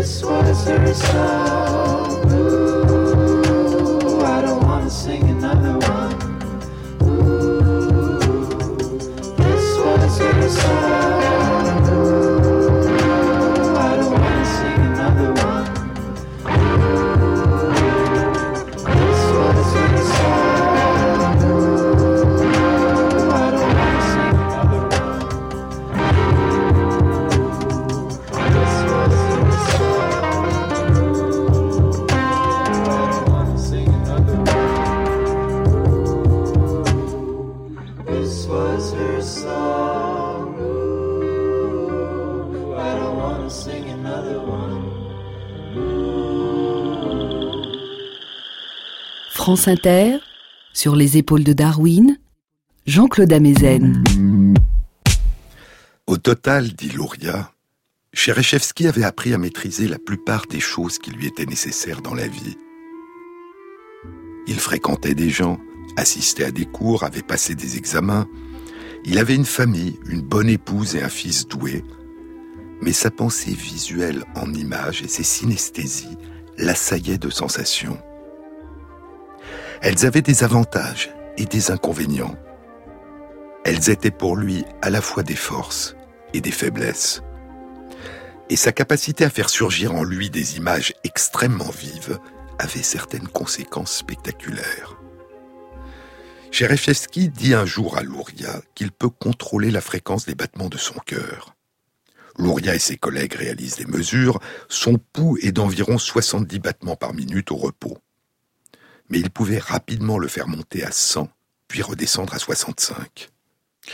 This 0.00 0.24
was 0.24 0.64
her 0.66 0.94
song. 0.94 1.89
France 49.56 49.68
sur 50.72 50.94
les 50.94 51.16
épaules 51.16 51.42
de 51.42 51.52
Darwin, 51.52 52.18
Jean-Claude 52.86 53.32
Amezen. 53.32 54.00
Au 56.06 56.18
total, 56.18 56.68
dit 56.68 56.90
Luria, 56.90 57.50
Cherechevski 58.12 58.86
avait 58.86 59.02
appris 59.02 59.34
à 59.34 59.38
maîtriser 59.38 59.88
la 59.88 59.98
plupart 59.98 60.46
des 60.46 60.60
choses 60.60 61.00
qui 61.00 61.10
lui 61.10 61.26
étaient 61.26 61.46
nécessaires 61.46 62.00
dans 62.00 62.14
la 62.14 62.28
vie. 62.28 62.56
Il 64.46 64.60
fréquentait 64.60 65.16
des 65.16 65.30
gens, 65.30 65.58
assistait 65.96 66.44
à 66.44 66.52
des 66.52 66.66
cours, 66.66 67.02
avait 67.02 67.22
passé 67.22 67.56
des 67.56 67.76
examens. 67.76 68.28
Il 69.04 69.18
avait 69.18 69.34
une 69.34 69.44
famille, 69.44 69.98
une 70.06 70.22
bonne 70.22 70.48
épouse 70.48 70.94
et 70.94 71.02
un 71.02 71.08
fils 71.08 71.48
doué. 71.48 71.82
Mais 72.82 72.92
sa 72.92 73.10
pensée 73.10 73.52
visuelle 73.52 74.22
en 74.36 74.54
images 74.54 75.02
et 75.02 75.08
ses 75.08 75.24
synesthésies 75.24 76.18
l'assaillaient 76.56 77.18
de 77.18 77.30
sensations. 77.30 77.98
Elles 79.82 80.04
avaient 80.04 80.20
des 80.20 80.44
avantages 80.44 81.10
et 81.38 81.46
des 81.46 81.70
inconvénients. 81.70 82.36
Elles 83.64 83.88
étaient 83.88 84.10
pour 84.10 84.36
lui 84.36 84.64
à 84.82 84.90
la 84.90 85.00
fois 85.00 85.22
des 85.22 85.36
forces 85.36 85.96
et 86.34 86.42
des 86.42 86.50
faiblesses. 86.50 87.22
Et 88.50 88.56
sa 88.56 88.72
capacité 88.72 89.24
à 89.24 89.30
faire 89.30 89.48
surgir 89.48 89.94
en 89.94 90.04
lui 90.04 90.28
des 90.28 90.58
images 90.58 90.92
extrêmement 91.02 91.70
vives 91.70 92.18
avait 92.58 92.82
certaines 92.82 93.28
conséquences 93.28 93.96
spectaculaires. 93.96 95.00
Cherechevski 96.50 97.30
dit 97.30 97.54
un 97.54 97.64
jour 97.64 97.96
à 97.96 98.02
Luria 98.02 98.60
qu'il 98.74 98.92
peut 98.92 99.08
contrôler 99.08 99.70
la 99.70 99.80
fréquence 99.80 100.26
des 100.26 100.34
battements 100.34 100.68
de 100.68 100.78
son 100.78 100.98
cœur. 101.06 101.54
Luria 102.38 102.74
et 102.74 102.78
ses 102.78 102.96
collègues 102.96 103.34
réalisent 103.34 103.76
des 103.76 103.86
mesures, 103.86 104.40
son 104.68 104.98
pouls 104.98 105.38
est 105.40 105.52
d'environ 105.52 105.96
70 105.96 106.58
battements 106.58 106.96
par 106.96 107.14
minute 107.14 107.50
au 107.50 107.56
repos. 107.56 107.96
Mais 109.10 109.18
il 109.18 109.30
pouvait 109.30 109.58
rapidement 109.58 110.18
le 110.18 110.28
faire 110.28 110.48
monter 110.48 110.84
à 110.84 110.92
100, 110.92 111.28
puis 111.68 111.82
redescendre 111.82 112.34
à 112.34 112.38
65. 112.38 113.28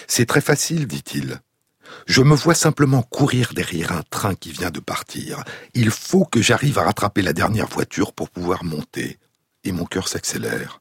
C'est 0.06 0.26
très 0.26 0.40
facile, 0.40 0.86
dit-il. 0.86 1.40
Je 2.06 2.22
me 2.22 2.34
vois 2.34 2.54
simplement 2.54 3.02
courir 3.02 3.52
derrière 3.54 3.92
un 3.92 4.02
train 4.10 4.34
qui 4.34 4.50
vient 4.50 4.70
de 4.70 4.80
partir. 4.80 5.44
Il 5.74 5.90
faut 5.90 6.24
que 6.24 6.42
j'arrive 6.42 6.78
à 6.78 6.84
rattraper 6.84 7.22
la 7.22 7.32
dernière 7.32 7.68
voiture 7.68 8.12
pour 8.12 8.30
pouvoir 8.30 8.64
monter. 8.64 9.18
Et 9.64 9.72
mon 9.72 9.84
cœur 9.84 10.08
s'accélère. 10.08 10.80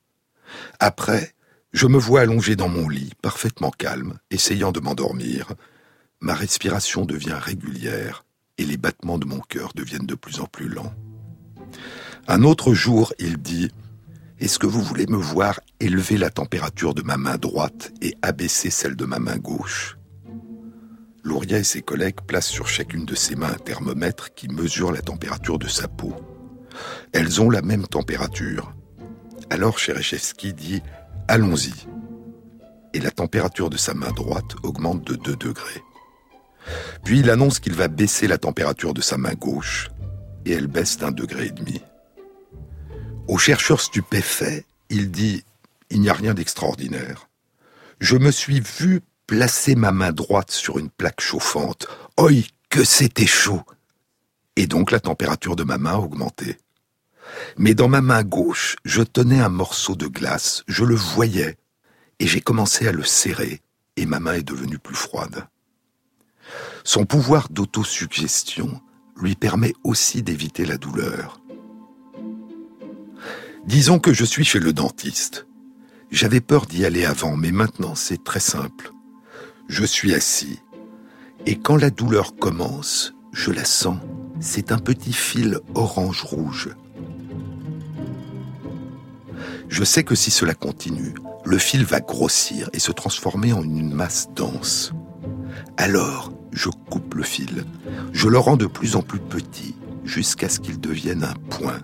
Après, 0.80 1.34
je 1.74 1.88
me 1.88 1.98
vois 1.98 2.22
allongé 2.22 2.56
dans 2.56 2.70
mon 2.70 2.88
lit, 2.88 3.12
parfaitement 3.22 3.72
calme, 3.72 4.18
essayant 4.32 4.72
de 4.72 4.80
m'endormir. 4.80 5.54
Ma 6.22 6.34
respiration 6.34 7.06
devient 7.06 7.38
régulière 7.40 8.24
et 8.58 8.66
les 8.66 8.78
battements 8.78 9.18
de 9.18 9.26
mon 9.26 9.40
cœur 9.40 9.74
deviennent 9.76 10.06
de 10.06 10.16
plus 10.16 10.40
en 10.40 10.46
plus 10.46 10.70
lents. 10.70 10.94
Un 12.28 12.44
autre 12.44 12.74
jour, 12.74 13.14
il 13.20 13.38
dit 13.38 13.72
Est-ce 14.40 14.60
que 14.60 14.68
vous 14.68 14.82
voulez 14.82 15.08
me 15.08 15.16
voir 15.16 15.62
élever 15.80 16.18
la 16.18 16.30
température 16.30 16.94
de 16.94 17.02
ma 17.02 17.16
main 17.16 17.38
droite 17.38 17.94
et 18.02 18.16
abaisser 18.22 18.70
celle 18.70 18.98
de 18.98 19.06
ma 19.06 19.18
main 19.18 19.38
gauche? 19.38 19.98
Luria 21.24 21.58
et 21.58 21.64
ses 21.64 21.82
collègues 21.82 22.20
placent 22.28 22.50
sur 22.50 22.68
chacune 22.68 23.06
de 23.06 23.16
ses 23.16 23.36
mains 23.36 23.54
un 23.54 23.58
thermomètre 23.58 24.34
qui 24.34 24.50
mesure 24.50 24.92
la 24.92 25.02
température 25.02 25.58
de 25.58 25.68
sa 25.68 25.88
peau. 25.88 26.14
Elles 27.14 27.42
ont 27.42 27.50
la 27.50 27.62
même 27.62 27.88
température. 27.88 28.76
Alors 29.50 29.80
Cherechevski 29.80 30.54
dit 30.54 30.82
Allons-y. 31.30 31.88
Et 32.94 33.00
la 33.00 33.12
température 33.12 33.70
de 33.70 33.78
sa 33.78 33.94
main 33.94 34.12
droite 34.12 34.56
augmente 34.64 35.06
de 35.08 35.16
2 35.16 35.36
degrés. 35.38 35.82
Puis 37.06 37.20
il 37.20 37.30
annonce 37.30 37.60
qu'il 37.60 37.74
va 37.74 37.88
baisser 37.88 38.28
la 38.28 38.38
température 38.38 38.94
de 38.94 39.02
sa 39.02 39.18
main 39.18 39.34
gauche, 39.34 39.90
et 40.46 40.52
elle 40.52 40.68
baisse 40.68 40.98
d'un 40.98 41.12
degré 41.12 41.48
et 41.48 41.52
demi. 41.52 41.82
Au 43.28 43.40
chercheur 43.40 43.82
stupéfait, 43.82 44.66
il 44.90 45.10
dit 45.10 45.44
Il 45.90 46.02
n'y 46.02 46.10
a 46.10 46.14
rien 46.14 46.34
d'extraordinaire. 46.34 47.28
Je 48.00 48.18
me 48.18 48.30
suis 48.30 48.60
vu 48.60 49.02
placer 49.26 49.76
ma 49.76 49.92
main 49.92 50.12
droite 50.12 50.52
sur 50.52 50.78
une 50.78 50.92
plaque 50.92 51.22
chauffante. 51.22 51.88
Oi, 52.18 52.44
que 52.70 52.84
c'était 52.84 53.26
chaud 53.26 53.64
Et 54.56 54.68
donc 54.68 54.92
la 54.92 55.00
température 55.00 55.56
de 55.56 55.64
ma 55.64 55.80
main 55.80 55.94
a 55.94 55.98
augmenté. 55.98 56.58
Mais 57.58 57.74
dans 57.74 57.88
ma 57.88 58.02
main 58.02 58.24
gauche, 58.24 58.76
je 58.86 59.02
tenais 59.02 59.40
un 59.40 59.50
morceau 59.50 59.96
de 59.96 60.06
glace, 60.06 60.64
je 60.68 60.84
le 60.84 60.96
voyais, 60.96 61.58
et 62.20 62.28
j'ai 62.28 62.42
commencé 62.42 62.88
à 62.88 62.92
le 62.92 63.04
serrer, 63.04 63.62
et 63.98 64.06
ma 64.06 64.20
main 64.20 64.34
est 64.34 64.44
devenue 64.44 64.78
plus 64.78 64.96
froide. 64.96 65.48
Son 66.84 67.06
pouvoir 67.06 67.50
d'autosuggestion 67.50 68.80
lui 69.20 69.34
permet 69.34 69.74
aussi 69.84 70.22
d'éviter 70.22 70.66
la 70.66 70.78
douleur. 70.78 71.40
Disons 73.66 73.98
que 73.98 74.14
je 74.14 74.26
suis 74.26 74.46
chez 74.46 74.60
le 74.60 74.74
dentiste. 74.74 75.48
J'avais 76.12 76.40
peur 76.42 76.68
d'y 76.68 76.86
aller 76.86 77.04
avant, 77.04 77.36
mais 77.36 77.52
maintenant 77.52 77.96
c'est 77.96 78.24
très 78.24 78.40
simple. 78.40 78.92
Je 79.68 79.84
suis 79.84 80.14
assis, 80.14 80.60
et 81.48 81.58
quand 81.58 81.76
la 81.76 81.90
douleur 81.90 82.36
commence, 82.36 83.14
je 83.34 83.52
la 83.52 83.66
sens. 83.66 83.98
C'est 84.40 84.72
un 84.72 84.78
petit 84.78 85.14
fil 85.14 85.60
orange-rouge. 85.74 86.70
Je 89.68 89.84
sais 89.84 90.04
que 90.04 90.16
si 90.16 90.30
cela 90.30 90.54
continue, 90.54 91.16
le 91.44 91.58
fil 91.58 91.86
va 91.86 92.02
grossir 92.02 92.70
et 92.74 92.80
se 92.80 92.92
transformer 92.92 93.52
en 93.54 93.64
une 93.64 93.94
masse 93.94 94.30
dense. 94.36 94.92
Alors, 95.78 96.32
je 96.52 96.70
coupe 96.70 97.16
le 97.16 97.24
fil. 97.24 97.66
Je 98.14 98.28
le 98.28 98.38
rends 98.38 98.58
de 98.58 98.68
plus 98.68 98.96
en 98.96 99.02
plus 99.02 99.20
petit 99.20 99.76
jusqu'à 100.04 100.50
ce 100.50 100.60
qu'il 100.60 100.80
devienne 100.80 101.24
un 101.24 101.34
point 101.50 101.80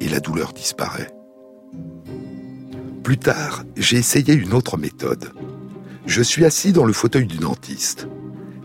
et 0.00 0.08
la 0.08 0.20
douleur 0.20 0.52
disparaît. 0.52 1.15
Plus 3.06 3.18
tard, 3.18 3.62
j'ai 3.76 3.98
essayé 3.98 4.34
une 4.34 4.52
autre 4.52 4.76
méthode. 4.76 5.32
Je 6.06 6.22
suis 6.22 6.44
assis 6.44 6.72
dans 6.72 6.84
le 6.84 6.92
fauteuil 6.92 7.26
du 7.26 7.36
dentiste, 7.36 8.08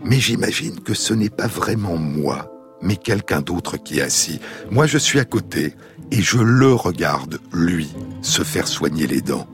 mais 0.04 0.18
j'imagine 0.18 0.80
que 0.80 0.94
ce 0.94 1.14
n'est 1.14 1.30
pas 1.30 1.46
vraiment 1.46 1.96
moi, 1.96 2.52
mais 2.80 2.96
quelqu'un 2.96 3.40
d'autre 3.40 3.76
qui 3.76 4.00
est 4.00 4.02
assis. 4.02 4.40
Moi, 4.68 4.88
je 4.88 4.98
suis 4.98 5.20
à 5.20 5.24
côté 5.24 5.76
et 6.10 6.20
je 6.20 6.38
le 6.38 6.74
regarde, 6.74 7.38
lui, 7.52 7.94
se 8.20 8.42
faire 8.42 8.66
soigner 8.66 9.06
les 9.06 9.20
dents. 9.20 9.46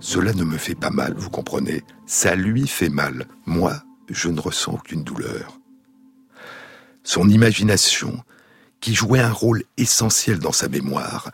Cela 0.00 0.32
ne 0.32 0.42
me 0.42 0.58
fait 0.58 0.74
pas 0.74 0.90
mal, 0.90 1.14
vous 1.16 1.30
comprenez 1.30 1.84
Ça 2.04 2.34
lui 2.34 2.66
fait 2.66 2.88
mal. 2.88 3.28
Moi, 3.46 3.74
je 4.10 4.28
ne 4.28 4.40
ressens 4.40 4.72
aucune 4.72 5.04
douleur. 5.04 5.60
Son 7.04 7.28
imagination, 7.28 8.24
qui 8.80 8.92
jouait 8.92 9.20
un 9.20 9.30
rôle 9.30 9.62
essentiel 9.76 10.40
dans 10.40 10.50
sa 10.50 10.68
mémoire, 10.68 11.30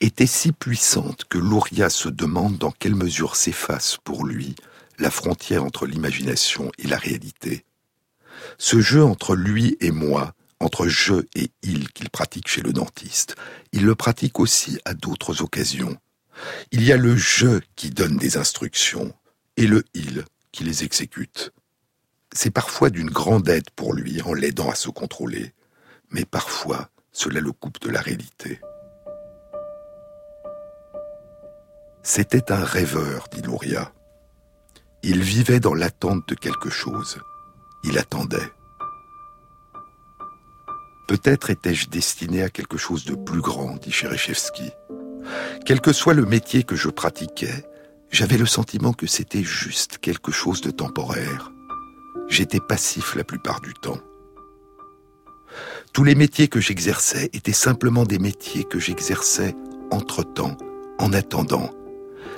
était 0.00 0.26
si 0.26 0.52
puissante 0.52 1.24
que 1.24 1.38
Louria 1.38 1.90
se 1.90 2.08
demande 2.08 2.58
dans 2.58 2.70
quelle 2.70 2.94
mesure 2.94 3.36
s'efface 3.36 3.96
pour 4.04 4.24
lui 4.24 4.54
la 4.98 5.10
frontière 5.10 5.64
entre 5.64 5.86
l'imagination 5.86 6.70
et 6.78 6.86
la 6.86 6.96
réalité. 6.96 7.64
Ce 8.58 8.80
jeu 8.80 9.04
entre 9.04 9.34
lui 9.34 9.76
et 9.80 9.90
moi, 9.90 10.34
entre 10.60 10.88
je 10.88 11.26
et 11.34 11.50
il 11.62 11.90
qu'il 11.90 12.10
pratique 12.10 12.48
chez 12.48 12.62
le 12.62 12.72
dentiste, 12.72 13.36
il 13.72 13.84
le 13.84 13.94
pratique 13.94 14.40
aussi 14.40 14.78
à 14.84 14.94
d'autres 14.94 15.42
occasions. 15.42 15.98
Il 16.70 16.82
y 16.82 16.92
a 16.92 16.96
le 16.96 17.16
je 17.16 17.60
qui 17.76 17.90
donne 17.90 18.16
des 18.16 18.36
instructions 18.36 19.14
et 19.56 19.66
le 19.66 19.84
il 19.94 20.24
qui 20.52 20.64
les 20.64 20.84
exécute. 20.84 21.52
C'est 22.34 22.50
parfois 22.50 22.90
d'une 22.90 23.10
grande 23.10 23.48
aide 23.48 23.70
pour 23.74 23.94
lui 23.94 24.20
en 24.22 24.34
l'aidant 24.34 24.70
à 24.70 24.74
se 24.74 24.90
contrôler, 24.90 25.52
mais 26.10 26.24
parfois 26.24 26.90
cela 27.12 27.40
le 27.40 27.52
coupe 27.52 27.80
de 27.80 27.90
la 27.90 28.00
réalité. 28.00 28.60
C'était 32.08 32.52
un 32.52 32.62
rêveur, 32.62 33.26
dit 33.32 33.42
Louria. 33.42 33.92
Il 35.02 35.24
vivait 35.24 35.58
dans 35.58 35.74
l'attente 35.74 36.28
de 36.28 36.36
quelque 36.36 36.70
chose. 36.70 37.18
Il 37.82 37.98
attendait. 37.98 38.52
Peut-être 41.08 41.50
étais-je 41.50 41.88
destiné 41.88 42.44
à 42.44 42.48
quelque 42.48 42.78
chose 42.78 43.04
de 43.06 43.16
plus 43.16 43.40
grand, 43.40 43.74
dit 43.82 43.90
Cherechevski. 43.90 44.70
Quel 45.64 45.80
que 45.80 45.92
soit 45.92 46.14
le 46.14 46.24
métier 46.24 46.62
que 46.62 46.76
je 46.76 46.90
pratiquais, 46.90 47.66
j'avais 48.12 48.38
le 48.38 48.46
sentiment 48.46 48.92
que 48.92 49.08
c'était 49.08 49.42
juste 49.42 49.98
quelque 49.98 50.30
chose 50.30 50.60
de 50.60 50.70
temporaire. 50.70 51.50
J'étais 52.28 52.60
passif 52.60 53.16
la 53.16 53.24
plupart 53.24 53.60
du 53.60 53.74
temps. 53.74 53.98
Tous 55.92 56.04
les 56.04 56.14
métiers 56.14 56.46
que 56.46 56.60
j'exerçais 56.60 57.30
étaient 57.32 57.50
simplement 57.50 58.04
des 58.04 58.20
métiers 58.20 58.62
que 58.62 58.78
j'exerçais 58.78 59.56
entre-temps, 59.90 60.56
en 61.00 61.12
attendant. 61.12 61.68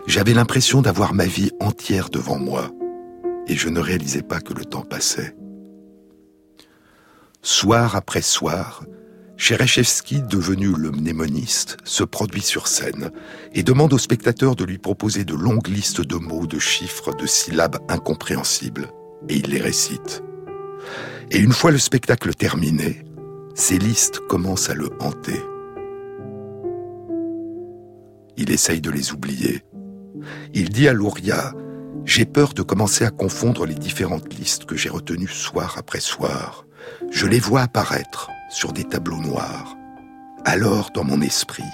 J'avais 0.09 0.33
l'impression 0.33 0.81
d'avoir 0.81 1.13
ma 1.13 1.27
vie 1.27 1.51
entière 1.61 2.09
devant 2.09 2.39
moi, 2.39 2.71
et 3.47 3.55
je 3.55 3.69
ne 3.69 3.79
réalisais 3.79 4.23
pas 4.23 4.41
que 4.41 4.55
le 4.55 4.65
temps 4.65 4.81
passait. 4.81 5.37
Soir 7.43 7.95
après 7.95 8.23
soir, 8.23 8.85
Cherechevski, 9.37 10.23
devenu 10.23 10.73
le 10.75 10.93
mnémoniste, 10.93 11.77
se 11.85 12.05
produit 12.05 12.41
sur 12.41 12.69
scène 12.69 13.11
et 13.53 13.63
demande 13.63 13.93
au 13.93 13.99
spectateur 13.99 14.57
de 14.57 14.65
lui 14.65 14.79
proposer 14.79 15.27
de 15.27 15.35
longues 15.35 15.69
listes 15.69 16.01
de 16.01 16.17
mots, 16.17 16.47
de 16.47 16.59
chiffres, 16.59 17.15
de 17.15 17.27
syllabes 17.27 17.79
incompréhensibles, 17.91 18.89
et 19.29 19.37
il 19.37 19.51
les 19.51 19.61
récite. 19.61 20.23
Et 21.31 21.39
une 21.39 21.53
fois 21.53 21.71
le 21.71 21.79
spectacle 21.79 22.35
terminé, 22.35 23.05
ces 23.55 23.77
listes 23.77 24.21
commencent 24.21 24.71
à 24.71 24.75
le 24.75 24.89
hanter. 25.01 25.43
Il 28.39 28.51
essaye 28.51 28.81
de 28.81 28.91
les 28.91 29.13
oublier. 29.13 29.68
Il 30.55 30.71
dit 30.71 30.89
à 30.89 30.93
Louria 30.93 31.53
J'ai 32.05 32.25
peur 32.25 32.55
de 32.55 32.63
commencer 32.63 33.05
à 33.05 33.11
confondre 33.11 33.67
les 33.67 33.75
différentes 33.75 34.33
listes 34.35 34.65
que 34.65 34.77
j'ai 34.77 34.89
retenues 34.89 35.29
soir 35.29 35.77
après 35.79 36.01
soir. 36.01 36.65
Je 37.11 37.27
les 37.27 37.41
vois 37.41 37.63
apparaître 37.63 38.31
sur 38.51 38.73
des 38.73 38.85
tableaux 38.85 39.21
noirs. 39.21 39.77
Alors, 40.45 40.91
dans 40.95 41.05
mon 41.05 41.21
esprit, 41.21 41.65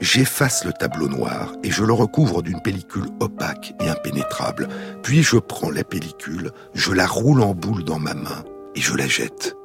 j'efface 0.00 0.64
le 0.64 0.72
tableau 0.72 1.08
noir 1.08 1.52
et 1.62 1.70
je 1.70 1.84
le 1.84 1.92
recouvre 1.92 2.42
d'une 2.42 2.60
pellicule 2.60 3.08
opaque 3.20 3.74
et 3.80 3.88
impénétrable. 3.88 4.68
Puis 5.02 5.22
je 5.22 5.38
prends 5.38 5.70
la 5.70 5.84
pellicule, 5.84 6.52
je 6.74 6.92
la 6.92 7.06
roule 7.06 7.42
en 7.42 7.54
boule 7.54 7.84
dans 7.84 7.98
ma 7.98 8.14
main 8.14 8.44
et 8.74 8.80
je 8.80 8.94
la 8.94 9.06
jette. 9.06 9.56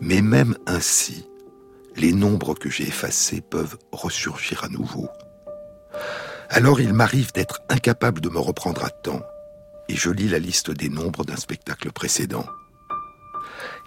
Mais 0.00 0.20
même 0.20 0.56
ainsi, 0.66 1.28
les 1.96 2.12
nombres 2.12 2.54
que 2.54 2.68
j'ai 2.68 2.84
effacés 2.84 3.40
peuvent 3.40 3.78
ressurgir 3.92 4.64
à 4.64 4.68
nouveau. 4.68 5.08
Alors 6.48 6.80
il 6.80 6.92
m'arrive 6.92 7.32
d'être 7.32 7.60
incapable 7.68 8.20
de 8.20 8.28
me 8.28 8.38
reprendre 8.38 8.84
à 8.84 8.90
temps, 8.90 9.22
et 9.88 9.96
je 9.96 10.10
lis 10.10 10.28
la 10.28 10.38
liste 10.38 10.70
des 10.70 10.88
nombres 10.88 11.24
d'un 11.24 11.36
spectacle 11.36 11.92
précédent. 11.92 12.46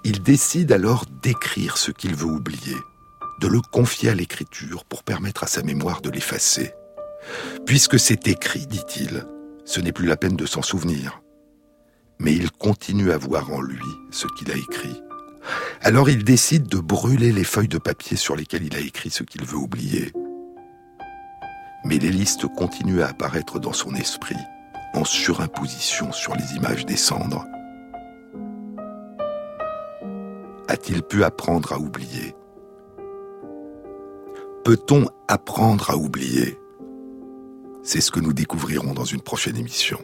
Il 0.04 0.22
décide 0.24 0.72
alors 0.72 1.06
d'écrire 1.22 1.78
ce 1.78 1.92
qu'il 1.92 2.16
veut 2.16 2.26
oublier, 2.26 2.76
de 3.40 3.48
le 3.48 3.62
confier 3.62 4.10
à 4.10 4.16
l'écriture 4.16 4.86
pour 4.86 5.04
permettre 5.04 5.44
à 5.44 5.48
sa 5.48 5.62
mémoire 5.62 6.02
de 6.02 6.10
l'effacer. 6.10 6.74
Puisque 7.66 8.00
c'est 8.00 8.28
écrit, 8.28 8.66
dit-il, 8.68 9.26
ce 9.66 9.80
n'est 9.80 9.92
plus 9.92 10.08
la 10.08 10.18
peine 10.18 10.36
de 10.36 10.46
s'en 10.46 10.62
souvenir. 10.62 11.22
Mais 12.20 12.34
il 12.34 12.52
continue 12.52 13.12
à 13.12 13.18
voir 13.18 13.52
en 13.52 13.62
lui 13.62 13.86
ce 14.12 14.28
qu'il 14.28 14.52
a 14.52 14.56
écrit. 14.56 15.02
Alors 15.82 16.10
il 16.10 16.24
décide 16.24 16.68
de 16.68 16.80
brûler 16.80 17.32
les 17.32 17.44
feuilles 17.44 17.68
de 17.68 17.78
papier 17.78 18.18
sur 18.18 18.36
lesquelles 18.36 18.66
il 18.66 18.76
a 18.76 18.80
écrit 18.80 19.10
ce 19.10 19.24
qu'il 19.24 19.46
veut 19.46 19.58
oublier. 19.58 20.12
Mais 21.86 21.98
les 21.98 22.12
listes 22.12 22.48
continuent 22.48 23.02
à 23.02 23.08
apparaître 23.08 23.60
dans 23.60 23.74
son 23.74 23.96
esprit, 23.96 24.36
en 24.94 25.06
surimposition 25.06 26.12
sur 26.12 26.36
les 26.36 26.56
images 26.56 26.86
des 26.86 26.98
cendres. 26.98 27.46
A-t-il 30.68 31.02
pu 31.02 31.24
apprendre 31.24 31.74
à 31.74 31.80
oublier? 31.80 32.36
Peut-on 34.64 35.08
apprendre 35.28 35.90
à 35.90 35.98
oublier? 35.98 36.60
C'est 37.82 38.02
ce 38.02 38.12
que 38.12 38.20
nous 38.20 38.34
découvrirons 38.34 38.94
dans 38.94 39.06
une 39.06 39.22
prochaine 39.22 39.58
émission. 39.58 40.00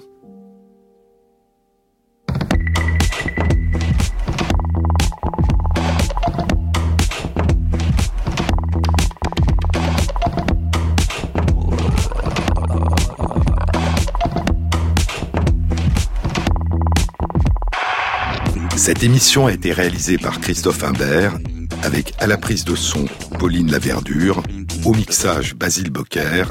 Cette 18.85 19.01
émission 19.01 19.47
a 19.47 19.51
été 19.51 19.73
réalisée 19.73 20.19
par 20.19 20.39
Christophe 20.39 20.83
Imbert, 20.83 21.39
avec 21.81 22.13
à 22.19 22.27
la 22.27 22.37
prise 22.37 22.65
de 22.65 22.75
son 22.75 23.05
Pauline 23.39 23.71
Laverdure, 23.71 24.43
au 24.85 24.93
mixage 24.93 25.55
Basile 25.55 25.89
Bocquer 25.89 26.43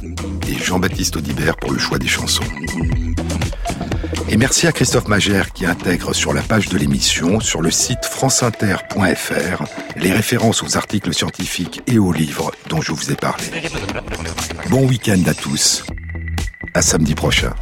et 0.48 0.58
Jean-Baptiste 0.58 1.16
Audibert 1.16 1.54
pour 1.54 1.70
le 1.70 1.78
choix 1.78 1.96
des 2.00 2.08
chansons. 2.08 2.42
Et 4.28 4.36
merci 4.36 4.66
à 4.66 4.72
Christophe 4.72 5.06
Magère 5.06 5.52
qui 5.52 5.64
intègre 5.64 6.12
sur 6.12 6.32
la 6.32 6.42
page 6.42 6.68
de 6.68 6.76
l'émission, 6.76 7.38
sur 7.38 7.62
le 7.62 7.70
site 7.70 8.04
franceinter.fr, 8.04 9.64
les 9.96 10.10
références 10.10 10.64
aux 10.64 10.76
articles 10.76 11.14
scientifiques 11.14 11.82
et 11.86 12.00
aux 12.00 12.12
livres 12.12 12.50
dont 12.68 12.80
je 12.80 12.90
vous 12.90 13.12
ai 13.12 13.14
parlé. 13.14 13.44
Bon 14.70 14.84
week-end 14.88 15.22
à 15.28 15.34
tous. 15.34 15.84
À 16.74 16.82
samedi 16.82 17.14
prochain. 17.14 17.54